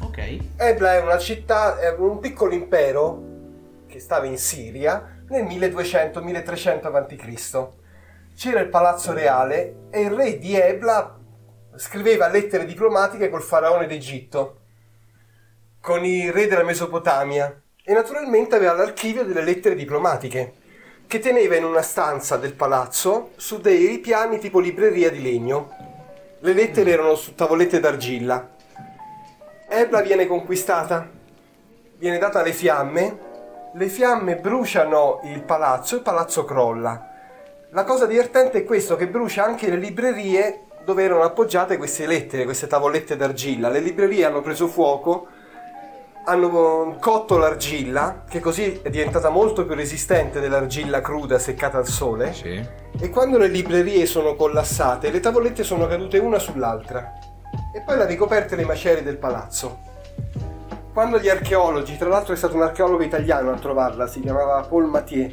Ok. 0.00 0.38
Ebla 0.56 0.94
è 0.94 1.02
una 1.02 1.18
città, 1.18 1.76
è 1.80 1.92
un 1.98 2.20
piccolo 2.20 2.54
impero 2.54 3.30
che 3.92 4.00
stava 4.00 4.24
in 4.24 4.38
Siria 4.38 5.22
nel 5.28 5.44
1200-1300 5.44 6.94
a.C 6.94 7.80
c'era 8.34 8.60
il 8.60 8.68
palazzo 8.68 9.12
reale 9.12 9.88
e 9.90 10.00
il 10.00 10.10
re 10.10 10.38
di 10.38 10.56
Ebla 10.56 11.18
scriveva 11.76 12.28
lettere 12.28 12.64
diplomatiche 12.64 13.28
col 13.28 13.42
faraone 13.42 13.86
d'Egitto, 13.86 14.60
con 15.80 16.04
i 16.04 16.30
re 16.30 16.46
della 16.46 16.64
Mesopotamia 16.64 17.60
e 17.84 17.92
naturalmente 17.92 18.56
aveva 18.56 18.72
l'archivio 18.72 19.24
delle 19.24 19.42
lettere 19.42 19.74
diplomatiche 19.74 20.54
che 21.06 21.18
teneva 21.18 21.56
in 21.56 21.64
una 21.64 21.82
stanza 21.82 22.36
del 22.36 22.54
palazzo 22.54 23.32
su 23.36 23.60
dei 23.60 23.98
piani 23.98 24.38
tipo 24.38 24.60
libreria 24.60 25.10
di 25.10 25.20
legno. 25.20 25.70
Le 26.40 26.52
lettere 26.54 26.90
erano 26.90 27.14
su 27.14 27.34
tavolette 27.34 27.80
d'argilla. 27.80 28.56
Ebla 29.68 30.00
viene 30.00 30.26
conquistata, 30.26 31.08
viene 31.98 32.18
data 32.18 32.40
alle 32.40 32.52
fiamme, 32.52 33.30
le 33.74 33.86
fiamme 33.88 34.36
bruciano 34.36 35.20
il 35.24 35.42
palazzo, 35.42 35.96
il 35.96 36.02
palazzo 36.02 36.44
crolla 36.44 37.10
la 37.74 37.84
cosa 37.84 38.04
divertente 38.04 38.58
è 38.58 38.64
questo, 38.64 38.96
che 38.96 39.08
brucia 39.08 39.44
anche 39.44 39.70
le 39.70 39.76
librerie 39.76 40.64
dove 40.84 41.04
erano 41.04 41.22
appoggiate 41.22 41.78
queste 41.78 42.06
lettere, 42.06 42.44
queste 42.44 42.66
tavolette 42.66 43.16
d'argilla. 43.16 43.70
Le 43.70 43.80
librerie 43.80 44.26
hanno 44.26 44.42
preso 44.42 44.66
fuoco, 44.66 45.26
hanno 46.26 46.98
cotto 47.00 47.38
l'argilla, 47.38 48.24
che 48.28 48.40
così 48.40 48.80
è 48.82 48.90
diventata 48.90 49.30
molto 49.30 49.64
più 49.64 49.74
resistente 49.74 50.38
dell'argilla 50.38 51.00
cruda 51.00 51.38
seccata 51.38 51.78
al 51.78 51.86
sole. 51.86 52.34
Sì. 52.34 52.62
E 53.00 53.08
quando 53.08 53.38
le 53.38 53.48
librerie 53.48 54.04
sono 54.04 54.34
collassate, 54.34 55.10
le 55.10 55.20
tavolette 55.20 55.64
sono 55.64 55.86
cadute 55.86 56.18
una 56.18 56.38
sull'altra. 56.38 57.10
e 57.74 57.80
poi 57.80 57.96
l'ha 57.96 58.04
ricoperta 58.04 58.54
le 58.54 58.66
macerie 58.66 59.02
del 59.02 59.16
palazzo. 59.16 59.91
Quando 60.92 61.18
gli 61.18 61.28
archeologi, 61.28 61.96
tra 61.96 62.08
l'altro 62.08 62.34
è 62.34 62.36
stato 62.36 62.54
un 62.54 62.62
archeologo 62.62 63.02
italiano 63.02 63.50
a 63.50 63.56
trovarla, 63.56 64.06
si 64.06 64.20
chiamava 64.20 64.60
Paul 64.60 64.84
Mathieu, 64.84 65.30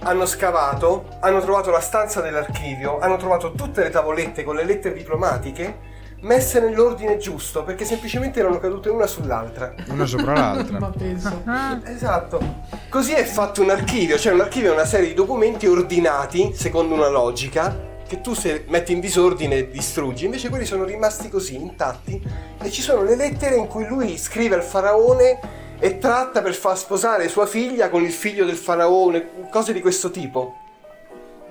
hanno 0.00 0.26
scavato, 0.26 1.04
hanno 1.20 1.40
trovato 1.40 1.70
la 1.70 1.78
stanza 1.78 2.20
dell'archivio, 2.20 2.98
hanno 2.98 3.16
trovato 3.16 3.52
tutte 3.52 3.84
le 3.84 3.90
tavolette 3.90 4.42
con 4.42 4.56
le 4.56 4.64
lettere 4.64 4.96
diplomatiche 4.96 5.96
messe 6.22 6.58
nell'ordine 6.58 7.16
giusto 7.18 7.62
perché 7.62 7.84
semplicemente 7.84 8.40
erano 8.40 8.58
cadute 8.58 8.88
una 8.88 9.06
sull'altra. 9.06 9.74
Una 9.90 10.06
sopra 10.06 10.32
l'altra. 10.32 10.78
Ma 10.80 10.90
penso. 10.90 11.42
Esatto. 11.86 12.40
Così 12.88 13.12
è 13.12 13.22
fatto 13.22 13.62
un 13.62 13.70
archivio, 13.70 14.18
cioè 14.18 14.32
un 14.32 14.40
archivio 14.40 14.70
è 14.70 14.74
una 14.74 14.84
serie 14.84 15.06
di 15.06 15.14
documenti 15.14 15.68
ordinati 15.68 16.52
secondo 16.52 16.94
una 16.94 17.08
logica 17.08 17.87
che 18.08 18.20
tu 18.20 18.34
se 18.34 18.64
metti 18.68 18.92
in 18.92 19.00
disordine 19.00 19.68
distruggi, 19.68 20.24
invece 20.24 20.48
quelli 20.48 20.64
sono 20.64 20.84
rimasti 20.84 21.28
così 21.28 21.54
intatti 21.54 22.20
e 22.60 22.70
ci 22.70 22.80
sono 22.82 23.02
le 23.02 23.14
lettere 23.14 23.56
in 23.56 23.66
cui 23.68 23.86
lui 23.86 24.16
scrive 24.16 24.56
al 24.56 24.62
faraone 24.62 25.38
e 25.78 25.98
tratta 25.98 26.42
per 26.42 26.54
far 26.54 26.76
sposare 26.76 27.28
sua 27.28 27.46
figlia 27.46 27.88
con 27.90 28.02
il 28.02 28.10
figlio 28.10 28.44
del 28.44 28.56
faraone, 28.56 29.48
cose 29.50 29.72
di 29.72 29.80
questo 29.80 30.10
tipo. 30.10 30.56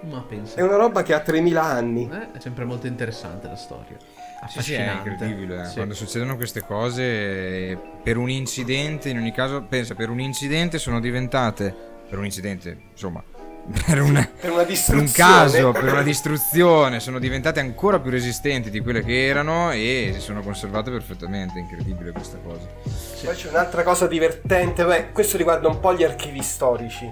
Ma 0.02 0.22
penso. 0.28 0.58
È 0.58 0.62
una 0.62 0.76
roba 0.76 1.04
che 1.04 1.14
ha 1.14 1.20
3000 1.20 1.64
anni. 1.64 2.10
Eh, 2.12 2.38
è 2.38 2.40
sempre 2.40 2.66
molto 2.66 2.88
interessante 2.88 3.48
la 3.48 3.56
storia. 3.56 3.98
Sì, 4.48 4.62
sì, 4.62 4.74
è 4.74 4.92
incredibile. 4.92 5.62
eh. 5.62 5.66
Sì. 5.66 5.76
Quando 5.76 5.94
succedono 5.94 6.36
queste 6.36 6.62
cose, 6.62 7.78
per 8.04 8.18
un 8.18 8.30
incidente, 8.30 9.10
in 9.10 9.18
ogni 9.18 9.32
caso, 9.32 9.64
pensa, 9.64 9.96
per 9.96 10.10
un 10.10 10.20
incidente 10.20 10.78
sono 10.78 11.00
diventate, 11.00 11.74
per 12.08 12.20
un 12.20 12.26
incidente, 12.26 12.78
insomma, 12.92 13.24
per, 13.86 14.02
un, 14.02 14.14
Per 14.40 14.52
una 14.52 14.60
per 14.60 14.68
distruzione. 14.68 15.02
un 15.02 15.12
caso, 15.12 15.72
per 15.72 15.84
una 15.84 16.02
distruzione, 16.02 17.00
sono 17.00 17.20
diventate 17.20 17.60
ancora 17.60 18.00
più 18.00 18.12
resistenti 18.12 18.70
di 18.70 18.80
quelle 18.80 19.04
che 19.04 19.26
erano 19.28 19.72
e 19.72 20.12
si 20.14 20.20
sono 20.20 20.42
conservate 20.42 20.92
perfettamente. 20.92 21.60
Incredibile 21.60 22.12
questa 22.12 22.38
cosa. 22.44 22.68
Poi 23.24 23.36
c'è 23.36 23.50
un'altra 23.50 23.84
cosa 23.84 24.08
divertente, 24.08 24.84
beh, 24.86 25.12
questo 25.12 25.38
riguarda 25.38 25.68
un 25.68 25.80
po' 25.80 25.94
gli 25.96 26.04
archivi 26.04 26.42
storici. 26.42 27.10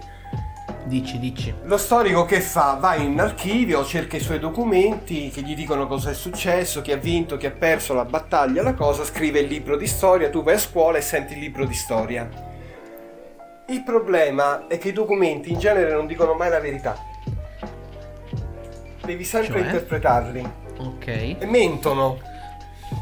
Dici, 0.85 1.17
dici. 1.17 1.51
Lo 1.63 1.77
storico 1.77 2.25
che 2.25 2.41
fa? 2.41 2.77
Va 2.79 2.95
in 2.95 3.19
archivio, 3.19 3.83
cerca 3.83 4.17
i 4.17 4.19
suoi 4.19 4.37
documenti 4.37 5.31
che 5.31 5.41
gli 5.41 5.55
dicono 5.55 5.87
cosa 5.87 6.11
è 6.11 6.13
successo, 6.13 6.81
chi 6.83 6.91
ha 6.91 6.97
vinto, 6.97 7.37
chi 7.37 7.47
ha 7.47 7.51
perso 7.51 7.95
la 7.95 8.05
battaglia, 8.05 8.61
la 8.61 8.75
cosa, 8.75 9.03
scrive 9.03 9.39
il 9.39 9.47
libro 9.47 9.77
di 9.77 9.87
storia, 9.87 10.29
tu 10.29 10.43
vai 10.43 10.53
a 10.55 10.59
scuola 10.59 10.99
e 10.99 11.01
senti 11.01 11.33
il 11.33 11.39
libro 11.39 11.65
di 11.65 11.73
storia. 11.73 12.29
Il 13.67 13.83
problema 13.83 14.67
è 14.67 14.77
che 14.77 14.89
i 14.89 14.93
documenti 14.93 15.51
in 15.51 15.59
genere 15.59 15.91
non 15.91 16.05
dicono 16.05 16.33
mai 16.33 16.49
la 16.49 16.59
verità. 16.59 16.95
Devi 19.03 19.23
sempre 19.23 19.59
Cioè? 19.59 19.65
interpretarli. 19.65 20.51
Ok. 20.77 21.07
E 21.07 21.37
mentono. 21.45 22.19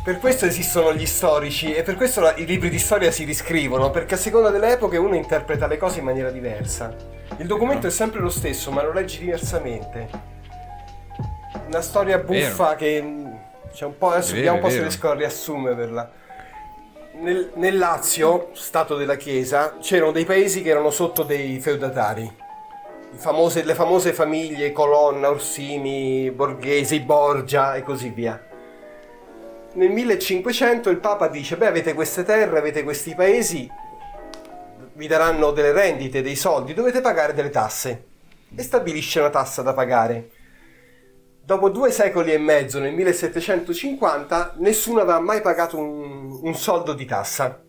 Per 0.03 0.19
questo 0.19 0.45
esistono 0.45 0.93
gli 0.93 1.05
storici 1.05 1.73
e 1.73 1.83
per 1.83 1.95
questo 1.95 2.21
la- 2.21 2.35
i 2.37 2.45
libri 2.45 2.69
di 2.69 2.79
storia 2.79 3.11
si 3.11 3.25
riscrivono, 3.25 3.89
perché 3.89 4.13
a 4.15 4.17
seconda 4.17 4.49
delle 4.49 4.71
epoche 4.73 4.97
uno 4.97 5.15
interpreta 5.15 5.67
le 5.67 5.77
cose 5.77 5.99
in 5.99 6.05
maniera 6.05 6.29
diversa. 6.29 6.93
Il 7.37 7.47
documento 7.47 7.87
è 7.87 7.89
sempre 7.89 8.19
lo 8.21 8.29
stesso, 8.29 8.71
ma 8.71 8.83
lo 8.83 8.93
leggi 8.93 9.19
diversamente. 9.19 10.07
Una 11.67 11.81
storia 11.81 12.17
buffa 12.19 12.75
che 12.75 13.03
c'è 13.73 13.85
un 13.85 13.97
po'. 13.97 14.11
Adesso 14.11 14.33
vediamo 14.33 14.57
un 14.57 14.63
po' 14.63 14.69
se 14.69 14.79
riesco 14.79 15.09
a 15.09 15.13
riassumerla. 15.15 16.11
Nel, 17.15 17.51
nel 17.55 17.77
Lazio, 17.77 18.49
stato 18.53 18.95
della 18.95 19.17
Chiesa, 19.17 19.77
c'erano 19.79 20.11
dei 20.11 20.25
paesi 20.25 20.63
che 20.63 20.69
erano 20.69 20.89
sotto 20.89 21.21
dei 21.21 21.59
feudatari. 21.59 22.41
Famose- 23.15 23.63
le 23.63 23.75
famose 23.75 24.13
famiglie 24.13 24.71
Colonna, 24.71 25.29
Orsini, 25.29 26.31
Borghesi, 26.31 27.01
Borgia 27.01 27.75
e 27.75 27.83
così 27.83 28.09
via. 28.09 28.43
Nel 29.73 29.91
1500 29.91 30.89
il 30.89 30.97
Papa 30.97 31.27
dice: 31.27 31.55
Beh, 31.55 31.67
avete 31.67 31.93
queste 31.93 32.23
terre, 32.23 32.57
avete 32.57 32.81
questi 32.83 33.13
paesi, 33.13 33.69
vi 34.93 35.07
daranno 35.07 35.51
delle 35.51 35.71
rendite, 35.71 36.23
dei 36.23 36.35
soldi, 36.35 36.73
dovete 36.73 36.99
pagare 36.99 37.33
delle 37.33 37.51
tasse. 37.51 38.05
E 38.55 38.63
stabilisce 38.63 39.19
una 39.19 39.29
tassa 39.29 39.61
da 39.61 39.73
pagare. 39.73 40.29
Dopo 41.45 41.67
due 41.67 41.91
secoli 41.91 42.31
e 42.31 42.37
mezzo, 42.37 42.79
nel 42.79 42.93
1750, 42.93 44.53
nessuno 44.59 45.01
aveva 45.01 45.19
mai 45.19 45.41
pagato 45.41 45.77
un, 45.77 46.39
un 46.41 46.55
soldo 46.55 46.93
di 46.93 47.03
tassa. 47.03 47.61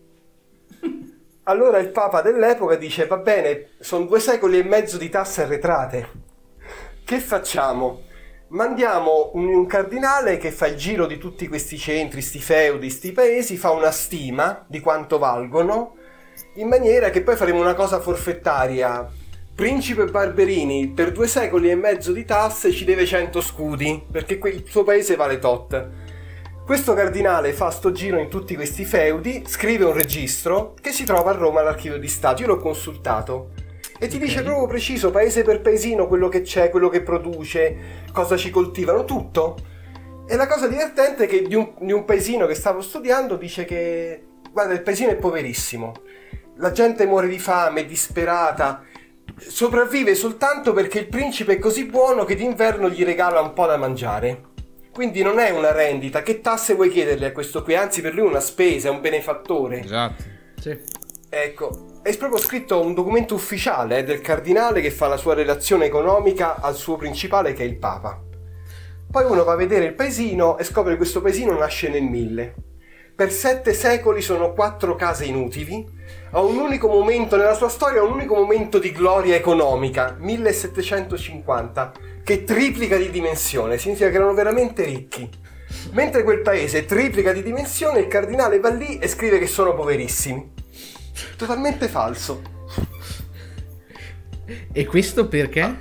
Allora 1.43 1.79
il 1.79 1.89
Papa 1.89 2.21
dell'epoca 2.21 2.77
dice: 2.77 3.05
Va 3.05 3.17
bene, 3.17 3.71
sono 3.79 4.05
due 4.05 4.21
secoli 4.21 4.59
e 4.59 4.63
mezzo 4.63 4.97
di 4.97 5.09
tasse 5.09 5.41
arretrate. 5.41 6.09
Che 7.03 7.19
facciamo? 7.19 8.03
Mandiamo 8.47 9.31
un, 9.33 9.47
un 9.49 9.65
cardinale 9.65 10.37
che 10.37 10.51
fa 10.51 10.67
il 10.67 10.77
giro 10.77 11.05
di 11.05 11.17
tutti 11.17 11.49
questi 11.49 11.77
centri, 11.77 12.21
sti 12.21 12.39
feudi, 12.39 12.89
sti 12.89 13.11
paesi, 13.11 13.57
fa 13.57 13.71
una 13.71 13.91
stima 13.91 14.63
di 14.69 14.79
quanto 14.79 15.17
valgono, 15.17 15.97
in 16.53 16.69
maniera 16.69 17.09
che 17.09 17.23
poi 17.23 17.35
faremo 17.35 17.59
una 17.59 17.73
cosa 17.73 17.99
forfettaria. 17.99 19.05
Principe 19.55 20.03
Barberini 20.03 20.89
per 20.89 21.13
due 21.13 21.27
secoli 21.27 21.69
e 21.69 21.75
mezzo 21.75 22.11
di 22.11 22.25
tasse 22.25 22.73
ci 22.73 22.83
deve 22.83 23.05
100 23.05 23.39
scudi, 23.39 24.03
perché 24.11 24.37
il 24.49 24.65
suo 24.67 24.83
paese 24.83 25.15
vale 25.15 25.39
tot. 25.39 25.89
Questo 26.65 26.93
cardinale 26.93 27.53
fa 27.53 27.69
sto 27.69 27.93
giro 27.93 28.19
in 28.19 28.27
tutti 28.27 28.53
questi 28.53 28.83
feudi, 28.83 29.43
scrive 29.47 29.85
un 29.85 29.93
registro 29.93 30.73
che 30.81 30.91
si 30.91 31.05
trova 31.05 31.29
a 31.29 31.35
Roma 31.35 31.61
all'archivio 31.61 31.97
di 31.97 32.09
Stato. 32.09 32.41
Io 32.41 32.49
l'ho 32.49 32.57
consultato 32.57 33.51
e 33.97 34.07
ti 34.07 34.19
dice 34.19 34.43
proprio 34.43 34.67
preciso, 34.67 35.09
paese 35.09 35.43
per 35.43 35.61
paesino, 35.61 36.05
quello 36.05 36.27
che 36.27 36.41
c'è, 36.41 36.69
quello 36.69 36.89
che 36.89 37.01
produce, 37.01 37.77
cosa 38.11 38.35
ci 38.35 38.49
coltivano, 38.49 39.05
tutto. 39.05 39.55
E 40.27 40.35
la 40.35 40.47
cosa 40.47 40.67
divertente 40.67 41.23
è 41.23 41.27
che 41.27 41.43
di 41.43 41.55
un, 41.55 41.75
di 41.79 41.93
un 41.93 42.03
paesino 42.03 42.45
che 42.45 42.55
stavo 42.55 42.81
studiando 42.81 43.37
dice 43.37 43.63
che, 43.63 44.21
guarda, 44.51 44.73
il 44.73 44.81
paesino 44.81 45.11
è 45.11 45.15
poverissimo, 45.15 45.93
la 46.57 46.73
gente 46.73 47.05
muore 47.05 47.29
di 47.29 47.39
fame, 47.39 47.81
è 47.81 47.85
disperata, 47.85 48.83
sopravvive 49.37 50.15
soltanto 50.15 50.73
perché 50.73 50.99
il 50.99 51.07
principe 51.07 51.53
è 51.53 51.59
così 51.59 51.85
buono 51.85 52.23
che 52.23 52.35
d'inverno 52.35 52.89
gli 52.89 53.03
regala 53.03 53.41
un 53.41 53.53
po' 53.53 53.65
da 53.65 53.77
mangiare. 53.77 54.53
Quindi 54.91 55.21
non 55.21 55.39
è 55.39 55.49
una 55.49 55.73
rendita, 55.73 56.21
che 56.21 56.39
tasse 56.39 56.73
vuoi 56.73 56.89
chiedergli 56.89 57.25
a 57.25 57.33
questo 57.33 57.63
qui? 57.63 57.75
Anzi, 57.75 58.01
per 58.01 58.13
lui 58.13 58.25
è 58.25 58.29
una 58.29 58.39
spesa, 58.39 58.87
è 58.87 58.91
un 58.91 59.01
benefattore. 59.01 59.81
Esatto. 59.81 60.23
Sì. 60.61 60.77
Ecco, 61.29 61.99
è 62.01 62.15
proprio 62.17 62.39
scritto 62.39 62.79
un 62.79 62.93
documento 62.93 63.35
ufficiale 63.35 63.97
eh, 63.97 64.03
del 64.03 64.21
cardinale 64.21 64.79
che 64.79 64.91
fa 64.91 65.07
la 65.07 65.17
sua 65.17 65.33
relazione 65.33 65.85
economica 65.85 66.61
al 66.61 66.75
suo 66.75 66.95
principale 66.95 67.51
che 67.51 67.63
è 67.63 67.65
il 67.65 67.77
Papa. 67.77 68.21
Poi 69.11 69.25
uno 69.25 69.43
va 69.43 69.51
a 69.51 69.57
vedere 69.57 69.85
il 69.85 69.95
paesino 69.95 70.57
e 70.57 70.63
scopre 70.63 70.91
che 70.91 70.97
questo 70.97 71.21
paesino 71.21 71.57
nasce 71.57 71.89
nel 71.89 72.03
1000. 72.03 72.55
Per 73.15 73.31
sette 73.31 73.73
secoli 73.73 74.21
sono 74.21 74.51
quattro 74.51 74.95
case 74.95 75.23
inutili. 75.23 75.87
A 76.31 76.41
un 76.41 76.57
unico 76.57 76.89
momento 76.89 77.37
nella 77.37 77.53
sua 77.53 77.69
storia, 77.69 78.03
un 78.03 78.11
unico 78.11 78.35
momento 78.35 78.77
di 78.77 78.91
gloria 78.91 79.35
economica, 79.35 80.17
1750, 80.19 81.93
che 82.25 82.43
triplica 82.43 82.97
di 82.97 83.09
dimensione, 83.09 83.77
significa 83.77 84.09
che 84.09 84.15
erano 84.17 84.33
veramente 84.33 84.83
ricchi. 84.83 85.29
Mentre 85.91 86.23
quel 86.23 86.41
paese 86.41 86.83
triplica 86.83 87.31
di 87.31 87.41
dimensione, 87.41 87.99
il 87.99 88.07
cardinale 88.07 88.59
va 88.59 88.69
lì 88.69 88.97
e 88.97 89.07
scrive 89.07 89.39
che 89.39 89.47
sono 89.47 89.73
poverissimi. 89.73 90.51
Totalmente 91.37 91.87
falso. 91.87 92.41
E 94.73 94.85
questo 94.85 95.27
perché? 95.29 95.77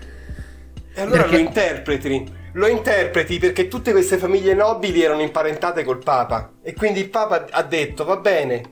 E 0.94 1.00
allora 1.00 1.22
Perché- 1.22 1.36
lo 1.36 1.42
interpreti. 1.42 2.42
Lo 2.56 2.68
interpreti 2.68 3.38
perché 3.38 3.66
tutte 3.66 3.90
queste 3.90 4.16
famiglie 4.16 4.54
nobili 4.54 5.02
erano 5.02 5.22
imparentate 5.22 5.82
col 5.82 6.02
Papa. 6.02 6.52
E 6.62 6.72
quindi 6.72 7.00
il 7.00 7.10
Papa 7.10 7.46
ha 7.50 7.62
detto: 7.64 8.04
va 8.04 8.16
bene, 8.18 8.62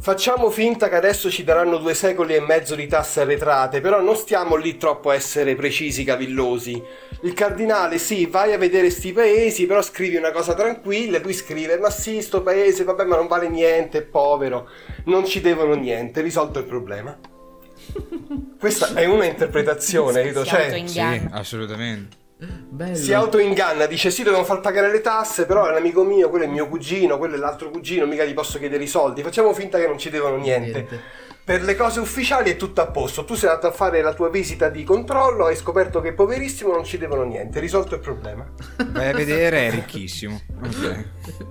facciamo 0.00 0.50
finta 0.50 0.88
che 0.88 0.96
adesso 0.96 1.30
ci 1.30 1.44
daranno 1.44 1.76
due 1.76 1.94
secoli 1.94 2.34
e 2.34 2.40
mezzo 2.40 2.74
di 2.74 2.88
tasse 2.88 3.20
arretrate, 3.20 3.80
però 3.80 4.00
non 4.00 4.16
stiamo 4.16 4.56
lì 4.56 4.76
troppo 4.78 5.10
a 5.10 5.14
essere 5.14 5.54
precisi, 5.54 6.02
cavillosi. 6.02 6.82
Il 7.22 7.34
cardinale, 7.34 7.98
sì, 7.98 8.26
vai 8.26 8.52
a 8.52 8.58
vedere 8.58 8.90
sti 8.90 9.12
paesi, 9.12 9.66
però 9.66 9.80
scrivi 9.80 10.16
una 10.16 10.32
cosa 10.32 10.54
tranquilla. 10.54 11.18
E 11.18 11.22
lui 11.22 11.34
scrive: 11.34 11.78
Ma 11.78 11.90
sì, 11.90 12.20
sto 12.20 12.42
paese, 12.42 12.82
vabbè, 12.82 13.04
ma 13.04 13.14
non 13.14 13.28
vale 13.28 13.48
niente, 13.48 13.98
è 13.98 14.02
povero, 14.02 14.68
non 15.04 15.24
ci 15.24 15.40
devono 15.40 15.74
niente, 15.74 16.20
risolto 16.20 16.58
il 16.58 16.64
problema. 16.64 17.16
Questa 18.58 18.92
è 18.94 19.04
una 19.04 19.26
interpretazione, 19.26 20.20
credo. 20.20 20.44
Cioè. 20.44 20.82
Sì, 20.84 21.28
assolutamente. 21.30 22.22
Bello. 22.36 22.96
si 22.96 23.12
autoinganna, 23.12 23.86
dice 23.86 24.10
sì, 24.10 24.22
devono 24.22 24.44
far 24.44 24.60
pagare 24.60 24.90
le 24.90 25.00
tasse, 25.00 25.46
però 25.46 25.66
è 25.66 25.70
un 25.70 25.76
amico 25.76 26.02
mio, 26.04 26.28
quello 26.28 26.44
è 26.44 26.48
mio 26.48 26.68
cugino, 26.68 27.16
quello 27.16 27.36
è 27.36 27.38
l'altro 27.38 27.70
cugino, 27.70 28.06
mica 28.06 28.24
gli 28.24 28.34
posso 28.34 28.58
chiedere 28.58 28.82
i 28.82 28.88
soldi. 28.88 29.22
Facciamo 29.22 29.52
finta 29.54 29.78
che 29.78 29.86
non 29.86 29.98
ci 29.98 30.10
devono 30.10 30.36
niente. 30.36 30.72
Niente. 30.72 31.00
Per 31.44 31.62
le 31.62 31.76
cose 31.76 32.00
ufficiali 32.00 32.50
è 32.50 32.56
tutto 32.56 32.80
a 32.80 32.86
posto. 32.86 33.26
Tu 33.26 33.34
sei 33.34 33.50
andato 33.50 33.66
a 33.66 33.70
fare 33.70 34.00
la 34.00 34.14
tua 34.14 34.30
visita 34.30 34.70
di 34.70 34.82
controllo, 34.82 35.44
hai 35.44 35.56
scoperto 35.56 36.00
che 36.00 36.08
è 36.08 36.12
poverissimo, 36.14 36.72
non 36.72 36.84
ci 36.84 36.96
devono 36.96 37.22
niente. 37.22 37.60
Risolto 37.60 37.94
il 37.96 38.00
problema. 38.00 38.50
Vai 38.92 39.10
a 39.10 39.12
vedere, 39.12 39.66
è 39.66 39.70
ricchissimo. 39.70 40.40
Ok. 40.62 41.04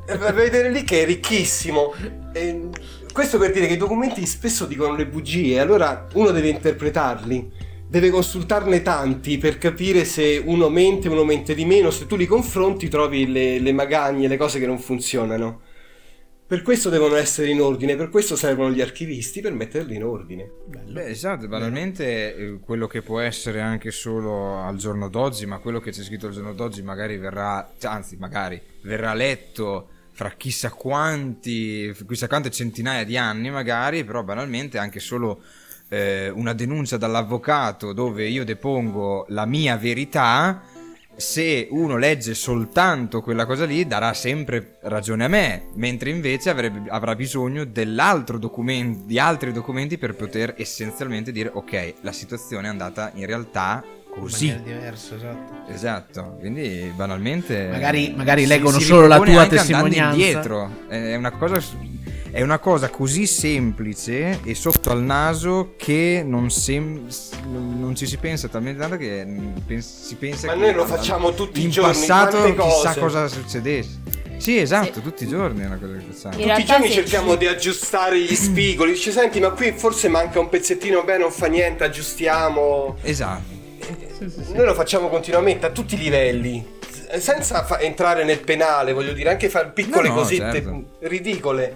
E 0.07 0.17
per 0.17 0.33
vedere 0.33 0.71
lì 0.71 0.83
che 0.83 1.03
è 1.03 1.05
ricchissimo. 1.05 1.93
E 2.33 2.69
questo 3.13 3.37
per 3.37 3.51
dire 3.51 3.67
che 3.67 3.73
i 3.73 3.77
documenti 3.77 4.25
spesso 4.25 4.65
dicono 4.65 4.95
le 4.95 5.05
bugie, 5.05 5.59
allora 5.59 6.07
uno 6.13 6.31
deve 6.31 6.49
interpretarli. 6.49 7.51
Deve 7.93 8.09
consultarne 8.09 8.81
tanti 8.81 9.37
per 9.37 9.59
capire 9.59 10.03
se 10.03 10.41
uno 10.43 10.67
mente, 10.67 11.09
uno 11.09 11.23
mente 11.23 11.53
di 11.53 11.63
meno, 11.63 11.91
se 11.91 12.07
tu 12.07 12.15
li 12.15 12.25
confronti 12.25 12.89
trovi 12.89 13.31
le, 13.31 13.59
le 13.59 13.71
magagne, 13.71 14.27
le 14.27 14.35
cose 14.35 14.57
che 14.57 14.65
non 14.65 14.79
funzionano. 14.79 15.61
Per 16.47 16.63
questo 16.63 16.89
devono 16.89 17.13
essere 17.13 17.49
in 17.49 17.61
ordine, 17.61 17.95
per 17.95 18.09
questo 18.09 18.35
servono 18.35 18.71
gli 18.71 18.81
archivisti 18.81 19.41
per 19.41 19.53
metterli 19.53 19.95
in 19.95 20.03
ordine. 20.03 20.49
Beh, 20.87 21.05
esatto, 21.05 21.47
banalmente 21.47 22.35
eh, 22.35 22.59
quello 22.65 22.87
che 22.87 23.03
può 23.03 23.19
essere 23.19 23.61
anche 23.61 23.91
solo 23.91 24.57
al 24.57 24.77
giorno 24.77 25.07
d'oggi, 25.07 25.45
ma 25.45 25.59
quello 25.59 25.79
che 25.79 25.91
c'è 25.91 26.01
scritto 26.01 26.25
al 26.25 26.33
giorno 26.33 26.53
d'oggi 26.53 26.81
magari 26.81 27.17
verrà, 27.17 27.73
anzi 27.83 28.17
magari 28.17 28.59
verrà 28.81 29.13
letto 29.13 29.89
fra 30.13 30.31
chissà 30.31 30.71
quanti, 30.71 31.95
chissà 32.07 32.27
quante 32.27 32.49
centinaia 32.49 33.03
di 33.03 33.17
anni 33.17 33.51
magari, 33.51 34.03
però 34.03 34.23
banalmente 34.23 34.79
anche 34.79 34.99
solo 34.99 35.41
eh, 35.93 36.29
una 36.29 36.53
denuncia 36.53 36.97
dall'avvocato 36.97 37.93
dove 37.93 38.27
io 38.27 38.43
depongo 38.43 39.25
la 39.29 39.45
mia 39.45 39.77
verità 39.77 40.63
se 41.15 41.67
uno 41.69 41.97
legge 41.97 42.33
soltanto 42.33 43.21
quella 43.21 43.45
cosa 43.45 43.65
lì 43.65 43.85
darà 43.85 44.15
sempre 44.15 44.79
ragione 44.81 45.25
a 45.25 45.27
me, 45.27 45.67
mentre 45.75 46.09
invece 46.09 46.49
avrebbe, 46.49 46.89
avrà 46.89 47.13
bisogno 47.13 47.65
documento, 48.39 49.03
di 49.05 49.19
altri 49.19 49.51
documenti 49.51 49.99
per 49.99 50.15
poter 50.15 50.55
essenzialmente 50.57 51.31
dire 51.31 51.51
ok, 51.53 51.93
la 52.01 52.11
situazione 52.11 52.65
è 52.65 52.71
andata 52.71 53.11
in 53.13 53.27
realtà 53.27 53.83
così. 54.19 54.61
Diversa, 54.63 55.15
esatto. 55.15 55.71
Esatto, 55.71 56.35
quindi 56.39 56.91
banalmente... 56.95 57.67
Magari, 57.71 58.13
magari 58.15 58.45
leggono 58.45 58.79
solo 58.79 59.07
la 59.07 59.19
tua 59.19 59.47
testimonianza. 59.47 60.17
indietro, 60.17 60.69
è 60.87 61.15
una 61.15 61.31
cosa 61.31 61.59
è 62.33 62.41
una 62.41 62.57
cosa 62.57 62.89
così 62.89 63.27
semplice 63.27 64.39
e 64.43 64.55
sotto 64.55 64.89
al 64.89 65.03
naso 65.03 65.75
che 65.77 66.23
non, 66.25 66.49
sem- 66.49 67.07
non 67.45 67.93
ci 67.95 68.07
si 68.07 68.17
pensa 68.17 68.47
talmente 68.47 68.79
tanto 68.79 68.97
che 68.97 69.23
pens- 69.67 70.07
si 70.07 70.15
pensa 70.15 70.47
Ma 70.47 70.53
che 70.53 70.59
noi 70.59 70.73
lo 70.73 70.87
facciamo 70.87 71.35
tutti 71.35 71.63
i 71.63 71.69
giorni. 71.69 71.91
In 71.91 72.07
passato 72.07 72.43
chissà 72.55 72.87
cose. 72.87 72.99
cosa 72.99 73.27
succedesse. 73.27 74.01
Sì, 74.37 74.57
esatto, 74.57 74.95
sì. 74.95 75.01
tutti 75.03 75.25
i 75.25 75.27
giorni 75.27 75.61
è 75.61 75.67
una 75.67 75.77
cosa 75.77 75.93
che 75.93 76.05
facciamo. 76.11 76.43
tutti 76.43 76.61
i 76.61 76.65
giorni 76.65 76.89
cerchiamo 76.89 77.31
ci... 77.33 77.37
di 77.37 77.45
aggiustare 77.45 78.19
gli 78.19 78.33
spigoli. 78.33 78.93
Dice, 78.93 79.11
senti, 79.11 79.39
ma 79.39 79.51
qui 79.51 79.71
forse 79.71 80.07
manca 80.07 80.39
un 80.39 80.49
pezzettino, 80.49 81.03
beh, 81.03 81.19
non 81.19 81.31
fa 81.31 81.45
niente, 81.45 81.83
aggiustiamo. 81.83 82.97
Esatto. 83.03 83.62
Sì, 84.17 84.29
sì, 84.29 84.53
Noi 84.53 84.65
lo 84.65 84.73
facciamo 84.73 85.09
continuamente 85.09 85.65
a 85.65 85.71
tutti 85.71 85.95
i 85.95 85.97
livelli 85.97 86.81
senza 87.19 87.63
fa- 87.63 87.79
entrare 87.79 88.23
nel 88.23 88.39
penale, 88.39 88.93
voglio 88.93 89.13
dire, 89.13 89.29
anche 89.29 89.49
fare 89.49 89.71
piccole 89.71 90.07
no, 90.07 90.15
no, 90.15 90.21
cosette 90.21 90.51
certo. 90.51 90.83
ridicole. 90.99 91.73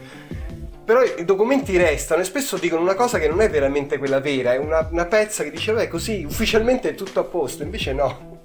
Però 0.86 1.02
i 1.04 1.26
documenti 1.26 1.76
restano 1.76 2.22
e 2.22 2.24
spesso 2.24 2.58
dicono 2.58 2.82
una 2.82 2.96
cosa 2.96 3.20
che 3.20 3.28
non 3.28 3.42
è 3.42 3.50
veramente 3.50 3.98
quella 3.98 4.22
vera, 4.22 4.54
è 4.54 4.58
una, 4.58 4.88
una 4.90 5.06
pezza 5.06 5.44
che 5.44 5.52
dice, 5.52 5.74
beh, 5.74 5.90
così 5.90 6.24
ufficialmente 6.24 6.90
è 6.90 6.96
tutto 6.96 7.20
a 7.20 7.24
posto, 7.24 7.64
invece 7.64 7.92
no. 7.92 8.36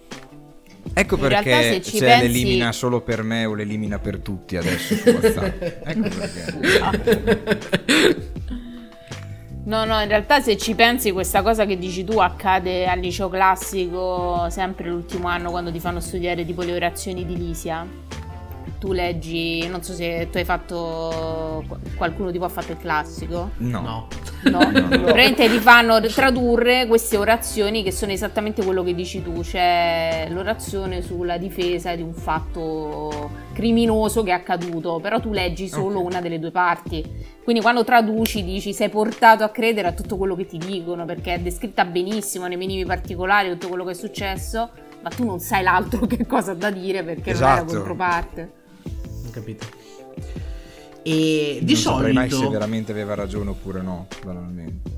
Ecco 0.93 1.15
in 1.15 1.21
perché 1.21 1.81
se 1.81 1.83
cioè, 1.83 2.01
pensi... 2.01 2.27
l'elimina 2.27 2.73
solo 2.73 3.01
per 3.01 3.23
me 3.23 3.45
o 3.45 3.55
l'elimina 3.55 3.99
per 3.99 4.19
tutti 4.19 4.57
adesso 4.57 4.95
su 4.97 5.09
WhatsApp. 5.09 5.63
ecco 5.87 6.09
perché. 6.19 6.51
No, 9.65 9.85
no, 9.85 10.01
in 10.01 10.09
realtà 10.09 10.41
se 10.41 10.57
ci 10.57 10.75
pensi 10.75 11.13
questa 11.13 11.41
cosa 11.41 11.65
che 11.65 11.79
dici 11.79 12.03
tu 12.03 12.19
accade 12.19 12.85
al 12.87 12.99
liceo 12.99 13.29
classico 13.29 14.49
sempre 14.51 14.89
l'ultimo 14.89 15.29
anno 15.29 15.51
quando 15.51 15.71
ti 15.71 15.79
fanno 15.79 16.01
studiare 16.01 16.45
tipo 16.45 16.63
le 16.63 16.75
orazioni 16.75 17.25
di 17.25 17.37
Lisia 17.37 17.87
tu 18.83 18.91
leggi, 18.91 19.64
non 19.68 19.80
so 19.85 19.93
se 19.93 20.26
tu 20.28 20.39
hai 20.39 20.45
fatto, 20.45 21.64
qualcuno 21.95 22.33
di 22.33 22.39
voi 22.39 22.49
ha 22.49 22.51
fatto 22.51 22.72
il 22.72 22.78
classico? 22.78 23.51
No. 23.59 23.80
No. 23.80 24.09
No, 24.51 24.59
no. 24.72 24.89
praticamente 24.89 25.49
ti 25.49 25.59
fanno 25.59 26.01
tradurre 26.01 26.89
queste 26.89 27.16
orazioni 27.16 27.85
che 27.85 27.93
sono 27.93 28.11
esattamente 28.11 28.64
quello 28.64 28.83
che 28.83 28.93
dici 28.93 29.22
tu, 29.22 29.41
c'è 29.41 30.26
l'orazione 30.30 31.01
sulla 31.01 31.39
difesa 31.39 31.95
di 31.95 32.03
un 32.03 32.12
fatto 32.12 33.30
criminoso 33.53 34.24
che 34.24 34.30
è 34.30 34.35
accaduto, 34.35 34.99
però 35.01 35.20
tu 35.20 35.30
leggi 35.30 35.68
solo 35.68 35.99
okay. 35.99 36.05
una 36.05 36.20
delle 36.20 36.41
due 36.41 36.51
parti. 36.51 37.05
Quindi 37.45 37.62
quando 37.62 37.85
traduci 37.85 38.43
dici 38.43 38.74
sei 38.74 38.89
portato 38.89 39.45
a 39.45 39.51
credere 39.51 39.87
a 39.87 39.93
tutto 39.93 40.16
quello 40.16 40.35
che 40.35 40.47
ti 40.47 40.59
dicono 40.59 41.05
perché 41.05 41.35
è 41.35 41.39
descritta 41.39 41.85
benissimo 41.85 42.49
nei 42.49 42.57
minimi 42.57 42.85
particolari 42.85 43.49
tutto 43.51 43.68
quello 43.68 43.85
che 43.85 43.93
è 43.93 43.95
successo, 43.95 44.70
ma 45.01 45.09
tu 45.09 45.24
non 45.24 45.39
sai 45.39 45.62
l'altro 45.62 46.05
che 46.09 46.26
cosa 46.26 46.51
ha 46.51 46.57
da 46.57 46.72
dire 46.72 47.05
perché 47.05 47.30
esatto. 47.30 47.45
non 47.45 47.53
è 47.53 47.55
la 47.55 47.64
esatto. 47.64 47.76
controparte 47.76 48.61
capito? 49.33 49.66
E 51.03 51.59
di 51.62 51.72
non 51.72 51.83
solito... 51.83 52.12
mai 52.12 52.30
se 52.30 52.49
veramente 52.49 52.93
aveva 52.93 53.14
ragione 53.14 53.51
oppure 53.51 53.83
no, 53.83 54.07
banalmente. 54.24 54.91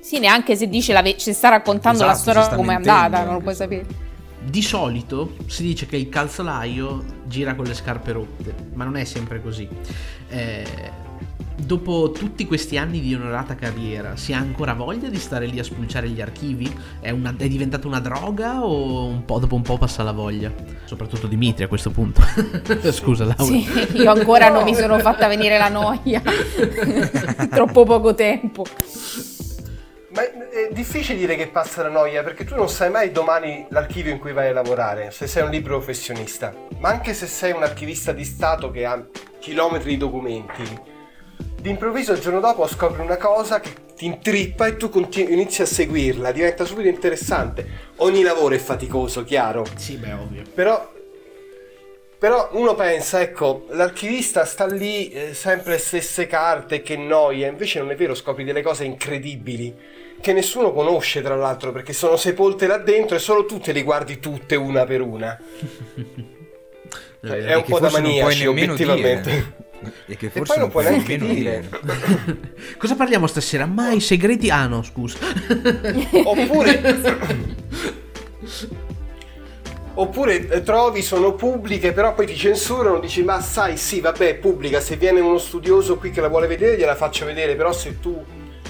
Sì, 0.00 0.18
neanche 0.18 0.54
se 0.54 0.68
dice 0.68 0.92
la 0.92 1.02
ve- 1.02 1.16
ci 1.16 1.32
sta 1.32 1.48
raccontando 1.48 2.04
esatto, 2.04 2.32
la 2.32 2.42
storia 2.42 2.56
come 2.56 2.74
è 2.74 2.76
andata, 2.76 3.24
non 3.24 3.34
lo 3.34 3.40
puoi 3.40 3.54
sapere. 3.54 3.86
Di 4.42 4.62
solito 4.62 5.34
si 5.46 5.62
dice 5.62 5.86
che 5.86 5.96
il 5.96 6.08
calzolaio 6.08 7.02
gira 7.24 7.54
con 7.56 7.64
le 7.64 7.74
scarpe 7.74 8.12
rotte, 8.12 8.54
ma 8.74 8.84
non 8.84 8.96
è 8.96 9.04
sempre 9.04 9.42
così. 9.42 9.66
Eh, 10.28 10.64
dopo 11.56 12.10
tutti 12.10 12.46
questi 12.46 12.76
anni 12.76 13.00
di 13.00 13.14
onorata 13.14 13.54
carriera, 13.54 14.16
si 14.16 14.32
ha 14.32 14.38
ancora 14.38 14.74
voglia 14.74 15.08
di 15.08 15.18
stare 15.18 15.46
lì 15.46 15.58
a 15.58 15.64
spulciare 15.64 16.08
gli 16.08 16.20
archivi? 16.20 16.72
È, 17.00 17.10
una, 17.10 17.34
è 17.36 17.48
diventata 17.48 17.86
una 17.86 18.00
droga 18.00 18.64
o 18.64 19.06
un 19.06 19.24
po' 19.24 19.38
dopo 19.38 19.54
un 19.54 19.62
po' 19.62 19.78
passa 19.78 20.02
la 20.02 20.12
voglia? 20.12 20.52
Soprattutto 20.84 21.26
Dimitri 21.26 21.64
a 21.64 21.68
questo 21.68 21.90
punto. 21.90 22.20
Scusa 22.92 23.24
Laura. 23.24 23.44
Sì, 23.44 23.66
io 23.94 24.10
ancora 24.10 24.48
non 24.48 24.64
mi 24.64 24.74
sono 24.74 24.98
fatta 24.98 25.26
venire 25.28 25.58
la 25.58 25.68
noia. 25.68 26.22
Troppo 27.50 27.84
poco 27.84 28.14
tempo. 28.14 28.64
Ma 30.16 30.22
è 30.22 30.72
difficile 30.72 31.18
dire 31.18 31.36
che 31.36 31.48
passa 31.48 31.82
la 31.82 31.90
noia 31.90 32.22
perché 32.22 32.44
tu 32.44 32.54
non 32.54 32.70
sai 32.70 32.90
mai 32.90 33.12
domani 33.12 33.66
l'archivio 33.68 34.12
in 34.12 34.18
cui 34.18 34.32
vai 34.32 34.48
a 34.48 34.52
lavorare, 34.54 35.10
se 35.10 35.26
sei 35.26 35.42
un 35.42 35.50
libro 35.50 35.76
professionista. 35.76 36.54
Ma 36.78 36.88
anche 36.88 37.12
se 37.12 37.26
sei 37.26 37.52
un 37.52 37.62
archivista 37.62 38.12
di 38.12 38.24
Stato 38.24 38.70
che 38.70 38.86
ha 38.86 39.04
chilometri 39.38 39.90
di 39.90 39.96
documenti, 39.98 40.62
d'improvviso 41.66 42.12
il 42.12 42.20
giorno 42.20 42.38
dopo 42.38 42.64
scopri 42.68 43.02
una 43.02 43.16
cosa 43.16 43.58
che 43.58 43.70
ti 43.96 44.06
intrippa 44.06 44.66
e 44.66 44.76
tu 44.76 44.88
continui, 44.88 45.32
inizi 45.32 45.62
a 45.62 45.66
seguirla, 45.66 46.30
diventa 46.30 46.64
subito 46.64 46.86
interessante. 46.86 47.66
Ogni 47.96 48.22
lavoro 48.22 48.54
è 48.54 48.58
faticoso, 48.58 49.24
chiaro. 49.24 49.64
Sì, 49.74 49.96
beh, 49.96 50.12
ovvio. 50.12 50.42
Però, 50.54 50.92
però 52.18 52.50
uno 52.52 52.76
pensa, 52.76 53.20
ecco, 53.20 53.66
l'archivista 53.70 54.44
sta 54.44 54.66
lì, 54.66 55.08
eh, 55.08 55.34
sempre 55.34 55.72
le 55.72 55.78
stesse 55.78 56.28
carte, 56.28 56.82
che 56.82 56.96
noia. 56.96 57.48
Invece 57.48 57.80
non 57.80 57.90
è 57.90 57.96
vero, 57.96 58.14
scopri 58.14 58.44
delle 58.44 58.62
cose 58.62 58.84
incredibili 58.84 59.74
che 60.20 60.32
nessuno 60.32 60.72
conosce, 60.72 61.20
tra 61.20 61.34
l'altro, 61.34 61.72
perché 61.72 61.92
sono 61.92 62.16
sepolte 62.16 62.68
là 62.68 62.78
dentro 62.78 63.16
e 63.16 63.18
solo 63.18 63.44
tu 63.44 63.58
te 63.58 63.72
le 63.72 63.82
guardi 63.82 64.20
tutte 64.20 64.54
una 64.54 64.84
per 64.84 65.00
una. 65.00 65.36
è 67.20 67.54
un 67.54 67.64
po' 67.64 67.80
da 67.80 67.90
maniaci, 67.90 68.46
obiettivamente. 68.46 69.30
Dire. 69.30 69.64
E 70.06 70.16
che 70.16 70.30
forse 70.30 70.52
e 70.52 70.54
poi 70.54 70.58
non 70.58 70.70
puoi 70.70 70.84
neanche 70.84 71.16
dire. 71.18 71.68
Cosa 72.78 72.94
parliamo 72.94 73.26
stasera? 73.26 73.66
Mai 73.66 74.00
segreti? 74.00 74.50
Ah 74.50 74.66
no, 74.66 74.82
scusa. 74.82 75.18
Oppure... 76.24 77.44
Oppure 79.98 80.48
eh, 80.48 80.62
trovi, 80.62 81.00
sono 81.00 81.34
pubbliche, 81.34 81.92
però 81.92 82.12
poi 82.12 82.26
ti 82.26 82.36
censurano, 82.36 82.98
dici 82.98 83.22
ma 83.22 83.40
sai 83.40 83.78
sì, 83.78 84.00
vabbè, 84.00 84.28
è 84.28 84.34
pubblica, 84.34 84.78
se 84.78 84.96
viene 84.96 85.20
uno 85.20 85.38
studioso 85.38 85.96
qui 85.96 86.10
che 86.10 86.20
la 86.20 86.28
vuole 86.28 86.46
vedere 86.46 86.76
gliela 86.76 86.94
faccio 86.94 87.24
vedere, 87.24 87.56
però 87.56 87.72
se 87.72 87.98
tu 87.98 88.22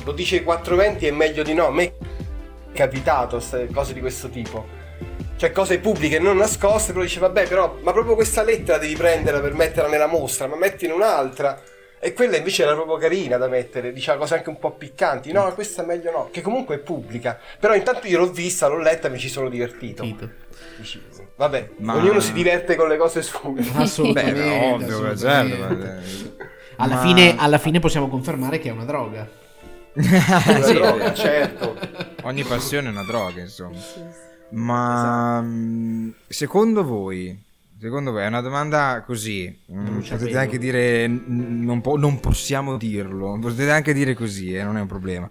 lo 0.05 0.13
dici 0.13 0.37
ai 0.37 0.45
420 0.45 1.07
è 1.07 1.11
meglio 1.11 1.43
di 1.43 1.53
no. 1.53 1.67
A 1.67 1.73
me 1.73 1.83
è 1.83 1.93
capitato 2.73 3.43
cose 3.73 3.93
di 3.93 3.99
questo 3.99 4.29
tipo 4.29 4.76
cioè 5.37 5.53
cose 5.53 5.79
pubbliche 5.79 6.19
non 6.19 6.39
nascoste, 6.39 6.93
però 6.93 7.05
dice 7.05 7.21
vabbè 7.21 7.47
però, 7.47 7.79
ma 7.83 7.93
proprio 7.93 8.15
questa 8.15 8.43
lettera 8.43 8.79
devi 8.79 8.95
prenderla 8.95 9.41
per 9.41 9.53
metterla 9.53 9.89
nella 9.89 10.07
mostra, 10.07 10.47
ma 10.47 10.57
mettine 10.57 10.93
un'altra. 10.93 11.61
E 11.99 12.13
quella 12.13 12.37
invece 12.37 12.63
era 12.63 12.75
proprio 12.75 12.97
carina 12.97 13.37
da 13.37 13.49
mettere, 13.49 13.93
diceva 13.93 14.19
cose 14.19 14.35
anche 14.35 14.49
un 14.49 14.59
po' 14.59 14.73
piccanti. 14.73 15.33
No, 15.33 15.53
questa 15.55 15.83
meglio 15.83 16.11
no, 16.11 16.29
che 16.31 16.41
comunque 16.41 16.77
è 16.77 16.79
pubblica. 16.79 17.39
Però 17.59 17.75
intanto 17.75 18.07
io 18.07 18.19
l'ho 18.19 18.31
vista, 18.31 18.67
l'ho 18.67 18.79
letta 18.79 19.09
e 19.09 19.11
mi 19.11 19.19
ci 19.19 19.29
sono 19.29 19.49
divertito. 19.49 20.05
Dici, 20.77 21.03
vabbè, 21.37 21.71
ma... 21.79 21.97
ognuno 21.97 22.21
si 22.21 22.33
diverte 22.33 22.75
con 22.75 22.89
le 22.89 22.97
cose 22.97 23.23
sue. 23.23 23.55
Assolutamente. 23.75 24.41
Beh, 24.41 24.73
ovvio, 24.73 25.07
assolutamente. 25.07 26.03
Certo, 26.03 26.45
alla, 26.77 26.95
ma... 26.95 27.01
fine, 27.01 27.35
alla 27.37 27.59
fine 27.59 27.79
possiamo 27.79 28.09
confermare 28.09 28.59
che 28.59 28.69
è 28.69 28.73
una 28.73 28.85
droga. 28.85 29.29
una 29.97 30.63
sì, 30.63 30.73
droga, 30.75 31.15
certo. 31.15 31.77
Ogni 32.23 32.45
passione 32.45 32.89
è 32.89 32.91
una 32.91 33.05
droga, 33.05 33.41
insomma. 33.41 33.79
Ma 34.51 35.41
esatto. 35.41 36.25
secondo 36.29 36.85
voi, 36.85 37.39
secondo 37.79 38.13
voi 38.13 38.23
è 38.23 38.27
una 38.27 38.41
domanda 38.41 39.03
così? 39.05 39.57
Mm, 39.73 40.01
potete 40.01 40.39
anche 40.39 40.59
dire 40.59 41.07
non, 41.07 41.81
po- 41.81 41.97
non, 41.97 42.21
possiamo 42.21 42.77
dirlo, 42.77 43.39
potete 43.41 43.71
anche 43.71 43.93
dire 43.93 44.15
così, 44.15 44.55
eh, 44.55 44.63
non 44.63 44.77
è 44.77 44.81
un 44.81 44.87
problema. 44.87 45.29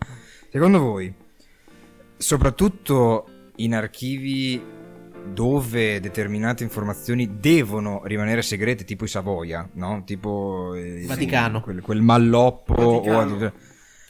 Secondo 0.52 0.80
voi, 0.80 1.14
soprattutto 2.18 3.28
in 3.58 3.74
archivi 3.74 4.62
dove 5.34 6.00
determinate 6.00 6.64
informazioni 6.64 7.40
devono 7.40 8.02
rimanere 8.06 8.42
segrete, 8.42 8.84
tipo 8.84 9.06
i 9.06 9.08
Savoia, 9.08 9.68
no? 9.74 10.04
Tipo 10.06 10.74
eh, 10.76 11.04
Vaticano, 11.06 11.62
quel, 11.62 11.82
quel 11.82 12.02
malloppo 12.02 12.74
Vaticano. 12.74 13.46
o 13.46 13.52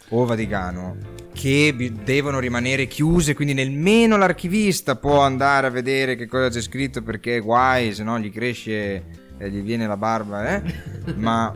o 0.09 0.25
Vaticano 0.25 0.97
che 1.33 1.73
bi- 1.75 1.93
devono 2.03 2.39
rimanere 2.39 2.87
chiuse, 2.87 3.33
quindi 3.33 3.53
nemmeno 3.53 4.15
l'archivista 4.17 4.95
può 4.95 5.19
andare 5.19 5.67
a 5.67 5.69
vedere 5.69 6.15
che 6.15 6.27
cosa 6.27 6.47
c'è 6.49 6.61
scritto 6.61 7.01
perché 7.01 7.39
guai, 7.39 7.93
se 7.93 8.03
no 8.03 8.17
gli 8.19 8.31
cresce 8.31 9.03
e 9.37 9.49
gli 9.49 9.61
viene 9.61 9.85
la 9.85 9.97
barba, 9.97 10.55
eh? 10.55 10.63
Ma 11.15 11.53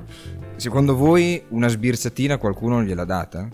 secondo 0.58 0.96
voi 0.96 1.42
una 1.50 1.70
sbirzatina 1.70 2.38
qualcuno 2.38 2.84
gliel'ha 2.84 3.06
data? 3.06 3.48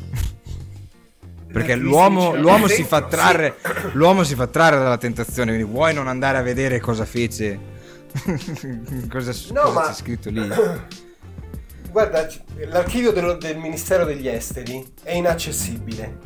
Perché 1.51 1.75
l'uomo, 1.75 2.35
l'uomo 2.35 2.67
si 2.67 2.83
fa 2.83 3.03
trarre, 3.03 3.55
l'uomo 3.93 4.23
si 4.23 4.35
fa 4.35 4.47
trarre 4.47 4.77
dalla 4.77 4.97
tentazione, 4.97 5.53
quindi 5.53 5.71
vuoi 5.71 5.93
non 5.93 6.07
andare 6.07 6.37
a 6.37 6.41
vedere 6.41 6.79
cosa 6.79 7.05
fece, 7.05 7.57
cosa, 9.09 9.31
No, 9.53 9.61
cosa 9.61 9.71
ma- 9.71 9.87
c'è 9.87 9.93
scritto 9.93 10.29
lì? 10.31 10.41
Guarda, 11.95 12.27
l'archivio 12.65 13.13
dello- 13.13 13.35
del 13.35 13.55
Ministero 13.55 14.03
degli 14.03 14.27
Esteri 14.27 14.85
è 15.01 15.13
inaccessibile. 15.13 16.17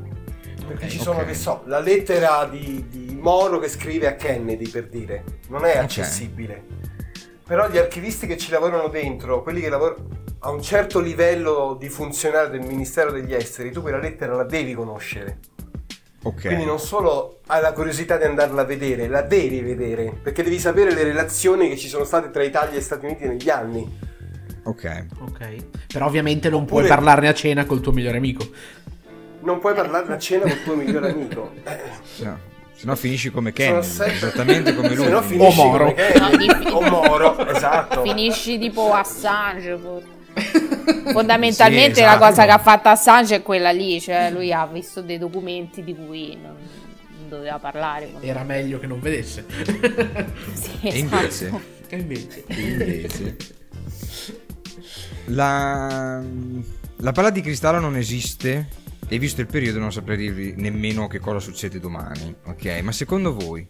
Perché 0.65 0.89
ci 0.89 0.97
sono, 0.97 1.19
ok. 1.19 1.27
che 1.27 1.35
so, 1.35 1.61
la 1.65 1.77
lettera 1.77 2.47
di, 2.49 2.87
di 2.89 3.15
Moro 3.15 3.59
che 3.59 3.67
scrive 3.67 4.07
a 4.07 4.15
Kennedy, 4.15 4.67
per 4.67 4.87
dire. 4.87 5.23
Non 5.49 5.65
è 5.65 5.77
accessibile. 5.77 6.63
Però 7.45 7.69
gli 7.69 7.77
archivisti 7.77 8.25
che 8.25 8.35
ci 8.35 8.49
lavorano 8.49 8.87
dentro, 8.87 9.43
quelli 9.43 9.61
che 9.61 9.69
lavorano 9.69 10.07
a 10.39 10.49
un 10.49 10.59
certo 10.59 10.99
livello 10.99 11.77
di 11.79 11.87
funzionario 11.87 12.49
del 12.49 12.61
Ministero 12.61 13.11
degli 13.11 13.35
Esteri, 13.35 13.71
tu 13.71 13.83
quella 13.83 13.99
lettera 13.99 14.33
la 14.33 14.45
devi 14.45 14.73
conoscere. 14.73 15.37
Ok. 16.23 16.47
Quindi 16.47 16.65
non 16.65 16.79
solo 16.79 17.41
hai 17.45 17.61
la 17.61 17.73
curiosità 17.73 18.17
di 18.17 18.23
andarla 18.23 18.63
a 18.63 18.65
vedere, 18.65 19.07
la 19.07 19.21
devi 19.21 19.59
vedere, 19.61 20.17
perché 20.19 20.41
devi 20.41 20.57
sapere 20.57 20.95
le 20.95 21.03
relazioni 21.03 21.69
che 21.69 21.77
ci 21.77 21.89
sono 21.89 22.05
state 22.05 22.31
tra 22.31 22.41
Italia 22.41 22.75
e 22.75 22.81
Stati 22.81 23.05
Uniti 23.05 23.27
negli 23.27 23.51
anni. 23.51 24.07
Ok. 24.69 25.05
Ok. 25.19 25.55
Però 25.91 26.05
ovviamente 26.05 26.49
non 26.49 26.61
Oppure- 26.61 26.85
puoi 26.85 26.95
parlarne 26.95 27.27
a 27.27 27.33
cena 27.33 27.65
col 27.65 27.81
tuo 27.81 27.91
migliore 27.91 28.17
amico. 28.17 28.47
Non 29.41 29.59
puoi 29.59 29.73
parlarne 29.73 30.13
a 30.13 30.17
cena 30.17 30.41
con 30.43 30.51
il 30.51 30.63
tuo 30.63 30.75
migliore 30.75 31.11
amico. 31.11 31.53
Se 32.03 32.23
no, 32.25 32.37
se 32.73 32.85
no 32.85 32.95
finisci 32.95 33.31
come 33.31 33.51
Kennedy, 33.53 33.85
sempre- 33.85 34.13
esattamente 34.15 34.75
come 34.75 34.89
lui. 34.95 35.05
Se 35.05 35.09
no 35.11 35.21
finisci 35.21 35.59
O 35.59 35.63
Moro. 35.63 35.95
o 36.73 36.81
Moro, 36.89 37.47
esatto. 37.47 38.01
Finisci 38.03 38.57
tipo 38.59 38.93
Assange. 38.93 39.77
Fondamentalmente 41.11 41.95
Sì, 41.95 42.01
la 42.01 42.15
esatto. 42.15 42.25
cosa 42.25 42.45
che 42.45 42.51
ha 42.51 42.57
fatto 42.59 42.89
Assange 42.89 43.35
è 43.37 43.41
quella 43.41 43.71
lì, 43.71 43.99
cioè 43.99 44.29
lui 44.31 44.51
ha 44.53 44.65
visto 44.67 45.01
dei 45.01 45.17
documenti 45.17 45.83
di 45.83 45.95
cui 45.95 46.37
non, 46.41 46.55
non 47.17 47.29
doveva 47.29 47.57
parlare. 47.59 48.11
Era 48.19 48.43
meglio 48.43 48.79
che 48.79 48.87
non 48.87 48.99
vedesse. 48.99 49.45
Sì, 50.53 50.79
E 50.87 50.97
invece, 50.99 51.45
esatto. 51.47 51.61
e 51.89 51.95
invece. 51.97 52.43
invece 52.47 53.35
la, 55.25 56.23
la 56.97 57.11
palla 57.11 57.29
di 57.29 57.41
cristallo 57.41 57.79
non 57.79 57.95
esiste 57.95 58.67
e 59.07 59.17
visto 59.17 59.41
il 59.41 59.47
periodo 59.47 59.79
non 59.79 59.91
saprei 59.91 60.17
dirvi 60.17 60.53
nemmeno 60.55 61.07
che 61.07 61.19
cosa 61.19 61.39
succede 61.39 61.79
domani, 61.79 62.33
ok? 62.45 62.79
Ma 62.81 62.91
secondo 62.91 63.33
voi 63.33 63.67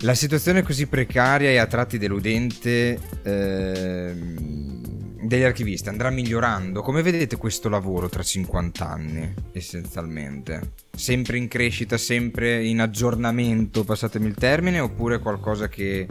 la 0.00 0.14
situazione 0.14 0.62
così 0.62 0.86
precaria 0.86 1.48
e 1.48 1.56
a 1.56 1.66
tratti 1.66 1.96
deludente 1.96 2.98
ehm, 3.22 4.82
degli 5.22 5.42
archivisti 5.42 5.88
andrà 5.88 6.10
migliorando? 6.10 6.82
Come 6.82 7.00
vedete 7.00 7.36
questo 7.36 7.70
lavoro 7.70 8.10
tra 8.10 8.22
50 8.22 8.86
anni, 8.86 9.34
essenzialmente? 9.52 10.72
Sempre 10.94 11.38
in 11.38 11.48
crescita, 11.48 11.96
sempre 11.96 12.62
in 12.64 12.80
aggiornamento, 12.80 13.82
passatemi 13.84 14.26
il 14.26 14.34
termine, 14.34 14.80
oppure 14.80 15.20
qualcosa 15.20 15.68
che... 15.68 16.06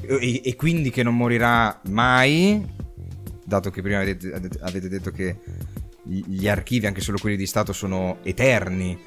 e, 0.00 0.40
e 0.44 0.56
quindi 0.56 0.90
che 0.90 1.04
non 1.04 1.16
morirà 1.16 1.80
mai, 1.90 2.74
dato 3.46 3.70
che 3.70 3.80
prima 3.80 4.00
avete, 4.00 4.32
avete 4.60 4.88
detto 4.88 5.10
che 5.10 5.38
gli 6.02 6.48
archivi, 6.48 6.86
anche 6.86 7.00
solo 7.00 7.18
quelli 7.18 7.36
di 7.36 7.46
Stato, 7.46 7.72
sono 7.72 8.18
eterni, 8.22 8.98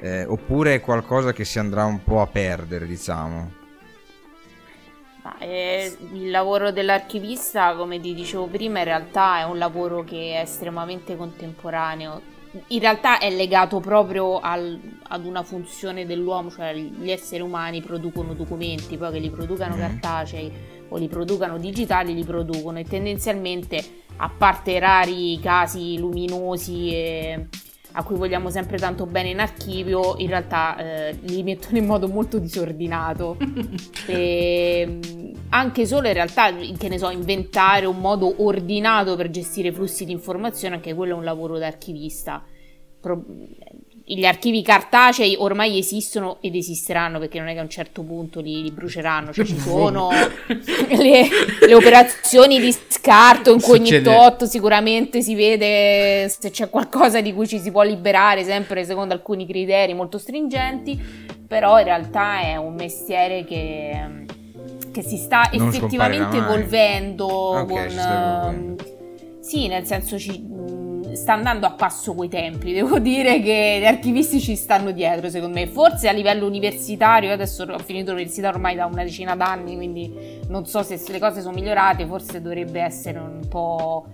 eh, 0.00 0.24
oppure 0.24 0.76
è 0.76 0.80
qualcosa 0.80 1.32
che 1.32 1.44
si 1.44 1.58
andrà 1.58 1.84
un 1.84 2.02
po' 2.02 2.20
a 2.20 2.26
perdere, 2.26 2.86
diciamo. 2.86 3.60
Eh, 5.38 5.96
il 6.14 6.30
lavoro 6.30 6.72
dell'archivista, 6.72 7.74
come 7.76 8.00
ti 8.00 8.12
dicevo 8.12 8.46
prima, 8.46 8.78
in 8.80 8.84
realtà 8.84 9.38
è 9.38 9.44
un 9.44 9.58
lavoro 9.58 10.02
che 10.02 10.34
è 10.34 10.40
estremamente 10.40 11.16
contemporaneo. 11.16 12.20
In 12.68 12.80
realtà 12.80 13.18
è 13.18 13.30
legato 13.30 13.80
proprio 13.80 14.40
al- 14.40 14.78
ad 15.08 15.24
una 15.24 15.42
funzione 15.42 16.06
dell'uomo, 16.06 16.50
cioè 16.50 16.74
gli 16.74 17.10
esseri 17.10 17.40
umani 17.40 17.80
producono 17.80 18.34
documenti, 18.34 18.96
poi 18.98 19.12
che 19.12 19.18
li 19.20 19.30
producano 19.30 19.74
Mhm. 19.74 19.80
cartacei 19.80 20.52
o 20.92 20.96
li 20.98 21.08
producano 21.08 21.58
digitali, 21.58 22.14
li 22.14 22.24
producono 22.24 22.78
e 22.78 22.84
tendenzialmente, 22.84 23.82
a 24.16 24.28
parte 24.28 24.78
rari 24.78 25.40
casi 25.40 25.98
luminosi 25.98 26.90
e 26.92 27.46
a 27.94 28.04
cui 28.04 28.16
vogliamo 28.16 28.50
sempre 28.50 28.78
tanto 28.78 29.06
bene 29.06 29.30
in 29.30 29.40
archivio, 29.40 30.14
in 30.18 30.28
realtà 30.28 30.76
eh, 30.76 31.18
li 31.22 31.42
mettono 31.42 31.78
in 31.78 31.86
modo 31.86 32.08
molto 32.08 32.38
disordinato. 32.38 33.36
E, 34.04 34.98
anche 35.50 35.86
solo 35.86 36.08
in 36.08 36.14
realtà, 36.14 36.52
che 36.52 36.88
ne 36.88 36.98
so, 36.98 37.08
inventare 37.10 37.86
un 37.86 37.98
modo 37.98 38.42
ordinato 38.42 39.14
per 39.14 39.30
gestire 39.30 39.72
flussi 39.72 40.04
di 40.04 40.10
informazione, 40.10 40.74
anche 40.74 40.92
quello 40.92 41.14
è 41.14 41.16
un 41.16 41.24
lavoro 41.24 41.56
da 41.56 41.68
archivista. 41.68 42.42
Pro- 43.00 43.24
gli 44.16 44.24
archivi 44.24 44.62
cartacei 44.62 45.36
ormai 45.38 45.78
esistono 45.78 46.38
ed 46.40 46.54
esisteranno 46.54 47.18
perché 47.18 47.38
non 47.38 47.48
è 47.48 47.52
che 47.52 47.60
a 47.60 47.62
un 47.62 47.70
certo 47.70 48.02
punto 48.02 48.40
li, 48.40 48.62
li 48.62 48.70
bruceranno, 48.70 49.32
cioè 49.32 49.44
ci 49.44 49.58
sono 49.58 50.10
le, 50.88 51.28
le 51.66 51.74
operazioni 51.74 52.60
di 52.60 52.74
scarto 52.88 53.52
in 53.52 53.60
cui 53.60 53.74
ogni 53.78 53.86
Succede. 53.86 54.12
tot 54.12 54.44
sicuramente 54.44 55.22
si 55.22 55.34
vede 55.34 56.28
se 56.28 56.50
c'è 56.50 56.68
qualcosa 56.70 57.20
di 57.20 57.32
cui 57.32 57.46
ci 57.46 57.58
si 57.58 57.70
può 57.70 57.82
liberare 57.82 58.44
sempre 58.44 58.84
secondo 58.84 59.14
alcuni 59.14 59.46
criteri 59.46 59.94
molto 59.94 60.18
stringenti, 60.18 61.00
però 61.46 61.78
in 61.78 61.84
realtà 61.84 62.40
è 62.40 62.56
un 62.56 62.74
mestiere 62.74 63.44
che, 63.44 64.24
che 64.92 65.02
si 65.02 65.16
sta 65.16 65.48
Non 65.52 65.68
effettivamente 65.68 66.36
evolvendo 66.36 67.26
Ok, 67.26 67.66
con... 67.66 67.98
ehm, 67.98 68.76
sì, 69.40 69.66
nel 69.68 69.84
senso 69.84 70.18
ci, 70.18 70.40
sta 71.14 71.32
andando 71.34 71.66
a 71.66 71.70
passo 71.72 72.14
coi 72.14 72.28
tempi, 72.28 72.72
devo 72.74 72.98
dire 72.98 73.40
che 73.40 73.78
gli 73.80 73.84
archivisti 73.84 74.40
ci 74.40 74.56
stanno 74.56 74.90
dietro 74.90 75.28
secondo 75.30 75.58
me, 75.58 75.66
forse 75.66 76.08
a 76.08 76.12
livello 76.12 76.46
universitario, 76.46 77.28
io 77.28 77.34
adesso 77.34 77.64
ho 77.64 77.78
finito 77.78 78.12
l'università 78.12 78.48
ormai 78.48 78.74
da 78.74 78.86
una 78.86 79.02
decina 79.02 79.36
d'anni, 79.36 79.76
quindi 79.76 80.40
non 80.48 80.66
so 80.66 80.82
se 80.82 81.00
le 81.08 81.18
cose 81.18 81.40
sono 81.40 81.54
migliorate, 81.54 82.06
forse 82.06 82.40
dovrebbe 82.40 82.80
essere 82.80 83.18
un 83.18 83.46
po' 83.48 84.06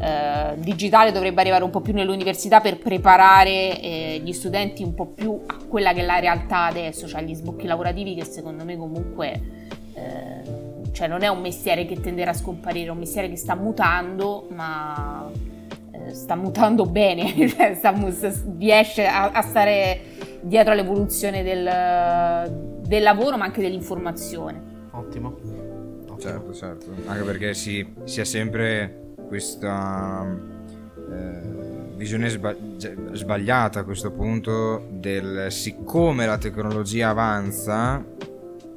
eh, 0.00 0.54
digitale, 0.56 1.12
dovrebbe 1.12 1.40
arrivare 1.40 1.64
un 1.64 1.70
po' 1.70 1.80
più 1.80 1.92
nell'università 1.92 2.60
per 2.60 2.78
preparare 2.78 3.80
eh, 3.80 4.20
gli 4.22 4.32
studenti 4.32 4.82
un 4.82 4.94
po' 4.94 5.06
più 5.06 5.40
a 5.46 5.58
quella 5.68 5.92
che 5.92 6.00
è 6.00 6.04
la 6.04 6.18
realtà 6.18 6.64
adesso, 6.64 7.06
cioè 7.06 7.22
gli 7.22 7.34
sbocchi 7.34 7.66
lavorativi 7.66 8.14
che 8.14 8.24
secondo 8.24 8.64
me 8.64 8.76
comunque... 8.76 9.40
eh, 9.94 10.62
cioè 10.94 11.08
non 11.08 11.24
è 11.24 11.28
un 11.28 11.40
mestiere 11.40 11.86
che 11.86 12.00
tenderà 12.00 12.30
a 12.30 12.34
scomparire, 12.34 12.86
è 12.86 12.90
un 12.90 12.98
mestiere 12.98 13.28
che 13.28 13.34
sta 13.34 13.56
mutando, 13.56 14.46
ma 14.50 15.28
sta 16.12 16.34
mutando 16.36 16.86
bene, 16.86 17.34
cioè 17.48 17.74
sta 17.74 17.94
riesce 18.58 19.06
a, 19.06 19.30
a 19.30 19.42
stare 19.42 20.00
dietro 20.42 20.72
all'evoluzione 20.72 21.42
del, 21.42 22.80
del 22.86 23.02
lavoro, 23.02 23.36
ma 23.36 23.44
anche 23.44 23.60
dell'informazione. 23.60 24.88
Ottimo. 24.90 25.28
Ottimo. 25.28 26.18
Certo, 26.18 26.52
certo. 26.52 26.86
Anche 27.06 27.24
perché 27.24 27.54
si, 27.54 27.94
si 28.04 28.20
ha 28.20 28.24
sempre 28.24 29.14
questa 29.26 30.24
eh, 31.10 31.40
visione 31.96 32.28
sba- 32.28 32.54
gi- 32.54 32.94
sbagliata 33.12 33.80
a 33.80 33.84
questo 33.84 34.10
punto 34.10 34.86
del 34.90 35.46
siccome 35.50 36.26
la 36.26 36.38
tecnologia 36.38 37.08
avanza, 37.08 38.04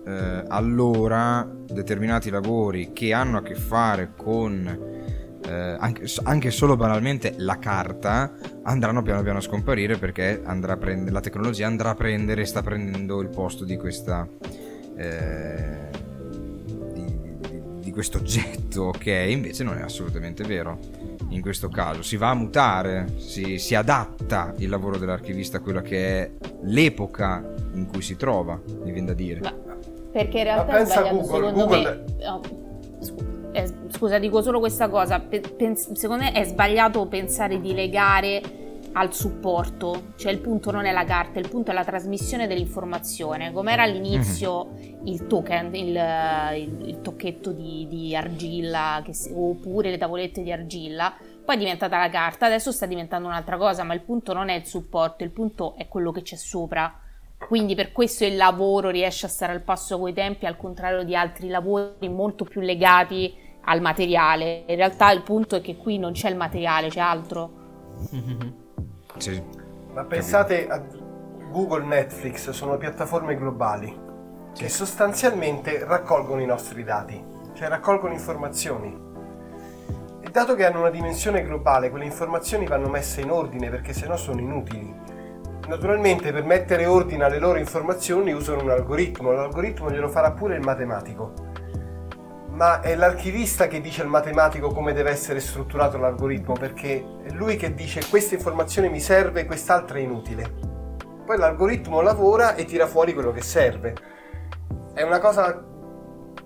eh, 0.05 0.43
allora 0.47 1.47
determinati 1.67 2.29
lavori 2.29 2.91
che 2.93 3.13
hanno 3.13 3.37
a 3.37 3.41
che 3.41 3.55
fare 3.55 4.13
con 4.15 4.95
eh, 5.47 5.75
anche, 5.79 6.03
anche 6.23 6.51
solo 6.51 6.75
banalmente 6.75 7.33
la 7.37 7.57
carta 7.57 8.33
andranno 8.63 9.01
piano 9.01 9.21
piano 9.23 9.37
a 9.37 9.41
scomparire 9.41 9.97
perché 9.97 10.41
andrà 10.43 10.73
a 10.73 10.77
prendere, 10.77 11.11
la 11.11 11.21
tecnologia 11.21 11.67
andrà 11.67 11.91
a 11.91 11.95
prendere 11.95 12.41
e 12.41 12.45
sta 12.45 12.61
prendendo 12.61 13.21
il 13.21 13.29
posto 13.29 13.63
di 13.63 13.77
questa 13.77 14.27
eh, 14.95 15.89
di, 16.93 17.05
di- 17.05 17.61
di 17.79 17.91
questo 17.91 18.17
oggetto 18.17 18.83
ok? 18.85 19.05
Invece 19.29 19.63
non 19.63 19.77
è 19.77 19.81
assolutamente 19.81 20.43
vero 20.43 20.77
in 21.29 21.41
questo 21.41 21.69
caso. 21.69 22.01
Si 22.01 22.17
va 22.17 22.29
a 22.29 22.33
mutare 22.33 23.13
si, 23.17 23.57
si 23.57 23.75
adatta 23.75 24.53
il 24.57 24.69
lavoro 24.69 24.97
dell'archivista 24.97 25.57
a 25.57 25.59
quella 25.61 25.81
che 25.81 26.23
è 26.23 26.31
l'epoca 26.63 27.43
in 27.73 27.85
cui 27.85 28.01
si 28.01 28.15
trova 28.15 28.59
mi 28.83 28.91
viene 28.91 29.07
da 29.07 29.13
dire. 29.13 29.39
Ma- 29.41 29.53
perché 30.11 30.37
in 30.39 30.43
realtà 30.45 30.71
Ma 30.71 30.77
è 30.79 30.83
pensa 30.83 31.01
Google, 31.03 31.25
secondo 31.47 31.53
Google- 31.65 32.05
me. 32.17 32.25
oh, 32.27 32.41
scu- 33.01 33.36
eh, 33.63 33.73
scusa, 33.89 34.19
dico 34.19 34.41
solo 34.41 34.59
questa 34.59 34.89
cosa. 34.89 35.19
Pe- 35.19 35.39
pens- 35.41 35.91
secondo 35.93 36.23
me 36.23 36.31
è 36.31 36.43
sbagliato 36.43 37.05
pensare 37.07 37.59
di 37.59 37.73
legare 37.73 38.41
al 38.93 39.13
supporto, 39.13 40.13
cioè 40.15 40.31
il 40.31 40.39
punto 40.39 40.71
non 40.71 40.85
è 40.85 40.91
la 40.91 41.03
carta, 41.03 41.37
il 41.39 41.47
punto 41.49 41.69
è 41.69 41.73
la 41.73 41.83
trasmissione 41.83 42.47
dell'informazione, 42.47 43.51
come 43.51 43.71
era 43.73 43.83
all'inizio 43.83 44.69
il 45.03 45.27
token, 45.27 45.75
il, 45.75 45.87
il- 46.55 46.87
il 46.87 47.01
tocchetto 47.01 47.51
di, 47.51 47.85
di 47.87 48.15
argilla 48.15 49.01
che 49.05 49.13
si- 49.13 49.31
oppure 49.35 49.91
le 49.91 49.97
tavolette 49.97 50.41
di 50.41 50.51
argilla, 50.51 51.13
poi 51.45 51.55
è 51.55 51.59
diventata 51.59 51.97
la 51.99 52.09
carta, 52.09 52.47
adesso 52.47 52.71
sta 52.71 52.87
diventando 52.87 53.27
un'altra 53.27 53.57
cosa, 53.57 53.83
ma 53.83 53.93
il 53.93 54.01
punto 54.01 54.33
non 54.33 54.49
è 54.49 54.55
il 54.55 54.65
supporto, 54.65 55.23
il 55.23 55.31
punto 55.31 55.75
è 55.77 55.87
quello 55.87 56.11
che 56.11 56.23
c'è 56.23 56.35
sopra. 56.35 57.01
Quindi 57.37 57.75
per 57.75 57.91
questo 57.91 58.25
il 58.25 58.35
lavoro 58.35 58.89
riesce 58.89 59.27
a 59.27 59.29
stare 59.29 59.53
al 59.53 59.61
passo 59.61 59.99
coi 59.99 60.11
tempi, 60.11 60.47
al 60.47 60.57
contrario 60.57 61.03
di 61.03 61.15
altri 61.15 61.49
lavori 61.49 62.09
molto 62.09 62.45
più 62.45 62.61
legati 62.61 63.31
al 63.69 63.81
materiale. 63.81 64.63
In 64.67 64.75
realtà 64.75 65.11
il 65.11 65.21
punto 65.21 65.57
è 65.57 65.61
che 65.61 65.77
qui 65.77 65.97
non 65.97 66.13
c'è 66.13 66.29
il 66.29 66.35
materiale, 66.35 66.89
c'è 66.89 66.99
altro. 66.99 67.51
Sì. 69.17 69.41
Ma 69.93 70.03
pensate 70.03 70.67
a 70.67 70.79
Google, 71.49 71.85
Netflix, 71.85 72.51
sono 72.51 72.77
piattaforme 72.77 73.35
globali 73.35 74.05
che 74.53 74.69
sostanzialmente 74.69 75.83
raccolgono 75.83 76.41
i 76.41 76.45
nostri 76.45 76.83
dati, 76.83 77.19
cioè 77.53 77.67
raccolgono 77.67 78.13
informazioni. 78.13 78.95
E 80.19 80.29
dato 80.29 80.53
che 80.53 80.65
hanno 80.65 80.81
una 80.81 80.91
dimensione 80.91 81.43
globale, 81.43 81.89
quelle 81.89 82.05
informazioni 82.05 82.67
vanno 82.67 82.89
messe 82.89 83.21
in 83.21 83.31
ordine 83.31 83.69
perché 83.69 83.91
sennò 83.91 84.17
sono 84.17 84.39
inutili. 84.39 84.93
Naturalmente 85.67 86.31
per 86.31 86.43
mettere 86.43 86.85
ordine 86.85 87.23
alle 87.23 87.39
loro 87.39 87.57
informazioni 87.57 88.33
usano 88.33 88.61
un 88.61 88.69
algoritmo, 88.69 89.31
l'algoritmo 89.31 89.89
glielo 89.89 90.09
farà 90.09 90.31
pure 90.31 90.55
il 90.55 90.61
matematico. 90.61 91.46
Ma 92.57 92.81
è 92.81 92.95
l'archivista 92.95 93.67
che 93.67 93.81
dice 93.81 94.01
al 94.01 94.07
matematico 94.07 94.71
come 94.71 94.91
deve 94.91 95.11
essere 95.11 95.39
strutturato 95.39 95.99
l'algoritmo, 95.99 96.53
perché 96.53 97.05
è 97.21 97.29
lui 97.29 97.55
che 97.55 97.75
dice 97.75 98.01
questa 98.09 98.33
informazione 98.33 98.89
mi 98.89 98.99
serve, 98.99 99.45
quest'altra 99.45 99.99
è 99.99 100.01
inutile. 100.01 100.55
Poi 101.23 101.37
l'algoritmo 101.37 102.01
lavora 102.01 102.55
e 102.55 102.65
tira 102.65 102.87
fuori 102.87 103.13
quello 103.13 103.31
che 103.31 103.41
serve. 103.43 103.93
È 104.91 105.03
una 105.03 105.19
cosa 105.19 105.63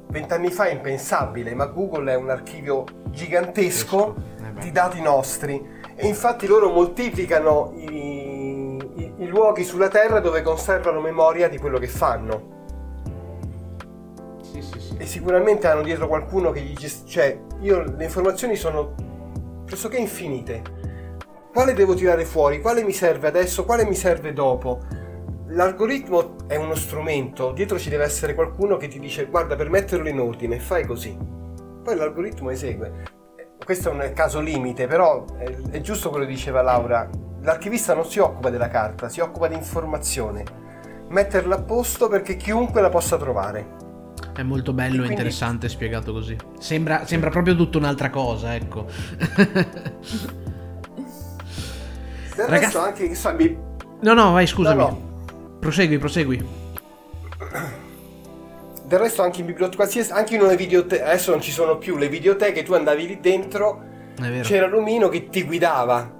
vent'anni 0.09 0.51
fa 0.51 0.67
impensabile, 0.67 1.55
ma 1.55 1.67
Google 1.67 2.11
è 2.11 2.15
un 2.15 2.29
archivio 2.29 2.83
gigantesco 3.05 4.15
Eh 4.17 4.59
di 4.59 4.71
dati 4.73 5.01
nostri 5.01 5.65
e 5.95 6.07
infatti 6.07 6.45
loro 6.45 6.71
moltiplicano 6.71 7.71
i, 7.73 8.75
i- 8.95 9.13
i 9.19 9.27
luoghi 9.27 9.63
sulla 9.63 9.87
Terra 9.87 10.19
dove 10.19 10.41
conservano 10.41 10.99
memoria 10.99 11.47
di 11.47 11.57
quello 11.57 11.79
che 11.79 11.87
fanno. 11.87 12.59
E 15.01 15.07
sicuramente 15.07 15.65
hanno 15.65 15.81
dietro 15.81 16.07
qualcuno 16.07 16.51
che 16.51 16.61
gli 16.61 16.75
gest- 16.75 17.07
cioè 17.07 17.35
io 17.61 17.81
le 17.81 18.03
informazioni 18.03 18.55
sono 18.55 18.93
pressoché 19.65 19.97
infinite. 19.97 20.61
Quale 21.51 21.73
devo 21.73 21.95
tirare 21.95 22.23
fuori? 22.23 22.61
Quale 22.61 22.83
mi 22.83 22.93
serve 22.93 23.27
adesso? 23.27 23.65
Quale 23.65 23.83
mi 23.83 23.95
serve 23.95 24.31
dopo? 24.31 24.79
L'algoritmo 25.47 26.35
è 26.45 26.55
uno 26.55 26.75
strumento 26.75 27.51
dietro 27.51 27.79
ci 27.79 27.89
deve 27.89 28.03
essere 28.03 28.35
qualcuno 28.35 28.77
che 28.77 28.87
ti 28.87 28.99
dice 28.99 29.25
guarda 29.25 29.55
per 29.55 29.69
metterlo 29.69 30.07
in 30.07 30.19
ordine 30.19 30.59
fai 30.59 30.85
così. 30.85 31.17
Poi 31.83 31.95
l'algoritmo 31.95 32.51
esegue. 32.51 33.03
Eh, 33.37 33.47
questo 33.65 33.89
è 33.89 33.91
un 33.91 34.11
caso 34.13 34.39
limite 34.39 34.85
però 34.85 35.25
è 35.71 35.81
giusto 35.81 36.11
quello 36.11 36.25
che 36.25 36.31
diceva 36.31 36.61
Laura. 36.61 37.09
L'archivista 37.41 37.95
non 37.95 38.05
si 38.05 38.19
occupa 38.19 38.51
della 38.51 38.69
carta 38.69 39.09
si 39.09 39.19
occupa 39.19 39.47
di 39.47 39.55
informazione. 39.55 40.43
Metterla 41.09 41.55
a 41.55 41.61
posto 41.63 42.07
perché 42.07 42.35
chiunque 42.35 42.81
la 42.81 42.89
possa 42.89 43.17
trovare 43.17 43.81
È 44.33 44.43
molto 44.43 44.73
bello 44.73 44.93
e 44.93 44.97
quindi- 44.97 45.13
interessante 45.13 45.67
spiegato 45.69 46.11
così. 46.13 46.35
Sembra, 46.59 47.05
sembra 47.05 47.29
proprio 47.29 47.55
tutta 47.55 47.77
un'altra 47.77 48.09
cosa, 48.09 48.55
ecco. 48.55 48.85
Del 52.35 52.45
Ragazzi- 52.45 52.63
resto 52.63 52.79
anche 52.79 53.07
che 53.09 53.15
so, 53.15 53.33
mi- 53.33 53.57
no, 54.01 54.13
no, 54.13 54.31
vai, 54.31 54.47
scusami. 54.47 54.77
No, 54.77 55.09
Prosegui, 55.59 55.97
prosegui. 55.99 56.43
del 58.85 58.99
resto 58.99 59.21
anche 59.21 59.41
in 59.41 59.45
biblioteca, 59.45 59.87
anche 60.15 60.35
in 60.35 60.41
una 60.41 60.55
videoteca, 60.55 61.05
adesso 61.05 61.31
non 61.31 61.41
ci 61.41 61.51
sono 61.51 61.77
più 61.77 61.97
le 61.97 62.09
videoteche, 62.09 62.63
tu 62.63 62.73
andavi 62.73 63.07
lì 63.07 63.19
dentro, 63.21 63.83
c'era 64.41 64.67
l'omino 64.67 65.07
che 65.09 65.29
ti 65.29 65.43
guidava. 65.43 66.19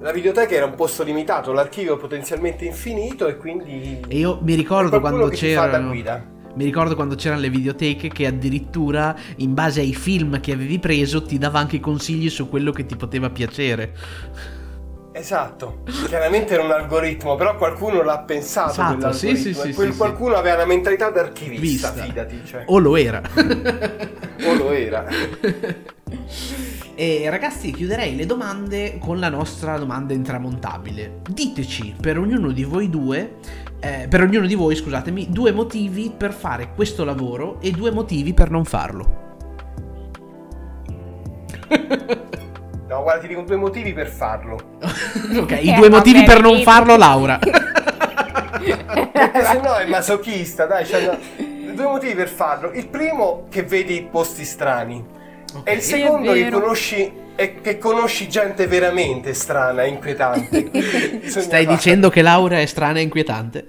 La 0.00 0.10
videoteca 0.12 0.54
era 0.54 0.64
un 0.66 0.74
posto 0.74 1.02
limitato, 1.02 1.52
l'archivio 1.52 1.96
potenzialmente 1.96 2.64
infinito 2.64 3.26
e 3.28 3.36
quindi 3.36 4.00
E 4.08 4.16
io 4.16 4.38
mi 4.42 4.54
ricordo 4.54 5.00
quando 5.00 5.28
c'erano. 5.28 5.88
guida. 5.88 6.24
Mi 6.54 6.64
ricordo 6.64 6.94
quando 6.94 7.14
c'erano 7.14 7.40
le 7.40 7.48
videoteche 7.48 8.08
che 8.08 8.26
addirittura 8.26 9.16
in 9.36 9.54
base 9.54 9.80
ai 9.80 9.94
film 9.94 10.38
che 10.40 10.52
avevi 10.52 10.78
preso 10.78 11.22
ti 11.22 11.38
dava 11.38 11.58
anche 11.58 11.80
consigli 11.80 12.28
su 12.28 12.48
quello 12.48 12.72
che 12.72 12.84
ti 12.84 12.94
poteva 12.94 13.30
piacere. 13.30 13.94
Esatto, 15.14 15.82
chiaramente 16.06 16.54
era 16.54 16.62
un 16.62 16.70
algoritmo, 16.70 17.36
però 17.36 17.56
qualcuno 17.56 18.02
l'ha 18.02 18.20
pensato 18.20 18.70
Esatto, 18.70 19.12
sì, 19.12 19.36
sì, 19.36 19.52
sì, 19.52 19.74
quel 19.74 19.94
qualcuno 19.94 20.36
aveva 20.36 20.56
una 20.56 20.64
mentalità 20.64 21.10
da 21.10 21.20
archivista, 21.20 21.90
Vista. 21.90 22.04
fidati, 22.04 22.40
cioè. 22.46 22.64
O 22.66 22.78
lo 22.78 22.96
era. 22.96 23.20
o 23.34 24.54
lo 24.54 24.70
era. 24.70 25.04
E 26.94 27.26
ragazzi, 27.30 27.70
chiuderei 27.72 28.14
le 28.16 28.26
domande 28.26 28.98
con 28.98 29.18
la 29.18 29.28
nostra 29.30 29.78
domanda 29.78 30.12
intramontabile. 30.12 31.20
Diteci 31.28 31.94
per 32.00 32.18
ognuno 32.18 32.50
di 32.52 32.64
voi 32.64 32.90
due, 32.90 33.36
eh, 33.80 34.06
per 34.08 34.20
ognuno 34.20 34.46
di 34.46 34.54
voi, 34.54 34.76
scusatemi, 34.76 35.28
due 35.30 35.52
motivi 35.52 36.12
per 36.14 36.32
fare 36.34 36.72
questo 36.74 37.04
lavoro 37.04 37.58
e 37.60 37.70
due 37.70 37.90
motivi 37.90 38.34
per 38.34 38.50
non 38.50 38.64
farlo. 38.64 39.20
No, 42.92 43.00
guarda, 43.04 43.22
ti 43.22 43.28
dico 43.28 43.40
due 43.40 43.56
motivi 43.56 43.94
per 43.94 44.06
farlo. 44.06 44.58
ok, 44.78 45.50
i 45.62 45.70
Eh, 45.70 45.72
due 45.72 45.88
vabbè, 45.88 45.88
motivi 45.88 46.24
per 46.24 46.42
non 46.42 46.60
farlo, 46.60 46.94
Laura. 46.98 47.38
Perché 47.38 47.64
se 49.46 49.60
no 49.62 49.76
è 49.76 49.86
masochista, 49.88 50.66
dai, 50.66 50.84
una- 51.02 51.16
due 51.72 51.86
motivi 51.86 52.12
per 52.12 52.28
farlo. 52.28 52.70
Il 52.72 52.88
primo 52.88 53.46
che 53.48 53.62
vedi 53.62 54.06
posti 54.10 54.44
strani. 54.44 55.02
E 55.64 55.72
il 55.74 55.80
secondo 55.80 56.32
È 56.32 56.34
che 56.34 56.50
conosci 56.50 57.20
è 57.34 57.60
che 57.62 57.78
conosci 57.78 58.28
gente 58.28 58.66
veramente 58.66 59.32
strana, 59.32 59.84
inquietante. 59.84 60.68
Quindi 60.68 61.18
bisogna 61.24 61.44
Stai 61.44 61.66
dicendo 61.66 62.10
che 62.10 62.20
Laura 62.20 62.60
è 62.60 62.66
strana 62.66 62.98
e 62.98 63.02
inquietante? 63.02 63.64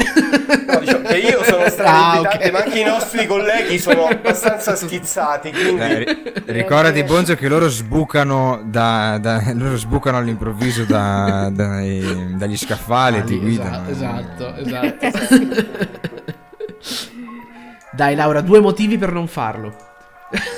No, 0.67 0.79
diciamo 0.79 1.07
che 1.07 1.17
io 1.17 1.41
sono 1.43 1.69
strano 1.69 1.97
Ah, 1.97 2.15
inquietante, 2.17 2.45
ok. 2.47 2.51
ma 2.51 2.59
anche 2.59 2.79
i 2.79 2.83
nostri 2.83 3.25
colleghi 3.25 3.79
sono 3.79 4.05
abbastanza 4.07 4.75
schizzati. 4.75 5.51
Quindi 5.51 5.77
Dai, 5.77 5.95
ri- 6.03 6.33
ricordati 6.47 7.03
Bonzo 7.03 7.35
che 7.35 7.47
loro 7.47 7.69
sbucano 7.69 8.61
da, 8.65 9.17
da- 9.19 9.41
loro 9.53 9.77
sbucano 9.77 10.17
all'improvviso 10.17 10.83
da- 10.83 11.49
dai- 11.51 12.35
dagli 12.35 12.57
scaffali 12.57 13.19
e 13.19 13.23
ti 13.23 13.39
guidano. 13.39 13.89
Esatto, 13.89 14.55
esatto. 14.57 15.07
Dai 17.91 18.15
Laura, 18.15 18.41
due 18.41 18.59
motivi 18.59 18.97
per 18.97 19.11
non 19.13 19.27
farlo. 19.27 19.91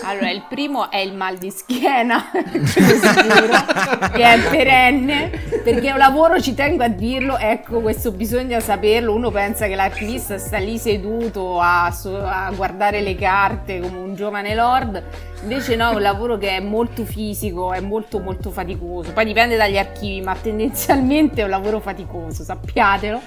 Allora, 0.04 0.30
il 0.30 0.44
primo 0.48 0.90
è 0.90 0.98
il 0.98 1.14
mal 1.14 1.38
di 1.38 1.50
schiena, 1.50 2.32
sicuro, 2.64 4.10
che 4.14 4.24
è 4.24 4.40
perenne, 4.50 5.32
perché 5.64 5.92
un 5.92 5.98
lavoro, 5.98 6.40
ci 6.40 6.54
tengo 6.54 6.84
a 6.84 6.88
dirlo, 6.88 7.38
ecco, 7.38 7.82
questo 7.82 8.12
bisogna 8.12 8.60
saperlo, 8.60 9.14
uno 9.14 9.32
pensa 9.32 9.68
che 9.68 9.76
l'archivista 9.76 10.38
sta 10.38 10.58
lì 10.58 10.78
seduto 10.78 11.60
a, 11.60 11.86
a 11.88 12.52
guardare 12.56 13.02
le 13.02 13.16
carte 13.16 13.80
come 13.80 13.98
un 13.98 14.16
giovane 14.16 14.54
lord, 14.56 15.04
invece 15.42 15.76
no, 15.76 15.92
è 15.92 15.96
un 15.96 16.02
lavoro 16.02 16.38
che 16.38 16.58
è 16.58 16.60
molto 16.60 17.04
fisico, 17.04 17.74
è 17.74 17.80
molto 17.80 18.20
molto 18.20 18.52
faticoso, 18.52 19.12
poi 19.12 19.26
dipende 19.26 19.58
dagli 19.58 19.78
archivi, 19.78 20.22
ma 20.22 20.36
tendenzialmente 20.36 21.42
è 21.42 21.44
un 21.44 21.50
lavoro 21.50 21.80
faticoso, 21.80 22.44
sappiatelo. 22.44 23.22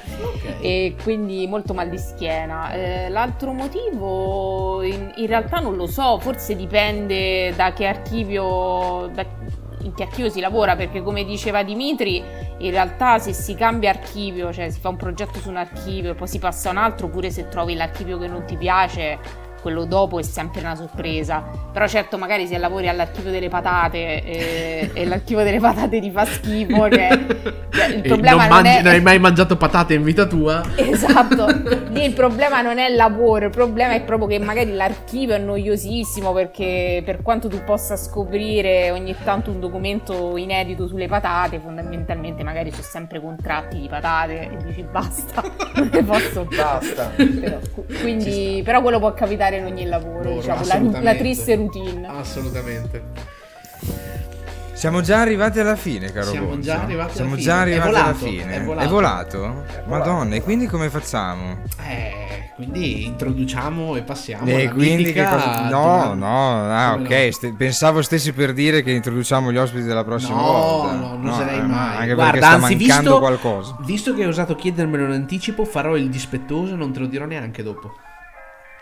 E 0.61 0.97
quindi 1.03 1.47
molto 1.47 1.75
mal 1.75 1.89
di 1.89 1.99
schiena. 1.99 2.73
Eh, 2.73 3.09
l'altro 3.09 3.53
motivo 3.53 4.83
in, 4.83 5.13
in 5.17 5.27
realtà 5.27 5.59
non 5.59 5.77
lo 5.77 5.87
so, 5.87 6.19
forse 6.19 6.38
dipende 6.55 7.53
da 7.55 7.73
che 7.73 7.87
archivio, 7.87 9.11
da- 9.13 9.27
in 9.83 9.95
che 9.95 10.05
archivio 10.05 10.31
si 10.31 10.41
lavora, 10.41 10.77
perché 10.77 11.03
come 11.03 11.25
diceva 11.25 11.63
Dimitri, 11.63 12.23
in 12.59 12.71
realtà 12.71 13.19
se 13.19 13.33
si 13.33 13.55
cambia 13.55 13.91
archivio, 13.91 14.53
cioè 14.53 14.71
si 14.71 14.81
fa 14.81 14.89
un 14.89 14.97
progetto 14.97 15.39
su 15.39 15.49
un 15.49 15.57
archivio 15.57 16.13
e 16.13 16.15
poi 16.15 16.29
si 16.29 16.39
passa 16.39 16.69
a 16.69 16.73
un 16.73 16.79
altro, 16.79 17.07
oppure 17.07 17.31
se 17.31 17.49
trovi 17.49 17.75
l'archivio 17.75 18.19
che 18.19 18.27
non 18.29 18.45
ti 18.45 18.57
piace, 18.57 19.19
quello 19.61 19.85
dopo 19.85 20.19
è 20.19 20.23
sempre 20.23 20.61
una 20.61 20.75
sorpresa. 20.75 21.43
Però 21.73 21.87
certo 21.87 22.19
magari 22.19 22.47
se 22.47 22.59
lavori 22.59 22.89
all'archivio 22.89 23.31
delle 23.31 23.49
patate 23.49 24.25
e, 24.25 24.91
e 24.93 25.05
l'archivio 25.05 25.45
delle 25.45 25.61
patate 25.61 26.01
ti 26.01 26.11
fa 26.11 26.25
schifo, 26.25 26.89
cioè, 26.91 27.19
il 27.95 28.03
problema 28.03 28.47
non, 28.47 28.49
non, 28.49 28.63
mangi- 28.63 28.79
è... 28.79 28.83
non 28.83 28.93
hai 28.93 29.01
mai 29.01 29.19
mangiato 29.19 29.57
patate 29.57 29.95
in 29.95 30.03
vita 30.03 30.27
tua? 30.27 30.63
Esatto, 30.75 31.47
lì 31.91 32.05
il 32.05 32.13
problema 32.13 32.61
non 32.63 32.79
è 32.79 32.89
il 32.89 32.97
lavoro, 32.97 33.47
il 33.47 33.51
problema 33.51 33.95
è 33.95 34.03
proprio 34.03 34.29
che 34.29 34.39
magari 34.39 34.73
l'archivio 34.73 35.35
è 35.35 35.39
noiosissimo 35.39 36.33
perché 36.33 37.03
per 37.05 37.23
quanto 37.23 37.49
tu 37.49 37.63
possa 37.65 37.97
scoprire 37.97 38.91
ogni 38.91 39.15
tanto 39.25 39.51
un 39.51 39.61
documento 39.61 40.37
inedito 40.37 40.87
sulle 40.87 41.07
patate, 41.07 41.59
fondamentalmente 41.59 42.43
magari 42.43 42.71
sono 42.71 42.83
sempre 42.83 43.21
contratti 43.21 43.81
di 43.81 43.89
patate 43.89 44.51
e 44.51 44.57
dici 44.65 44.83
basta, 44.83 45.43
non 45.75 45.91
ne 45.93 46.03
posso 46.03 46.45
più. 46.45 46.57
basta. 46.57 47.13
Però, 47.17 47.59
quindi, 48.01 48.63
però 48.65 48.81
quello 48.83 48.99
può 48.99 49.13
capitare 49.15 49.48
in 49.57 49.65
ogni 49.65 49.85
lavoro, 49.87 50.23
Loro, 50.23 50.41
diciamo, 50.55 50.91
la, 50.91 51.01
la 51.01 51.15
triste 51.15 51.55
routine. 51.57 52.07
Assolutamente. 52.07 53.03
Siamo 54.73 55.01
già 55.01 55.19
arrivati 55.21 55.59
alla 55.59 55.75
fine, 55.75 56.13
caro 56.13 56.27
Siamo 56.31 56.47
Gonzo. 56.51 56.61
già 56.63 56.83
arrivati 56.83 57.15
Siamo 57.17 57.33
alla 57.35 57.43
già 57.43 57.57
fine. 57.65 57.71
È 57.73 57.79
arrivati 57.79 57.91
volato, 57.91 58.07
alla 58.09 58.15
fine. 58.17 58.55
è 58.55 58.59
È 58.61 58.63
volato. 58.65 58.89
volato? 58.89 59.65
Madonna, 59.87 60.35
e 60.37 60.43
quindi 60.43 60.67
come 60.67 60.89
facciamo? 60.89 61.59
Eh, 61.85 62.51
quindi 62.55 63.05
introduciamo 63.07 63.97
e 63.97 64.03
passiamo 64.03 64.47
E 64.47 64.61
alla 64.67 64.71
quindi 64.71 65.13
che 65.13 65.25
cosa... 65.25 65.69
No, 65.69 66.15
no, 66.15 66.73
ah, 66.73 66.93
ok. 66.95 67.09
no? 67.11 67.31
ste- 67.33 67.55
pensavo 67.55 68.03
stessi 68.03 68.33
per 68.33 68.53
dire 68.53 68.85
che 68.85 68.93
introduciamo 68.93 69.51
gli 69.51 69.57
ospiti 69.57 69.83
della 69.83 70.05
prossima 70.05 70.37
No, 70.37 70.43
volta. 70.43 70.93
no, 70.95 71.17
non 71.17 71.27
oserei 71.29 71.59
eh, 71.59 71.63
mai. 71.63 71.97
Anche 71.97 72.15
Guarda, 72.15 72.31
perché 72.31 72.39
sta 72.39 72.49
anzi, 72.55 72.77
mancando 72.77 73.11
visto, 73.11 73.19
qualcosa. 73.19 73.77
visto 73.81 74.15
che 74.15 74.23
hai 74.23 74.29
osato 74.29 74.55
chiedermelo 74.55 75.07
in 75.07 75.11
anticipo, 75.11 75.65
farò 75.65 75.97
il 75.97 76.09
dispettoso, 76.09 76.77
non 76.77 76.93
te 76.93 77.01
lo 77.01 77.07
dirò 77.07 77.25
neanche 77.25 77.65
dopo. 77.65 77.95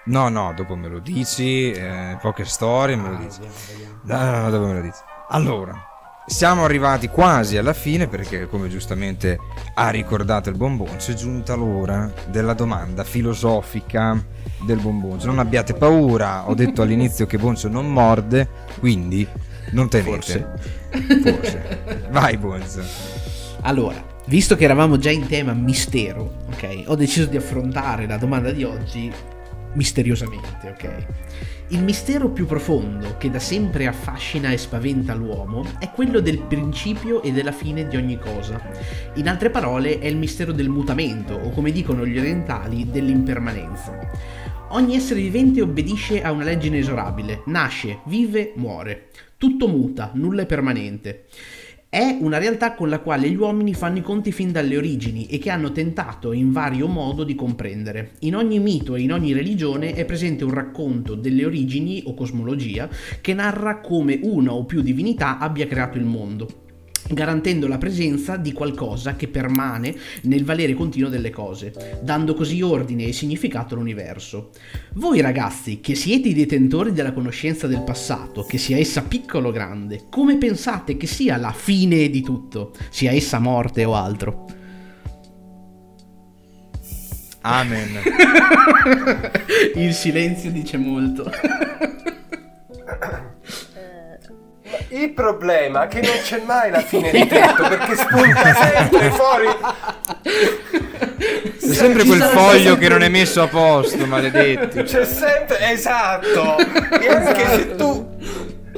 No, 0.07 0.29
no, 0.29 0.53
dopo 0.55 0.77
me 0.77 0.89
lo 0.89 1.01
dici, 1.01 1.73
eh, 1.73 2.17
poche 2.21 2.45
storie 2.45 2.95
me 2.97 3.09
lo 3.09 3.17
dici. 3.17 3.41
No, 4.03 4.25
no, 4.25 4.41
no, 4.43 4.51
dopo 4.51 4.67
me 4.67 4.75
lo 4.75 4.81
dici. 4.81 4.99
Allora, 5.31 5.75
siamo 6.27 6.65
arrivati 6.65 7.09
quasi 7.09 7.57
alla 7.57 7.73
fine 7.73 8.07
perché, 8.07 8.49
come 8.49 8.69
giustamente 8.69 9.39
ha 9.75 9.91
ricordato 9.91 10.49
il 10.49 10.57
Bombonzo, 10.57 11.11
è 11.11 11.15
giunta 11.15 11.55
l'ora 11.55 12.13
della 12.29 12.53
domanda 12.53 13.03
filosofica 13.03 14.25
del 14.65 14.79
Bombonzo. 14.79 15.27
Non 15.27 15.41
abbiate 15.41 15.75
paura, 15.75 16.49
ho 16.49 16.55
detto 16.55 16.83
all'inizio 16.83 17.27
che 17.27 17.39
Bonzo 17.39 17.69
non 17.69 17.93
morde, 17.93 18.49
quindi 18.79 19.27
non 19.71 19.89
temete. 19.89 20.55
Forse. 21.23 22.09
Vai, 22.11 22.37
Bonzo. 22.37 22.83
Allora, 23.63 24.01
visto 24.27 24.55
che 24.55 24.63
eravamo 24.63 24.99
già 24.99 25.11
in 25.11 25.27
tema 25.27 25.53
mistero, 25.53 26.45
ok, 26.53 26.85
ho 26.87 26.95
deciso 26.95 27.27
di 27.27 27.37
affrontare 27.37 28.07
la 28.07 28.19
domanda 28.19 28.53
di 28.53 28.63
oggi 28.63 29.13
misteriosamente, 29.77 30.69
ok? 30.69 31.07
Il 31.69 31.83
mistero 31.83 32.31
più 32.31 32.47
profondo 32.47 33.17
che 33.17 33.31
da 33.31 33.39
sempre 33.39 33.87
affascina 33.87 34.51
e 34.51 34.59
spaventa 34.59 35.15
l'uomo 35.15 35.65
è 35.79 35.91
quello 35.91 36.21
del 36.21 36.41
principio 36.43 37.23
e 37.23 37.33
della 37.33 37.53
fine 37.53 37.87
di 37.87 37.97
ogni 37.97 38.19
cosa. 38.19 38.61
In 39.15 39.29
altre 39.29 39.51
parole, 39.51 39.99
è 39.99 40.07
il 40.07 40.17
mistero 40.17 40.53
del 40.53 40.69
mutamento, 40.69 41.35
o 41.35 41.51
come 41.51 41.71
dicono 41.71 42.07
gli 42.07 42.19
orientali, 42.19 42.91
dell'impermanenza. 42.91 43.99
Ogni 44.71 44.97
essere 44.97 45.21
vivente 45.21 45.63
obbedisce 45.63 46.23
a 46.23 46.33
una 46.33 46.45
legge 46.45 46.67
inesorabile, 46.67 47.43
nasce, 47.47 48.01
vive, 48.07 48.53
muore. 48.57 49.11
Tutto 49.39 49.69
muta, 49.69 50.11
nulla 50.15 50.43
è 50.43 50.47
permanente. 50.47 51.27
È 51.97 52.19
una 52.21 52.37
realtà 52.37 52.75
con 52.75 52.91
la 52.91 52.99
quale 52.99 53.31
gli 53.31 53.37
uomini 53.37 53.73
fanno 53.73 53.97
i 53.97 54.03
conti 54.03 54.31
fin 54.31 54.53
dalle 54.53 54.77
origini 54.77 55.29
e 55.29 55.39
che 55.39 55.49
hanno 55.49 55.73
tentato 55.73 56.33
in 56.33 56.53
vario 56.53 56.89
modo 56.89 57.25
di 57.25 57.35
comprendere. 57.35 58.17
In 58.19 58.37
ogni 58.37 58.59
mito 58.59 58.97
e 58.97 59.01
in 59.01 59.15
ogni 59.15 59.33
religione 59.33 59.95
è 59.95 60.05
presente 60.05 60.45
un 60.45 60.53
racconto 60.53 61.15
delle 61.15 61.47
origini 61.47 62.03
o 62.05 62.13
cosmologia 62.13 62.87
che 63.23 63.33
narra 63.33 63.81
come 63.81 64.21
una 64.25 64.53
o 64.53 64.67
più 64.67 64.83
divinità 64.83 65.39
abbia 65.39 65.67
creato 65.67 65.97
il 65.97 66.05
mondo 66.05 66.65
garantendo 67.09 67.69
la 67.69 67.79
presenza 67.79 68.37
di 68.37 68.53
qualcosa 68.53 69.17
che 69.17 69.29
permane 69.29 69.95
nel 70.23 70.45
valere 70.45 70.75
continuo 70.75 71.09
delle 71.09 71.31
cose, 71.31 71.73
dando 72.03 72.35
così 72.35 72.63
ordine 72.63 73.05
e 73.05 73.13
significato 73.13 73.75
all'universo. 73.75 74.51
Voi 74.95 75.21
ragazzi, 75.21 75.81
che 75.81 75.95
siete 75.95 76.29
i 76.29 76.35
detentori 76.35 76.93
della 76.93 77.13
conoscenza 77.13 77.67
del 77.67 77.83
passato, 77.83 78.45
che 78.45 78.59
sia 78.59 78.79
essa 78.79 79.03
piccola 79.03 79.49
o 79.49 79.53
grande, 79.53 80.05
come 80.11 80.37
pensate 80.37 80.97
che 80.97 81.07
sia 81.07 81.37
la 81.37 81.53
fine 81.53 82.09
di 82.09 82.23
tutto, 82.23 82.75
sia 82.91 83.13
essa 83.13 83.39
morte 83.39 83.85
o 83.85 83.95
altro? 83.95 84.47
Amen. 87.43 88.01
Il 89.77 89.95
silenzio 89.95 90.51
dice 90.51 90.77
molto. 90.77 91.31
Il 94.89 95.11
problema 95.11 95.85
è 95.85 95.89
che 95.89 96.01
non 96.01 96.17
c'è 96.23 96.43
mai 96.45 96.71
la 96.71 96.81
fine 96.81 97.11
di 97.11 97.27
tutto 97.27 97.69
perché 97.69 97.97
spunta 97.97 98.55
sempre 98.55 99.11
fuori. 99.11 99.47
C'è 101.59 101.75
sempre 101.75 102.05
quel 102.05 102.23
foglio 102.23 102.77
che 102.77 102.89
non 102.89 103.03
è 103.03 103.09
messo 103.09 103.43
a 103.43 103.49
posto, 103.49 104.07
maledetti. 104.07 104.83
C'è 104.83 105.05
sempre 105.05 105.73
esatto. 105.73 106.57
E 106.57 107.09
anche 107.09 107.47
se 107.49 107.75
tu 107.75 108.15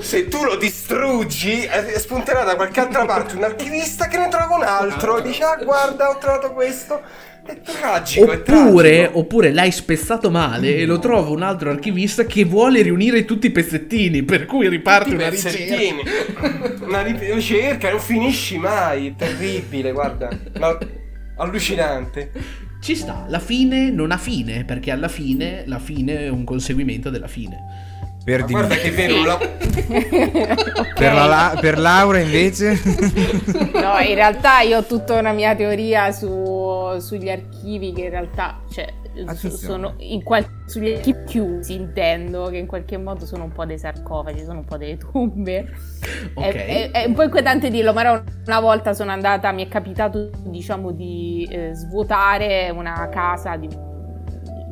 se 0.01 0.29
tu 0.29 0.45
lo 0.45 0.57
distruggi, 0.57 1.65
eh, 1.65 1.99
spunterà 1.99 2.45
da 2.45 2.55
qualche 2.55 2.81
altra 2.81 3.05
parte 3.05 3.35
un 3.37 3.43
archivista 3.43 4.07
che 4.07 4.17
ne 4.17 4.29
trova 4.29 4.55
un 4.55 4.63
altro 4.63 5.19
e 5.19 5.23
dice: 5.23 5.43
Ah, 5.45 5.57
guarda, 5.57 6.09
ho 6.09 6.19
trovato 6.19 6.53
questo. 6.53 7.03
È 7.49 7.61
tragico. 7.63 8.31
è 8.31 8.37
Oppure, 8.37 8.91
tragico. 8.91 9.19
oppure 9.19 9.53
l'hai 9.53 9.73
spezzato 9.73 10.31
male 10.31 10.77
e 10.77 10.85
lo 10.85 10.99
trova 10.99 11.31
un 11.31 11.43
altro 11.43 11.71
archivista 11.71 12.27
che 12.27 12.45
vuole 12.45 12.83
riunire 12.83 13.25
tutti 13.25 13.47
i 13.47 13.51
pezzettini, 13.51 14.23
per 14.23 14.45
cui 14.45 14.69
riparte 14.69 15.11
Tutti 15.11 15.23
una 15.23 15.31
ricerca. 15.31 16.85
Una 16.85 17.03
ri- 17.03 17.33
ricerca, 17.33 17.91
non 17.91 18.01
finisci 18.01 18.59
mai. 18.59 19.15
Terribile, 19.17 19.93
guarda. 19.93 20.29
Ma 20.59 20.77
allucinante. 21.37 22.31
Ci 22.81 22.95
sta, 22.95 23.25
la 23.29 23.41
fine 23.41 23.91
non 23.91 24.13
ha 24.13 24.19
fine, 24.19 24.65
perché 24.65 24.91
alla 24.91 25.09
fine 25.09 25.63
la 25.67 25.79
fine 25.79 26.27
è 26.27 26.29
un 26.29 26.45
conseguimento 26.45 27.11
della 27.11 27.27
fine. 27.29 27.57
Per, 28.29 28.41
Ma 28.41 28.47
guarda 28.47 28.75
che 28.75 28.91
vero, 28.91 29.25
la- 29.25 29.39
per, 30.95 31.15
la- 31.15 31.25
la- 31.25 31.57
per 31.59 31.79
Laura 31.79 32.19
invece... 32.19 32.79
No, 33.73 33.99
in 34.01 34.15
realtà 34.17 34.61
io 34.61 34.79
ho 34.79 34.85
tutta 34.85 35.15
una 35.19 35.33
mia 35.33 35.55
teoria 35.55 36.13
su- 36.13 36.99
sugli 36.99 37.31
archivi 37.31 37.93
che 37.95 38.03
in 38.03 38.11
realtà, 38.11 38.61
cioè, 38.71 38.87
sono 39.49 39.95
in 39.99 40.23
qual- 40.23 40.45
sugli 40.67 40.93
archivi 40.93 41.25
chiusi, 41.25 41.75
intendo, 41.75 42.49
che 42.51 42.59
in 42.59 42.67
qualche 42.67 42.99
modo 42.99 43.25
sono 43.25 43.45
un 43.45 43.53
po' 43.53 43.65
dei 43.65 43.79
sarcofagi, 43.79 44.45
sono 44.45 44.59
un 44.59 44.65
po' 44.67 44.77
delle 44.77 44.99
tombe. 44.99 45.67
Ok. 46.35 46.45
È, 46.45 46.51
è- 46.53 46.91
è 46.91 47.05
un 47.07 47.15
po' 47.15 47.23
inquietante 47.23 47.71
dirlo, 47.71 47.95
ma 47.95 48.23
una 48.47 48.61
volta 48.61 48.93
sono 48.93 49.11
andata, 49.11 49.51
mi 49.53 49.65
è 49.65 49.69
capitato, 49.69 50.29
diciamo, 50.45 50.91
di 50.93 51.49
eh, 51.51 51.71
svuotare 51.73 52.69
una 52.75 53.09
casa 53.11 53.57
di 53.57 53.69
un, 53.73 53.88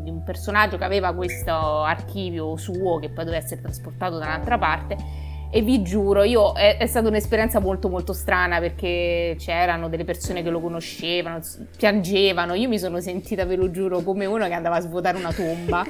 di 0.06 0.10
un 0.10 0.22
personaggio 0.22 0.78
che 0.78 0.84
aveva 0.84 1.12
questo 1.12 1.50
archivio 1.50 2.56
suo 2.56 3.00
che 3.00 3.08
poi 3.08 3.24
doveva 3.24 3.42
essere 3.42 3.60
trasportato 3.60 4.18
da 4.18 4.26
un'altra 4.26 4.56
parte. 4.56 5.24
E 5.50 5.62
vi 5.62 5.82
giuro, 5.82 6.22
io 6.22 6.52
è, 6.52 6.76
è 6.76 6.86
stata 6.86 7.08
un'esperienza 7.08 7.60
molto 7.60 7.88
molto 7.88 8.12
strana 8.12 8.60
perché 8.60 9.36
c'erano 9.38 9.88
delle 9.88 10.04
persone 10.04 10.42
che 10.42 10.50
lo 10.50 10.60
conoscevano, 10.60 11.40
piangevano, 11.76 12.54
io 12.54 12.68
mi 12.68 12.78
sono 12.78 13.00
sentita, 13.00 13.44
ve 13.44 13.56
lo 13.56 13.70
giuro, 13.70 14.02
come 14.02 14.26
uno 14.26 14.46
che 14.46 14.52
andava 14.52 14.76
a 14.76 14.80
svuotare 14.80 15.18
una 15.18 15.32
tomba. 15.32 15.84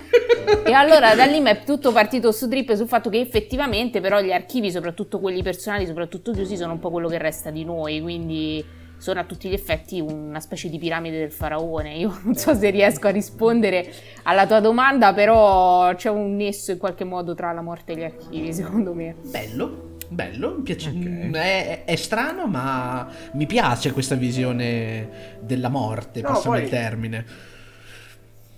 e 0.65 0.73
allora 0.73 1.15
da 1.15 1.25
lì 1.25 1.41
mi 1.41 1.51
è 1.51 1.63
tutto 1.65 1.93
partito 1.93 2.33
su 2.33 2.49
trip 2.49 2.75
sul 2.75 2.87
fatto 2.87 3.11
che 3.11 3.19
effettivamente 3.19 4.01
però 4.01 4.21
gli 4.21 4.33
archivi, 4.33 4.71
soprattutto 4.71 5.21
quelli 5.21 5.43
personali, 5.43 5.87
soprattutto 5.87 6.33
chiusi, 6.33 6.57
sono 6.57 6.73
un 6.73 6.79
po' 6.79 6.91
quello 6.91 7.09
che 7.09 7.19
resta 7.19 7.51
di 7.51 7.65
noi, 7.65 8.01
quindi 8.01 8.65
sono 9.07 9.21
a 9.21 9.25
tutti 9.25 9.49
gli 9.49 9.53
effetti 9.53 10.01
una 10.01 10.41
specie 10.41 10.69
di 10.69 10.79
piramide 10.79 11.17
del 11.19 11.31
faraone. 11.31 11.95
Io 11.95 12.19
non 12.25 12.35
so 12.35 12.55
se 12.55 12.71
riesco 12.71 13.07
a 13.07 13.11
rispondere 13.11 13.89
alla 14.25 14.49
tua 14.49 14.59
domanda, 14.59 15.15
però 15.15 15.95
c'è 15.95 16.11
un 16.11 16.35
nesso 16.35 16.73
in 16.73 16.79
qualche 16.79 17.05
modo 17.05 17.33
tra 17.37 17.53
la 17.53 17.63
morte 17.63 17.93
e 17.93 17.97
gli 17.97 18.03
archivi, 18.03 18.53
secondo 18.53 18.95
me. 18.95 19.15
Bello, 19.23 19.95
bello, 20.09 20.57
mi 20.57 20.63
piace. 20.63 20.89
Ok. 20.89 20.97
mm, 20.97 21.35
È, 21.35 21.85
è 21.85 21.95
strano, 21.95 22.49
ma 22.49 23.09
mi 23.35 23.47
piace 23.47 23.93
questa 23.93 24.17
visione 24.17 25.37
della 25.41 25.69
morte, 25.69 26.21
No, 26.23 26.29
passami 26.31 26.57
poi- 26.57 26.65
il 26.65 26.69
termine. 26.71 27.25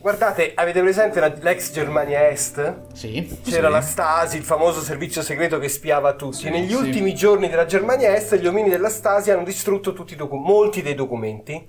Guardate, 0.01 0.53
avete 0.55 0.81
presente 0.81 1.19
la- 1.19 1.33
l'ex 1.41 1.73
Germania 1.73 2.29
Est? 2.29 2.93
Sì. 2.95 3.41
C'era 3.45 3.67
Sì. 3.67 3.73
la 3.73 3.81
Stasi, 3.81 4.37
il 4.37 4.45
famoso 4.45 4.81
servizio 4.81 5.23
segreto 5.23 5.59
che 5.59 5.69
spiava 5.69 6.15
tutti. 6.15 6.37
Sì, 6.37 6.51
Negli 6.51 6.69
sì. 6.69 6.75
ultimi 6.75 7.15
giorni 7.15 7.49
della 7.49 7.67
Germania 7.67 8.15
Est, 8.15 8.37
gli 8.37 8.47
omini 8.47 8.69
della 8.71 8.91
Stasi 8.91 9.31
hanno 9.33 9.43
distrutto 9.43 9.93
tutti 9.93 10.13
i 10.13 10.17
docu- 10.17 10.41
molti 10.41 10.83
dei 10.83 10.95
documenti 10.95 11.69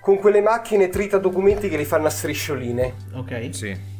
con 0.00 0.18
quelle 0.18 0.40
macchine 0.42 0.88
trita 0.90 1.16
documenti 1.18 1.68
che 1.70 1.76
li 1.78 1.84
fanno 1.86 2.08
a 2.08 2.10
striscioline. 2.10 2.94
Ok. 3.14 3.48
Sì. 3.52 3.90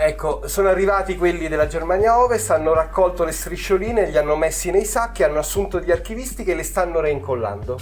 Ecco, 0.00 0.46
sono 0.46 0.68
arrivati 0.68 1.16
quelli 1.16 1.48
della 1.48 1.66
Germania 1.66 2.20
Ovest, 2.22 2.50
hanno 2.52 2.72
raccolto 2.72 3.24
le 3.24 3.32
striscioline, 3.32 4.08
li 4.10 4.16
hanno 4.16 4.36
messi 4.36 4.70
nei 4.70 4.84
sacchi, 4.84 5.24
hanno 5.24 5.40
assunto 5.40 5.80
gli 5.80 5.90
archivisti 5.90 6.44
che 6.44 6.54
le 6.54 6.62
stanno 6.62 7.00
reincollando. 7.00 7.76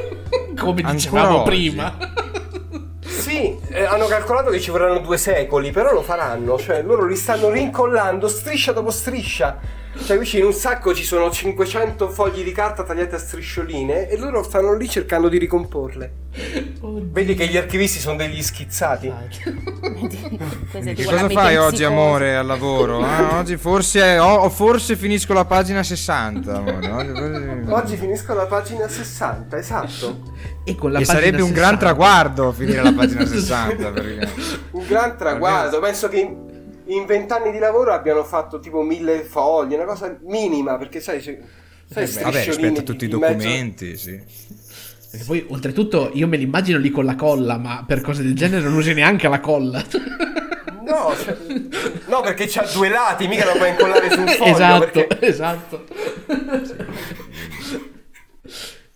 Come 0.58 0.80
dicevamo 0.82 1.42
oggi. 1.42 1.50
prima. 1.50 1.96
Sì, 3.20 3.58
eh, 3.68 3.84
hanno 3.84 4.06
calcolato 4.06 4.50
che 4.50 4.60
ci 4.60 4.70
vorranno 4.70 4.98
due 5.00 5.18
secoli, 5.18 5.70
però 5.70 5.92
lo 5.92 6.02
faranno, 6.02 6.58
cioè 6.58 6.82
loro 6.82 7.04
li 7.04 7.16
stanno 7.16 7.50
rincollando 7.50 8.28
striscia 8.28 8.72
dopo 8.72 8.90
striscia. 8.90 9.58
Cioè, 10.04 10.18
in 10.38 10.44
un 10.44 10.52
sacco 10.52 10.94
ci 10.94 11.04
sono 11.04 11.30
500 11.30 12.08
fogli 12.08 12.42
di 12.42 12.52
carta 12.52 12.82
tagliate 12.82 13.16
a 13.16 13.18
striscioline 13.18 14.08
e 14.08 14.16
loro 14.16 14.42
stanno 14.42 14.74
lì 14.74 14.88
cercando 14.88 15.28
di 15.28 15.36
ricomporle. 15.38 16.12
Oddio. 16.80 17.08
Vedi 17.10 17.34
che 17.34 17.46
gli 17.48 17.56
archivisti 17.56 17.98
sono 17.98 18.16
degli 18.16 18.42
schizzati. 18.42 19.12
Che 20.70 21.04
cosa 21.04 21.28
fai 21.28 21.56
oggi, 21.56 21.82
amore, 21.84 22.36
al 22.36 22.46
lavoro? 22.46 23.00
Ah, 23.08 23.38
oggi 23.38 23.56
forse, 23.56 24.18
o 24.18 24.26
o 24.34 24.48
forse 24.50 24.96
finisco 24.96 25.32
la 25.32 25.44
pagina 25.44 25.82
60. 25.82 26.54
amore. 26.54 26.90
Oggi- 26.90 27.10
oggi- 27.10 27.70
Oggi 27.70 27.96
finisco 27.96 28.34
la 28.34 28.46
pagina 28.46 28.88
60, 28.88 29.56
esatto. 29.58 30.32
E 30.64 30.74
con 30.76 30.92
la 30.92 31.00
E 31.00 31.04
sarebbe 31.04 31.42
un 31.42 31.52
gran 31.52 31.74
60. 31.74 31.76
traguardo 31.78 32.52
finire 32.52 32.82
la 32.82 32.92
pagina 32.92 33.24
60. 33.26 33.90
Perché... 33.90 34.28
Un 34.72 34.86
gran 34.86 35.16
traguardo, 35.16 35.80
penso 35.80 36.08
che 36.08 36.36
in- 36.88 37.06
vent'anni 37.06 37.50
di 37.52 37.58
lavoro 37.58 37.92
abbiano 37.92 38.24
fatto 38.24 38.58
tipo 38.60 38.82
mille 38.82 39.22
fogli, 39.22 39.74
una 39.74 39.84
cosa 39.84 40.16
minima, 40.22 40.76
perché 40.76 41.00
sai, 41.00 41.20
c'è- 41.20 41.38
Sai, 41.90 42.04
Eh 42.04 42.06
beh, 42.06 42.20
Vabbè, 42.22 42.44
rispetto 42.44 42.80
a 42.80 42.82
tutti 42.82 43.06
i 43.06 43.10
in 43.10 43.16
mezzo- 43.18 43.32
documenti, 43.34 43.96
sì. 43.96 44.20
Perché 45.10 45.24
poi, 45.24 45.46
oltretutto, 45.48 46.10
io 46.12 46.26
me 46.26 46.36
li 46.36 46.42
immagino 46.42 46.76
lì 46.78 46.90
con 46.90 47.06
la 47.06 47.14
colla, 47.14 47.56
ma 47.56 47.82
per 47.86 48.02
cose 48.02 48.22
del 48.22 48.34
genere 48.34 48.62
non 48.62 48.74
usi 48.74 48.92
neanche 48.92 49.26
la 49.26 49.40
colla. 49.40 49.82
No, 50.84 51.14
cioè- 51.16 51.36
no, 52.08 52.20
perché 52.20 52.44
c'ha 52.46 52.66
due 52.74 52.90
lati, 52.90 53.26
mica 53.26 53.46
lo 53.46 53.52
puoi 53.56 53.70
incollare 53.70 54.10
su 54.10 54.20
un 54.20 54.26
foglio. 54.26 54.52
esatto, 54.54 54.78
perché- 54.90 55.26
esatto. 55.26 55.84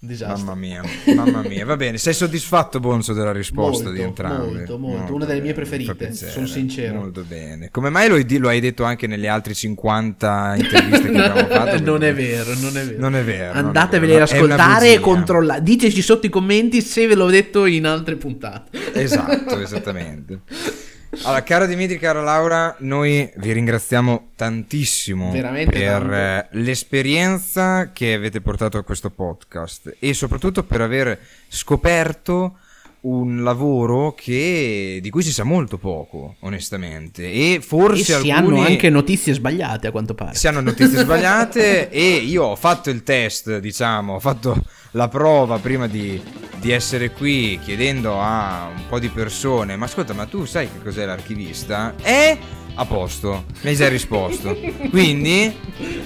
Disastro. 0.05 0.46
Mamma 0.46 0.55
mia, 0.59 0.82
mamma 1.14 1.42
mia. 1.42 1.64
Va 1.64 1.76
bene, 1.76 1.96
sei 1.96 2.12
soddisfatto, 2.12 2.80
Bonzo, 2.80 3.12
della 3.12 3.30
risposta 3.30 3.84
Molto, 3.84 3.96
di 3.96 4.03
entrambi? 4.03 4.55
molto, 4.55 4.76
molto. 4.76 5.14
Una 5.14 5.24
delle 5.26 5.40
mie 5.40 5.53
preferite, 5.53 6.12
sono 6.12 6.46
sincero. 6.46 6.98
Molto 6.98 7.22
bene. 7.22 7.70
Come 7.70 7.88
mai 7.88 8.09
lo, 8.09 8.16
hai- 8.16 8.38
lo 8.38 8.48
hai 8.48 8.59
detto 8.59 8.82
anche 8.82 9.07
nelle 9.07 9.28
altre 9.28 9.55
50 9.55 10.55
interviste 10.57 11.09
che 11.09 11.18
abbiamo 11.22 11.48
fatto? 11.48 11.80
non 11.84 12.03
è 12.03 12.12
vero, 12.12 12.53
non 12.59 12.76
è 12.76 12.84
vero. 12.84 12.98
Non 12.98 13.14
è 13.14 13.22
vero. 13.22 13.53
Andateveli 13.53 14.16
ad 14.16 14.22
ascoltare 14.22 14.92
e 14.94 14.98
controllare. 14.98 15.62
Diteci 15.62 16.03
sotto 16.03 16.26
i 16.26 16.30
commenti 16.30 16.80
se 16.80 17.07
ve 17.07 17.14
l'ho 17.14 17.30
detto 17.30 17.64
in 17.66 17.86
altre 17.86 18.16
puntate. 18.16 18.76
Esatto, 18.94 19.61
esattamente. 19.61 20.40
Allora, 21.20 21.42
caro 21.42 21.66
Dimitri, 21.66 21.98
caro 21.98 22.22
Laura, 22.22 22.74
noi 22.78 23.30
vi 23.36 23.52
ringraziamo 23.52 24.30
tantissimo 24.34 25.30
Veramente 25.30 25.78
per 25.78 26.00
tanto. 26.00 26.58
l'esperienza 26.58 27.90
che 27.92 28.14
avete 28.14 28.40
portato 28.40 28.78
a 28.78 28.82
questo 28.82 29.10
podcast 29.10 29.96
e 29.98 30.14
soprattutto 30.14 30.64
per 30.64 30.80
aver 30.80 31.18
scoperto 31.48 32.56
un 33.03 33.42
lavoro 33.42 34.14
che, 34.14 34.98
di 35.03 35.11
cui 35.11 35.22
si 35.22 35.32
sa 35.32 35.44
molto 35.44 35.78
poco, 35.78 36.36
onestamente. 36.40 37.30
E 37.30 37.55
E 37.55 37.61
forse 37.61 38.05
si 38.05 38.12
alcuni 38.30 38.59
hanno 38.59 38.66
anche 38.68 38.90
notizie 38.90 39.32
sbagliate 39.32 39.88
a 39.88 39.90
quanto 39.90 40.14
pare. 40.14 40.34
si 40.34 40.46
hanno 40.46 40.61
notizie 40.61 40.98
sbagliate 41.03 41.90
e 41.90 42.16
io 42.16 42.44
ho 42.44 42.57
fatto 42.57 42.90
il 42.90 43.03
test, 43.03 43.59
diciamo, 43.59 44.14
ho 44.14 44.20
fatto 44.20 44.57
la 44.92 45.09
prova 45.09 45.59
prima 45.59 45.86
di, 45.86 46.20
di 46.61 46.70
essere 46.70 47.11
qui 47.11 47.59
chiedendo 47.62 48.20
a 48.20 48.70
un 48.74 48.82
po' 48.88 48.98
di 48.98 49.09
persone, 49.09 49.76
ma 49.76 49.86
ascolta, 49.86 50.12
ma 50.12 50.26
tu 50.26 50.44
sai 50.44 50.68
che 50.70 50.82
cos'è 50.82 51.05
l'archivista? 51.05 51.94
E 52.03 52.38
a 52.75 52.85
posto, 52.85 53.45
mi 53.62 53.70
hai 53.70 53.77
già 53.77 53.89
risposto. 53.89 54.57
Quindi 54.91 55.55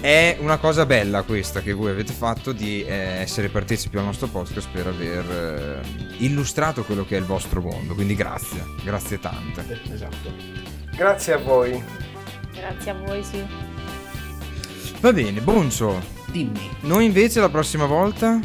è 0.01 0.37
una 0.41 0.59
cosa 0.59 0.87
bella 0.87 1.23
questa 1.23 1.61
che 1.61 1.73
voi 1.73 1.91
avete 1.91 2.13
fatto 2.13 2.53
di 2.53 2.83
eh, 2.85 2.93
essere 3.21 3.49
partecipi 3.49 3.97
al 3.99 4.05
nostro 4.05 4.27
podcast 4.27 4.69
per 4.73 4.87
aver 4.87 5.31
eh, 5.31 5.81
illustrato 6.19 6.85
quello 6.85 7.05
che 7.05 7.17
è 7.17 7.19
il 7.19 7.27
vostro 7.27 7.61
mondo. 7.61 7.95
Quindi 7.95 8.15
grazie, 8.15 8.63
grazie 8.83 9.19
tante. 9.21 9.81
Esatto. 9.93 10.33
Grazie 10.97 11.33
a 11.35 11.39
voi. 11.39 11.83
Grazie 12.53 12.91
a 12.91 12.95
voi, 12.95 13.23
sì. 13.23 13.45
Va 15.01 15.13
bene, 15.13 15.41
Bonzo, 15.41 16.15
Dimmi, 16.37 16.69
noi 16.81 17.07
invece 17.07 17.41
la 17.41 17.49
prossima 17.49 17.87
volta 17.87 18.41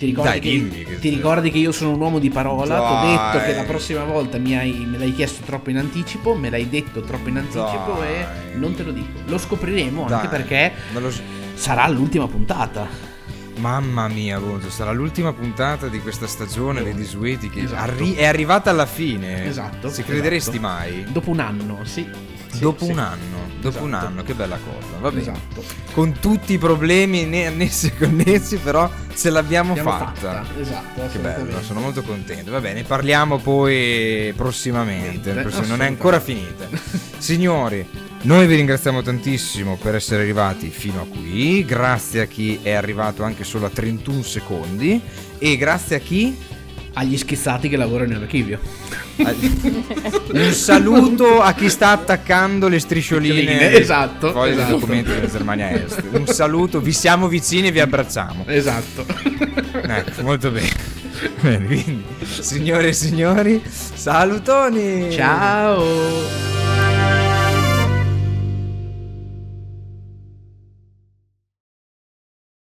ti 0.00 0.06
ricordi, 0.06 0.30
Dai, 0.30 0.40
che, 0.40 0.48
dimmi 0.48 0.84
che- 0.84 0.98
ti 0.98 1.08
ricordi 1.10 1.50
che 1.50 1.58
io 1.58 1.72
sono 1.72 1.90
un 1.92 2.00
uomo 2.00 2.18
di 2.18 2.30
parola? 2.30 2.74
Ti 2.78 2.80
ho 2.80 3.10
detto 3.34 3.44
che 3.44 3.54
la 3.54 3.64
prossima 3.64 4.02
volta 4.04 4.38
mi, 4.38 4.56
hai- 4.56 4.86
me 4.88 4.96
l'hai 4.96 5.14
chiesto 5.14 5.42
troppo 5.44 5.68
in 5.68 5.76
anticipo, 5.76 6.34
me 6.34 6.48
l'hai 6.48 6.70
detto 6.70 7.02
troppo 7.02 7.28
in 7.28 7.36
anticipo 7.36 7.96
Dai. 7.98 8.14
e 8.14 8.54
non 8.56 8.74
te 8.74 8.82
lo 8.82 8.92
dico. 8.92 9.20
Lo 9.26 9.36
scopriremo 9.36 10.06
anche 10.06 10.14
Dai, 10.14 10.28
perché 10.28 10.72
me 10.94 11.00
lo- 11.00 11.12
sarà 11.52 11.86
l'ultima 11.88 12.26
puntata. 12.26 12.88
Mamma 13.58 14.08
mia, 14.08 14.40
Bonzo, 14.40 14.70
sarà 14.70 14.90
l'ultima 14.92 15.34
puntata 15.34 15.88
di 15.88 15.98
questa 16.00 16.26
stagione 16.26 16.82
dei 16.82 16.94
Disueti 16.94 17.50
che 17.50 17.64
Esatto. 17.64 17.82
arri- 17.82 18.14
è 18.14 18.24
arrivata 18.24 18.70
alla 18.70 18.86
fine. 18.86 19.44
Esatto, 19.44 19.90
Si 19.90 20.02
crederesti 20.02 20.56
esatto. 20.56 20.66
mai? 20.66 21.04
Dopo 21.10 21.28
un 21.28 21.40
anno, 21.40 21.80
sì. 21.82 22.08
Sì, 22.52 22.60
dopo 22.60 22.84
sì. 22.84 22.90
un 22.90 22.98
anno, 22.98 23.38
dopo 23.60 23.82
un 23.82 23.88
Esatto. 23.90 24.06
anno, 24.06 24.22
che 24.22 24.34
bella 24.34 24.58
cosa. 24.58 24.98
Va 25.00 25.08
bene. 25.10 25.20
Esatto. 25.22 25.64
Con 25.92 26.18
tutti 26.20 26.52
i 26.54 26.58
problemi 26.58 27.24
né 27.24 27.46
annessi 27.46 27.86
e 27.86 27.96
connessi, 27.96 28.56
però 28.56 28.90
ce 29.14 29.30
l'abbiamo 29.30 29.72
Abbiamo 29.72 29.90
fatta. 29.90 30.44
Esatto, 30.58 31.06
Che 31.12 31.18
bello, 31.18 31.62
sono 31.62 31.80
molto 31.80 32.02
contento. 32.02 32.50
Va 32.50 32.60
bene, 32.60 32.82
parliamo 32.82 33.38
poi 33.38 34.32
prossimamente. 34.36 35.32
Prossim- 35.32 35.66
non 35.66 35.82
è 35.82 35.86
ancora 35.86 36.18
finita. 36.20 36.68
Signori, 37.18 37.86
noi 38.22 38.46
vi 38.46 38.56
ringraziamo 38.56 39.02
tantissimo 39.02 39.76
per 39.76 39.94
essere 39.94 40.22
arrivati 40.22 40.68
fino 40.70 41.02
a 41.02 41.06
qui. 41.06 41.64
Grazie 41.64 42.22
a 42.22 42.24
chi 42.26 42.58
è 42.62 42.72
arrivato 42.72 43.22
anche 43.22 43.44
solo 43.44 43.66
a 43.66 43.70
31 43.70 44.22
secondi. 44.22 45.00
E 45.38 45.56
grazie 45.56 45.96
a 45.96 45.98
chi. 46.00 46.36
Agli 46.92 47.16
schizzati 47.16 47.68
che 47.68 47.76
lavorano 47.76 48.14
in 48.14 48.20
archivio. 48.20 48.58
Un 50.32 50.52
saluto 50.52 51.40
a 51.40 51.52
chi 51.52 51.68
sta 51.68 51.90
attaccando 51.90 52.68
le 52.68 52.78
striscioline. 52.78 53.72
Esatto, 53.72 54.32
Poi 54.32 54.50
esatto. 54.50 54.70
dei 54.70 54.78
documenti 54.78 55.10
della 55.10 55.28
Germania 55.28 55.70
Est. 55.70 56.02
Un 56.10 56.26
saluto, 56.26 56.80
vi 56.80 56.92
siamo 56.92 57.28
vicini 57.28 57.68
e 57.68 57.72
vi 57.72 57.80
abbracciamo. 57.80 58.44
Esatto. 58.46 59.06
Ecco, 59.72 60.22
molto 60.22 60.50
bene. 60.50 60.68
Bene, 61.40 61.66
quindi, 61.66 62.04
signore 62.22 62.88
e 62.88 62.92
signori, 62.92 63.62
salutoni! 63.66 65.10
Ciao. 65.12 66.59